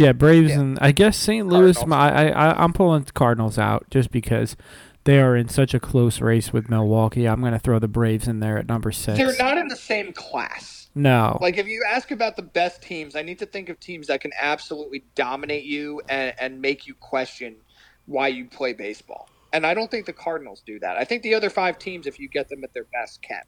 [0.00, 0.60] Yeah, Braves yeah.
[0.60, 1.46] and I guess St.
[1.46, 1.76] Louis.
[1.90, 4.56] I, I I'm pulling Cardinals out just because
[5.04, 7.28] they are in such a close race with Milwaukee.
[7.28, 9.18] I'm going to throw the Braves in there at number six.
[9.18, 10.88] They're not in the same class.
[10.94, 11.38] No.
[11.40, 14.20] Like if you ask about the best teams, I need to think of teams that
[14.20, 17.56] can absolutely dominate you and, and make you question
[18.06, 19.28] why you play baseball.
[19.52, 20.96] And I don't think the Cardinals do that.
[20.96, 23.42] I think the other five teams, if you get them at their best, can.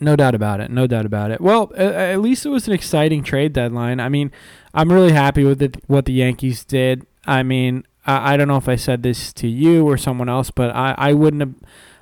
[0.00, 0.70] No doubt about it.
[0.70, 1.40] No doubt about it.
[1.40, 4.00] Well, at least it was an exciting trade deadline.
[4.00, 4.32] I mean,
[4.72, 7.06] I'm really happy with the, what the Yankees did.
[7.26, 10.50] I mean, I, I don't know if I said this to you or someone else,
[10.50, 11.54] but I, I wouldn't have.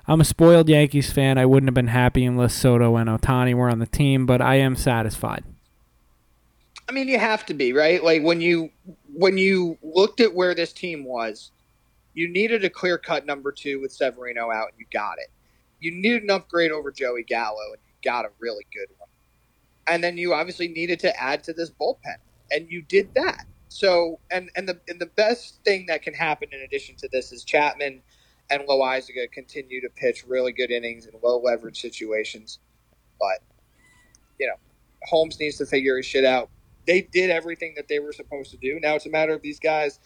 [0.07, 1.37] I'm a spoiled Yankees fan.
[1.37, 4.55] I wouldn't have been happy unless Soto and Ohtani were on the team, but I
[4.55, 5.45] am satisfied.
[6.89, 8.03] I mean, you have to be right.
[8.03, 8.71] Like when you
[9.13, 11.51] when you looked at where this team was,
[12.15, 15.31] you needed a clear cut number two with Severino out, and you got it.
[15.81, 19.09] You needed an upgrade over Joey Gallo, and got a really good one.
[19.87, 22.17] And then you obviously needed to add to this bullpen,
[22.51, 23.45] and you did that.
[23.69, 27.33] So, and and the and the best thing that can happen in addition to this
[27.33, 28.03] is Chapman
[28.51, 32.59] and Loaisiga continue to pitch really good innings in low leverage situations.
[33.19, 33.41] But
[34.39, 34.57] you know,
[35.05, 36.51] Holmes needs to figure his shit out.
[36.87, 38.79] They did everything that they were supposed to do.
[38.81, 40.01] Now it's a matter of these guys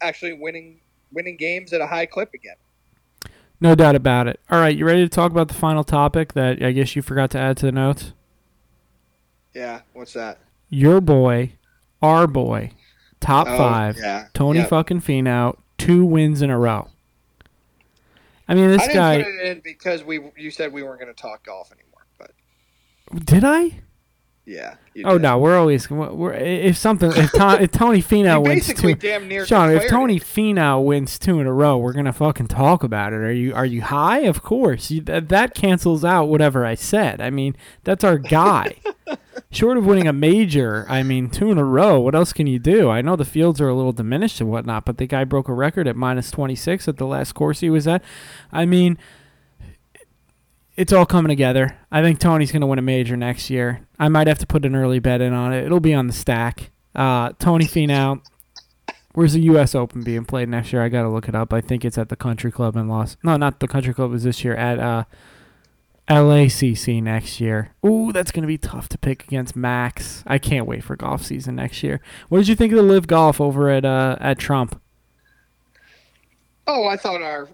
[0.00, 0.80] actually winning
[1.12, 2.56] winning games at a high clip again.
[3.62, 4.40] No doubt about it.
[4.50, 7.30] All right, you ready to talk about the final topic that I guess you forgot
[7.30, 8.12] to add to the notes?
[9.54, 10.40] Yeah, what's that?
[10.68, 11.52] Your boy,
[12.02, 12.72] our boy,
[13.20, 14.26] top oh, five, yeah.
[14.34, 14.68] Tony yep.
[14.68, 16.88] fucking Finau, two wins in a row.
[18.48, 19.22] I mean, this I guy.
[19.22, 22.32] Put it in because we you said we weren't going to talk golf anymore, but
[23.24, 23.78] did I?
[24.44, 24.74] Yeah.
[25.04, 29.46] Oh no, we're always we're if something if, if Tony Finau wins two, damn near
[29.46, 33.16] Sean, if Tony Finau wins two in a row, we're gonna fucking talk about it.
[33.16, 34.18] Are you are you high?
[34.20, 37.20] Of course, you, that, that cancels out whatever I said.
[37.20, 38.76] I mean, that's our guy.
[39.50, 42.00] Short of winning a major, I mean, two in a row.
[42.00, 42.90] What else can you do?
[42.90, 45.54] I know the fields are a little diminished and whatnot, but the guy broke a
[45.54, 48.02] record at minus twenty six at the last course he was at.
[48.50, 48.98] I mean
[50.76, 51.76] it's all coming together.
[51.90, 53.86] I think Tony's going to win a major next year.
[53.98, 55.64] I might have to put an early bet in on it.
[55.64, 56.70] It'll be on the stack.
[56.94, 58.22] Uh, Tony Finau.
[59.14, 59.74] Where's the U.S.
[59.74, 60.82] Open being played next year?
[60.82, 61.52] I got to look it up.
[61.52, 63.18] I think it's at the Country Club in Los.
[63.22, 64.14] No, not the Country Club.
[64.14, 65.04] Is this year at uh,
[66.08, 67.74] LACC next year?
[67.84, 70.24] Ooh, that's going to be tough to pick against Max.
[70.26, 72.00] I can't wait for golf season next year.
[72.30, 74.80] What did you think of the LIV Golf over at uh, at Trump?
[76.66, 77.50] Oh, I thought our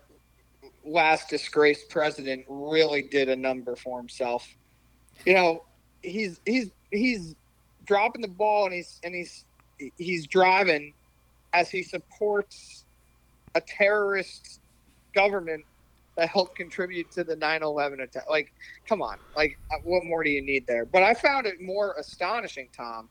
[0.89, 4.49] last disgraced president really did a number for himself.
[5.25, 5.65] You know,
[6.03, 7.35] he's he's he's
[7.85, 9.45] dropping the ball and he's and he's
[9.97, 10.95] he's driving
[11.53, 12.85] as he supports
[13.55, 14.61] a terrorist
[15.15, 15.65] government
[16.17, 18.29] that helped contribute to the 9/11 attack.
[18.29, 18.53] Like,
[18.87, 20.85] come on, like uh, what more do you need there?
[20.85, 23.09] But I found it more astonishing, Tom,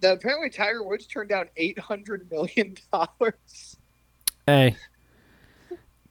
[0.00, 3.76] that apparently Tiger Woods turned down 800 million dollars.
[4.46, 4.76] Hey,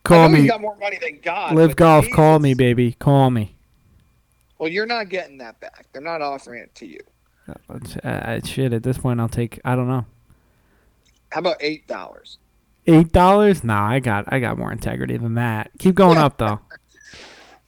[0.04, 0.48] Call me.
[0.48, 1.56] got more money than God.
[1.56, 2.06] LIV Golf.
[2.06, 2.16] Jesus.
[2.16, 2.94] Call me, baby.
[2.94, 3.56] Call me.
[4.60, 5.88] Well, you're not getting that back.
[5.92, 7.00] They're not offering it to you.
[8.04, 8.74] Uh, shit.
[8.74, 9.60] At this point, I'll take.
[9.66, 10.06] I don't know.
[11.32, 12.38] How about eight dollars?
[12.86, 13.64] Eight dollars?
[13.64, 14.32] Nah, I got.
[14.32, 15.72] I got more integrity than that.
[15.80, 16.60] Keep going up though.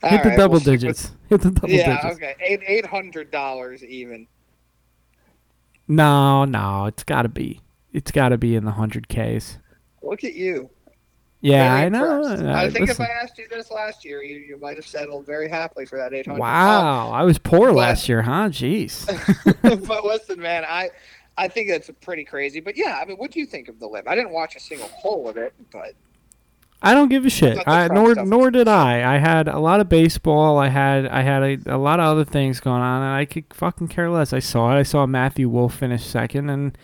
[0.02, 1.12] Hit the right, double we'll digits.
[1.28, 1.86] Hit the double digits.
[1.86, 2.34] yeah, okay.
[2.40, 4.26] Eight eight hundred dollars even.
[5.88, 7.60] No, no, it's got to be.
[7.92, 9.58] It's got to be in the hundred Ks.
[10.02, 10.70] Look at you.
[11.46, 12.24] Yeah, I know.
[12.24, 13.04] I think Listen.
[13.04, 15.96] if I asked you this last year, you, you might have settled very happily for
[15.96, 16.40] that 800.
[16.40, 18.48] Wow, I was poor but, last year, huh?
[18.48, 19.06] Jeez.
[19.86, 20.90] but listen, man, I
[21.38, 22.58] I think that's pretty crazy.
[22.58, 24.08] But yeah, I mean, what do you think of the LIV?
[24.08, 25.92] I didn't watch a single hole of it, but
[26.82, 27.62] I don't give a shit.
[27.64, 29.14] I, nor nor did I.
[29.14, 30.58] I had a lot of baseball.
[30.58, 33.44] I had I had a, a lot of other things going on, and I could
[33.54, 34.32] fucking care less.
[34.32, 34.80] I saw it.
[34.80, 36.76] I saw Matthew Wolff finish second, and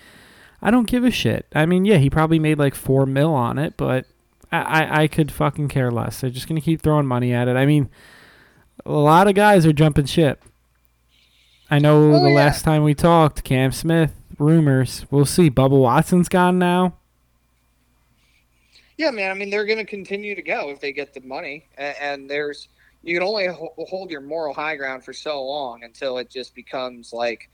[0.61, 1.47] I don't give a shit.
[1.53, 4.07] I mean, yeah, he probably made like four mil on it, but
[4.59, 6.21] I, I could fucking care less.
[6.21, 7.57] They're just gonna keep throwing money at it.
[7.57, 7.89] I mean,
[8.85, 10.45] a lot of guys are jumping ship.
[11.71, 12.37] I know oh, the yeah.
[12.37, 15.07] last time we talked, Cam Smith rumors.
[15.11, 15.51] We'll see.
[15.51, 16.97] Bubba Watson's gone now.
[18.99, 19.31] Yeah, man.
[19.31, 22.31] I mean, they're going to continue to go if they get the money, and, and
[22.31, 22.69] there's
[23.03, 27.13] you can only hold your moral high ground for so long until it just becomes
[27.13, 27.51] like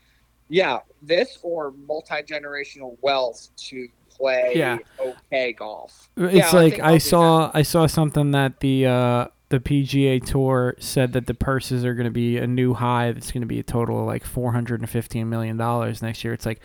[0.47, 3.87] Yeah, this or multi generational wealth to
[4.19, 4.77] play Yeah.
[4.99, 6.09] okay golf.
[6.17, 10.75] It's Yeah, like I, do saw I saw something that the uh, the PGA Tour
[10.79, 13.11] said that the purses are going to be a new high.
[13.11, 16.23] That's going to be a total of like four hundred and fifteen million dollars next
[16.23, 16.33] year.
[16.33, 16.61] It's like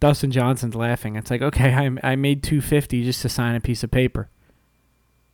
[0.00, 1.16] Dustin Johnson's laughing.
[1.16, 4.28] It's like okay, I I made two fifty just to sign a piece of paper.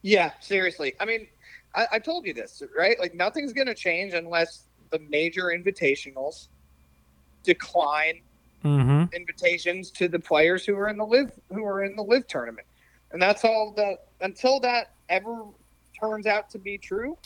[0.03, 0.95] Yeah, seriously.
[1.01, 1.29] I mean,
[1.75, 2.99] I, I told you this, right?
[2.99, 6.49] Like nothing's going to change unless the major invitationals
[7.45, 8.21] decline
[8.65, 9.15] Mm-hmm.
[9.15, 12.67] invitations to the players who are in the LIV who are in the LIV tournament,
[13.11, 13.73] and that's all.
[13.77, 15.45] The until that ever
[15.99, 17.17] turns out to be true,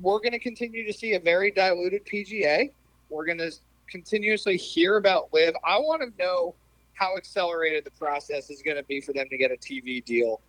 [0.00, 2.70] we're going to continue to see a very diluted PGA.
[3.08, 3.52] We're going to
[3.88, 5.54] continuously hear about LIV.
[5.64, 6.54] I want to know
[6.94, 10.40] how accelerated the process is going to be for them to get a TV deal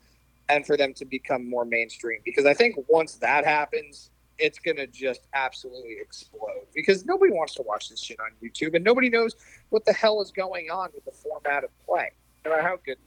[0.49, 2.19] and for them to become more mainstream.
[2.26, 4.11] Because I think once that happens,
[4.41, 6.65] it's to just absolutely explode.
[6.73, 9.35] Because nobody wants to watch this shit on YouTube, and nobody knows
[9.69, 12.11] what the hell is going on with the format of play,
[12.43, 12.97] no matter how good.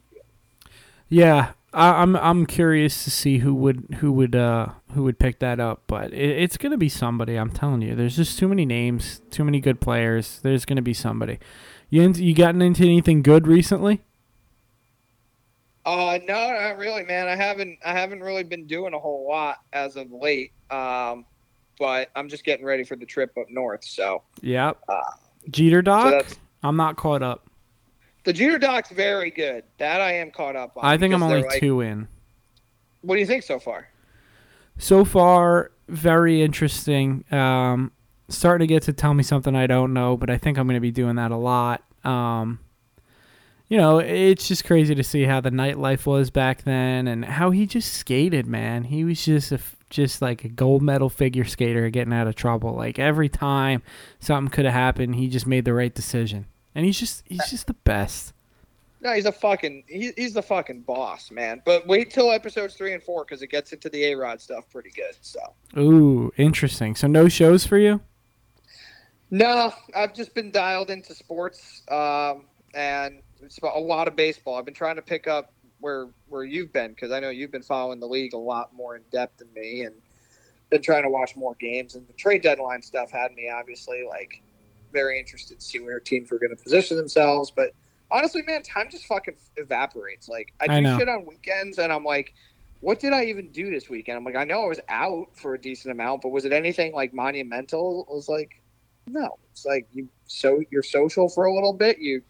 [1.08, 5.38] Yeah, I, I'm I'm curious to see who would who would uh who would pick
[5.40, 7.36] that up, but it, it's gonna be somebody.
[7.36, 10.40] I'm telling you, there's just too many names, too many good players.
[10.42, 11.38] There's gonna be somebody.
[11.90, 14.02] You you gotten into anything good recently?
[15.86, 17.28] Uh, no, not really, man.
[17.28, 20.52] I haven't I haven't really been doing a whole lot as of late.
[20.70, 21.26] Um,
[21.78, 23.84] but I'm just getting ready for the trip up north.
[23.84, 24.78] So, Yep.
[24.88, 25.00] Uh,
[25.50, 26.10] Jeter so Doc.
[26.12, 27.46] that's I'm not caught up.
[28.24, 29.64] the Jeter doc's very good.
[29.78, 30.84] That I am caught up on.
[30.84, 32.08] I think I'm only like- two in.
[33.02, 33.88] What do you think so far?
[34.78, 37.24] So far, very interesting.
[37.30, 37.92] Um,
[38.30, 40.76] starting to get to tell me something I don't know, but I think I'm going
[40.76, 41.82] to be doing that a lot.
[42.04, 42.60] Um,
[43.74, 47.50] you know, it's just crazy to see how the nightlife was back then and how
[47.50, 48.84] he just skated, man.
[48.84, 49.58] He was just a
[49.90, 52.74] just like a gold medal figure skater getting out of trouble.
[52.74, 53.82] Like every time
[54.20, 56.46] something could have happened, he just made the right decision.
[56.72, 58.32] And he's just he's just the best.
[59.00, 61.60] No, he's a fucking he, he's the fucking boss, man.
[61.64, 64.70] But wait till episodes three and four because it gets into the A Rod stuff
[64.70, 65.16] pretty good.
[65.20, 65.40] So
[65.76, 66.94] Ooh, interesting.
[66.94, 68.00] So no shows for you?
[69.32, 74.56] no, I've just been dialed into sports, um, and it's about a lot of baseball.
[74.56, 77.62] I've been trying to pick up where where you've been because I know you've been
[77.62, 79.94] following the league a lot more in depth than me, and
[80.70, 81.94] been trying to watch more games.
[81.94, 84.42] And the trade deadline stuff had me obviously like
[84.92, 87.70] very interested to see where teams were going to position themselves, but.
[88.10, 90.28] Honestly, man, time just fucking evaporates.
[90.28, 90.98] Like I I do know.
[90.98, 92.34] shit on weekends, and I'm like,
[92.80, 94.18] what did I even do this weekend?
[94.18, 96.92] I'm like, I know I was out for a decent amount, but was it anything
[96.92, 98.06] like monumental?
[98.08, 98.62] It was like,
[99.06, 99.38] no.
[99.50, 102.22] It's like you so you're social for a little bit, you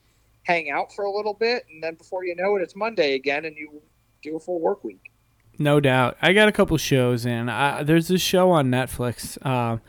[0.44, 3.44] hang out for a little bit, and then before you know it, it's Monday again,
[3.44, 3.82] and you
[4.22, 5.10] do a full work week.
[5.58, 6.16] No doubt.
[6.22, 7.48] I got a couple shows in.
[7.48, 9.44] I, there's this show on Netflix.
[9.46, 9.80] Um,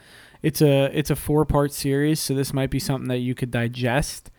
[0.43, 3.51] it's a it's a four part series, so this might be something that you could
[3.51, 4.29] digest.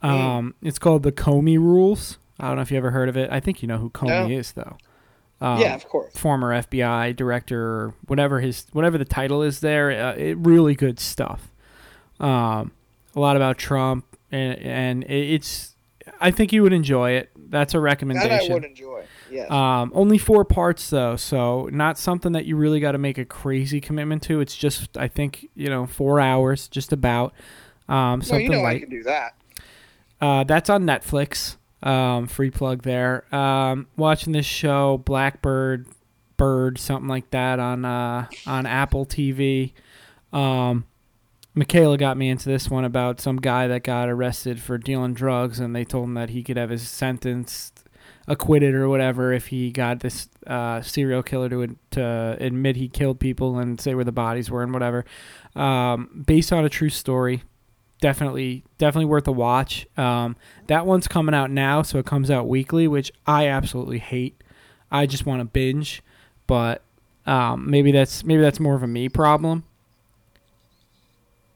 [0.00, 2.18] Um, It's called the Comey Rules.
[2.40, 3.30] I don't know if you ever heard of it.
[3.30, 4.36] I think you know who Comey No.
[4.36, 4.76] is, though.
[5.40, 6.16] Um, yeah, of course.
[6.16, 9.90] former FBI director, or whatever his whatever the title is there.
[9.90, 11.52] Uh, it, really good stuff.
[12.18, 12.72] Um,
[13.14, 15.76] a lot about Trump, and, and it's.
[16.20, 17.30] I think you would enjoy it.
[17.36, 18.30] That's a recommendation.
[18.30, 18.50] That.
[18.50, 19.04] I would enjoy.
[19.30, 19.50] Yes.
[19.50, 23.24] Um, only four parts though, so not something that you really got to make a
[23.24, 24.40] crazy commitment to.
[24.40, 27.32] It's just I think you know four hours, just about.
[27.88, 29.34] Um, something you know I can do that.
[30.20, 31.56] Uh, that's on Netflix.
[31.82, 33.24] Um, free plug there.
[33.34, 35.86] Um, watching this show, Blackbird,
[36.36, 39.72] Bird, something like that on uh, on Apple TV.
[40.32, 40.84] Um,
[41.54, 45.60] Michaela got me into this one about some guy that got arrested for dealing drugs,
[45.60, 47.72] and they told him that he could have his sentence
[48.26, 53.18] acquitted or whatever if he got this uh, serial killer to to admit he killed
[53.18, 55.04] people and say where the bodies were and whatever.
[55.54, 57.42] Um, based on a true story,
[58.00, 59.86] definitely definitely worth a watch.
[59.96, 60.36] Um,
[60.68, 64.42] that one's coming out now, so it comes out weekly, which I absolutely hate.
[64.90, 66.02] I just want to binge,
[66.46, 66.82] but
[67.26, 69.64] um, maybe that's maybe that's more of a me problem.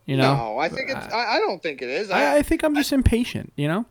[0.07, 1.13] You know, no, I think it's.
[1.13, 2.11] I, I don't think it is.
[2.11, 3.53] I, I think I'm just impatient.
[3.57, 3.87] You know,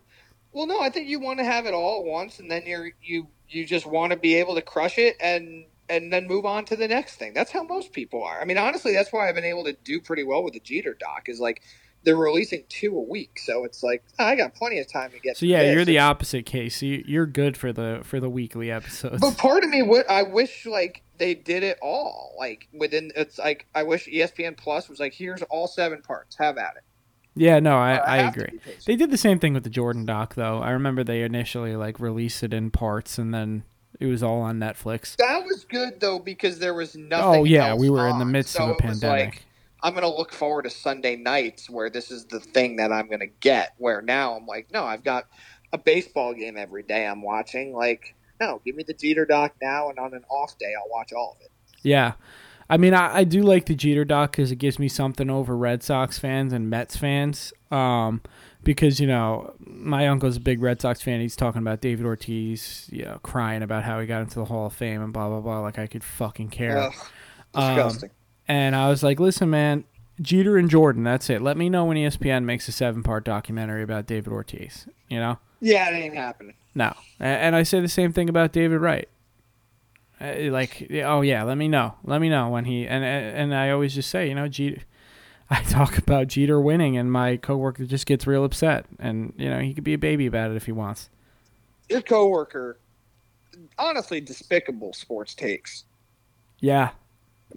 [0.54, 2.92] Well, no, I think you want to have it all at once, and then you're
[3.04, 6.66] you you just want to be able to crush it and and then move on
[6.66, 7.34] to the next thing.
[7.34, 8.42] That's how most people are.
[8.42, 10.94] I mean, honestly, that's why I've been able to do pretty well with the Jeter
[10.94, 11.28] doc.
[11.28, 11.62] Is like
[12.06, 15.36] they're releasing two a week, so it's like I got plenty of time to get.
[15.36, 15.74] so yeah, this.
[15.74, 16.82] you're the opposite case.
[16.82, 19.20] You, you're good for the for the weekly episodes.
[19.20, 23.12] But part of me, would I wish like they did it all like within.
[23.16, 26.84] It's like I wish ESPN Plus was like, here's all seven parts, have at it.
[27.36, 28.60] Yeah, no, I, Or I agree.
[28.86, 30.60] They did the same thing with the Jordan doc, though.
[30.60, 33.64] I remember they initially like released it in parts, and then
[34.00, 35.16] it was all on Netflix.
[35.18, 37.42] That was good though because there was oh, nothing.
[37.42, 39.26] Oh yeah, we were in the midst So of a pandemic.
[39.34, 39.46] like,
[39.84, 43.08] I'm going to look forward to Sunday nights where this is the thing that I'm
[43.08, 43.74] going to get.
[43.78, 45.26] Where now I'm like, no, I've got
[45.74, 47.74] a baseball game every day I'm watching.
[47.74, 51.14] Like, no, give me the Jeter doc now, and on an off day, I'll watch
[51.14, 51.52] all of it.
[51.84, 52.14] Yeah.
[52.68, 55.56] I mean, I, I do like the Jeter doc because it gives me something over
[55.56, 57.53] Red Sox fans and Mets fans.
[57.70, 58.22] Um,
[58.66, 61.22] because you know my uncle's a big Red Sox fan.
[61.22, 64.66] He's talking about David Ortiz, you know, crying about how he got into the Hall
[64.66, 65.60] of Fame and blah blah blah.
[65.62, 66.78] Like I could fucking care.
[66.80, 66.94] Ugh,
[67.53, 68.10] disgusting.
[68.10, 68.16] Um,
[68.48, 69.86] and I was like, listen, man,
[70.22, 71.04] Jeter and Jordan.
[71.04, 71.42] That's it.
[71.42, 74.88] Let me know when ESPN makes a seven part documentary about David Ortiz.
[75.10, 75.40] You know.
[75.62, 76.56] yeah, it ain't happening.
[76.74, 79.08] No, and I say the same thing about David Wright.
[80.20, 83.70] Uh, Like, oh yeah, let me know, let me know when he and and I
[83.70, 84.82] always just say, you know, Jeter.
[85.50, 89.60] I talk about Jeter winning, and my coworker just gets real upset, and you know
[89.60, 91.10] he could be a baby about it if he wants.
[91.88, 92.80] Your coworker,
[93.78, 95.84] honestly, despicable sports takes.
[96.60, 96.92] Yeah,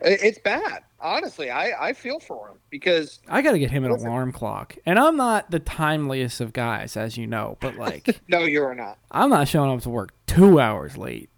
[0.03, 0.85] It's bad.
[1.01, 4.77] Honestly, I, I feel for him because I got to get him an alarm clock,
[4.85, 8.99] and I'm not the timeliest of guys, as you know, but like no, you're not.
[9.11, 11.31] I'm not showing up to work two hours late.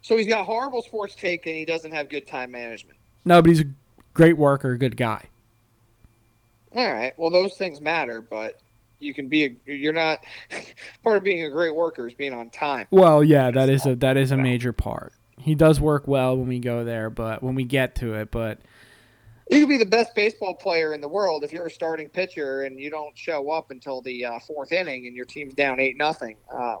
[0.00, 2.98] So he's got horrible sports take and he doesn't have good time management.
[3.26, 3.66] No, but he's a
[4.14, 5.24] great worker, a good guy.
[6.74, 7.12] All right.
[7.18, 8.58] Well, those things matter, but
[9.00, 10.24] you can be a, you're not
[11.04, 12.86] part of being a great worker is being on time.
[12.90, 15.12] Well, yeah, that is a that is a major part.
[15.40, 18.58] He does work well when we go there, but when we get to it, but
[19.50, 22.62] You could be the best baseball player in the world if you're a starting pitcher
[22.62, 25.96] and you don't show up until the uh, fourth inning and your team's down eight
[25.96, 26.36] nothing.
[26.52, 26.78] Um,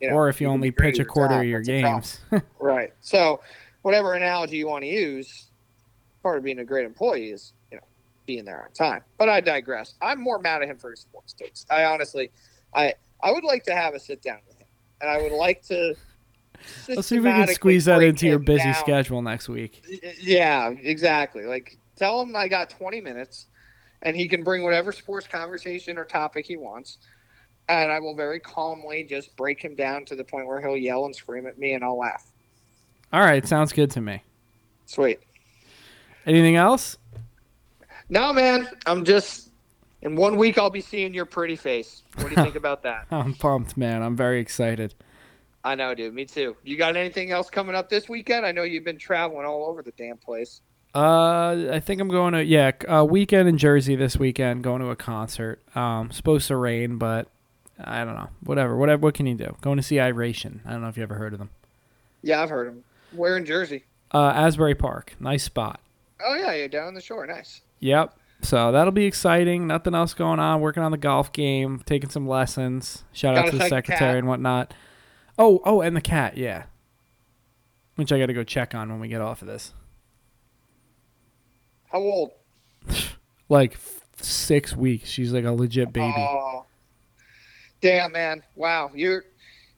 [0.00, 2.00] you know, or if you can only pitch a quarter of your That's a problem.
[2.00, 2.42] games.
[2.58, 2.92] Right.
[3.02, 3.40] So,
[3.82, 5.48] whatever analogy you want to use,
[6.22, 7.84] part of being a great employee is, you know,
[8.26, 9.02] being there on time.
[9.18, 9.94] But I digress.
[10.00, 11.66] I'm more mad at him for his sports takes.
[11.70, 12.30] I honestly,
[12.74, 14.66] I I would like to have a sit down with him,
[15.00, 15.94] and I would like to.
[16.88, 18.74] Let's see if we can squeeze that into your busy down.
[18.74, 19.82] schedule next week.
[20.20, 21.44] Yeah, exactly.
[21.44, 23.46] Like, tell him I got 20 minutes,
[24.02, 26.98] and he can bring whatever sports conversation or topic he wants.
[27.68, 31.04] And I will very calmly just break him down to the point where he'll yell
[31.06, 32.30] and scream at me, and I'll laugh.
[33.12, 34.22] All right, sounds good to me.
[34.86, 35.20] Sweet.
[36.26, 36.98] Anything else?
[38.08, 38.68] No, man.
[38.86, 39.50] I'm just
[40.02, 40.58] in one week.
[40.58, 42.02] I'll be seeing your pretty face.
[42.16, 43.06] What do you think about that?
[43.10, 44.02] I'm pumped, man.
[44.02, 44.94] I'm very excited.
[45.64, 46.14] I know, dude.
[46.14, 46.56] Me too.
[46.64, 48.44] You got anything else coming up this weekend?
[48.44, 50.60] I know you've been traveling all over the damn place.
[50.94, 54.62] Uh, I think I'm going to yeah, a weekend in Jersey this weekend.
[54.62, 55.60] Going to a concert.
[55.76, 57.28] Um, supposed to rain, but
[57.82, 58.28] I don't know.
[58.44, 58.76] Whatever.
[58.76, 59.02] Whatever.
[59.02, 59.56] What can you do?
[59.60, 60.60] Going to see Iration.
[60.66, 61.50] I don't know if you ever heard of them.
[62.22, 62.84] Yeah, I've heard of them.
[63.12, 63.84] Where in Jersey?
[64.12, 65.14] Uh, Asbury Park.
[65.20, 65.80] Nice spot.
[66.24, 67.26] Oh yeah, you're down the shore.
[67.26, 67.62] Nice.
[67.80, 68.14] Yep.
[68.42, 69.66] So that'll be exciting.
[69.66, 70.60] Nothing else going on.
[70.60, 73.04] Working on the golf game, taking some lessons.
[73.12, 74.74] Shout Got out to the secretary and whatnot.
[75.42, 76.66] Oh, oh, and the cat, yeah.
[77.96, 79.74] Which I got to go check on when we get off of this.
[81.90, 82.30] How old?
[83.48, 85.10] Like f- six weeks.
[85.10, 86.14] She's like a legit baby.
[86.16, 86.64] Oh,
[87.82, 88.42] damn, man!
[88.56, 89.24] Wow, you're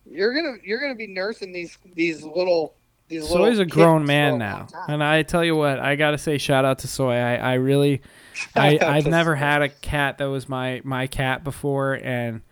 [0.08, 2.74] you're gonna you're gonna be nursing these these little
[3.08, 3.46] these little.
[3.46, 6.80] Soy's a grown man now, and I tell you what, I gotta say, shout out
[6.80, 7.14] to Soy.
[7.14, 8.00] I, I really,
[8.54, 12.42] I I've never had a cat that was my my cat before, and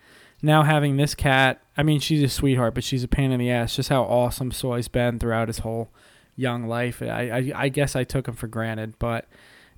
[0.42, 3.50] now having this cat, I mean, she's a sweetheart, but she's a pain in the
[3.50, 3.76] ass.
[3.76, 5.90] Just how awesome Soy's been throughout his whole
[6.36, 7.00] young life.
[7.00, 9.28] I, I, I guess I took him for granted, but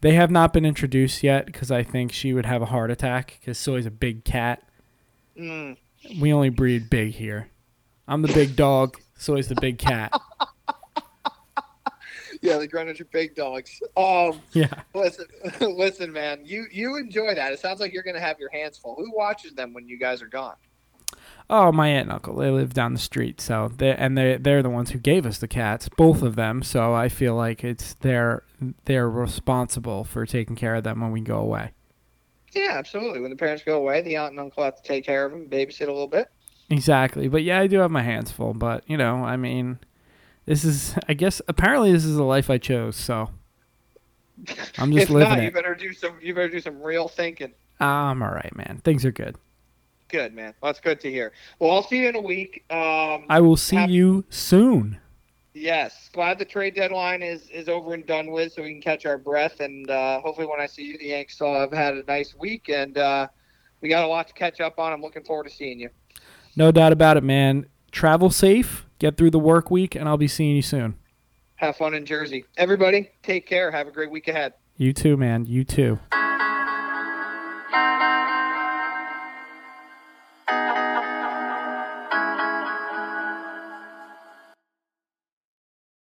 [0.00, 3.36] they have not been introduced yet because I think she would have a heart attack
[3.40, 4.62] because Soy's a big cat.
[5.38, 5.76] Mm.
[6.20, 7.50] We only breed big here.
[8.08, 8.98] I'm the big dog.
[9.16, 10.12] Soy's the big cat.
[12.44, 13.80] Yeah, the Greenwich big dogs.
[13.96, 14.68] Um, Yeah.
[14.94, 15.26] listen,
[15.60, 16.42] listen, man.
[16.44, 17.52] You you enjoy that.
[17.52, 18.94] It sounds like you're gonna have your hands full.
[18.96, 20.56] Who watches them when you guys are gone?
[21.48, 22.36] Oh, my aunt and uncle.
[22.36, 25.38] They live down the street, so they and they they're the ones who gave us
[25.38, 26.62] the cats, both of them.
[26.62, 28.42] So I feel like it's they're
[28.84, 31.72] they're responsible for taking care of them when we go away.
[32.52, 33.20] Yeah, absolutely.
[33.20, 35.48] When the parents go away, the aunt and uncle have to take care of them,
[35.48, 36.28] babysit a little bit.
[36.70, 37.28] Exactly.
[37.28, 38.52] But yeah, I do have my hands full.
[38.54, 39.78] But you know, I mean,
[40.46, 42.96] this is I guess apparently this is the life I chose.
[42.96, 43.30] So
[44.78, 46.18] I'm just if living not, you better do some.
[46.20, 47.52] You better do some real thinking.
[47.80, 48.80] I'm all right, man.
[48.84, 49.36] Things are good.
[50.08, 50.54] Good man.
[50.60, 51.32] Well, that's good to hear.
[51.58, 52.64] Well, I'll see you in a week.
[52.70, 54.98] Um, I will see Happy- you soon.
[55.54, 59.06] yes, glad the trade deadline is is over and done with, so we can catch
[59.06, 59.60] our breath.
[59.60, 62.68] And uh, hopefully, when I see you, the Yanks will have had a nice week,
[62.68, 63.28] and uh,
[63.80, 64.92] we got a lot to catch up on.
[64.92, 65.90] I'm looking forward to seeing you.
[66.56, 67.66] No doubt about it, man.
[67.90, 68.86] Travel safe.
[69.04, 70.94] Get through the work week, and I'll be seeing you soon.
[71.56, 73.10] Have fun in Jersey, everybody.
[73.22, 73.70] Take care.
[73.70, 74.54] Have a great week ahead.
[74.78, 75.44] You too, man.
[75.44, 75.98] You too.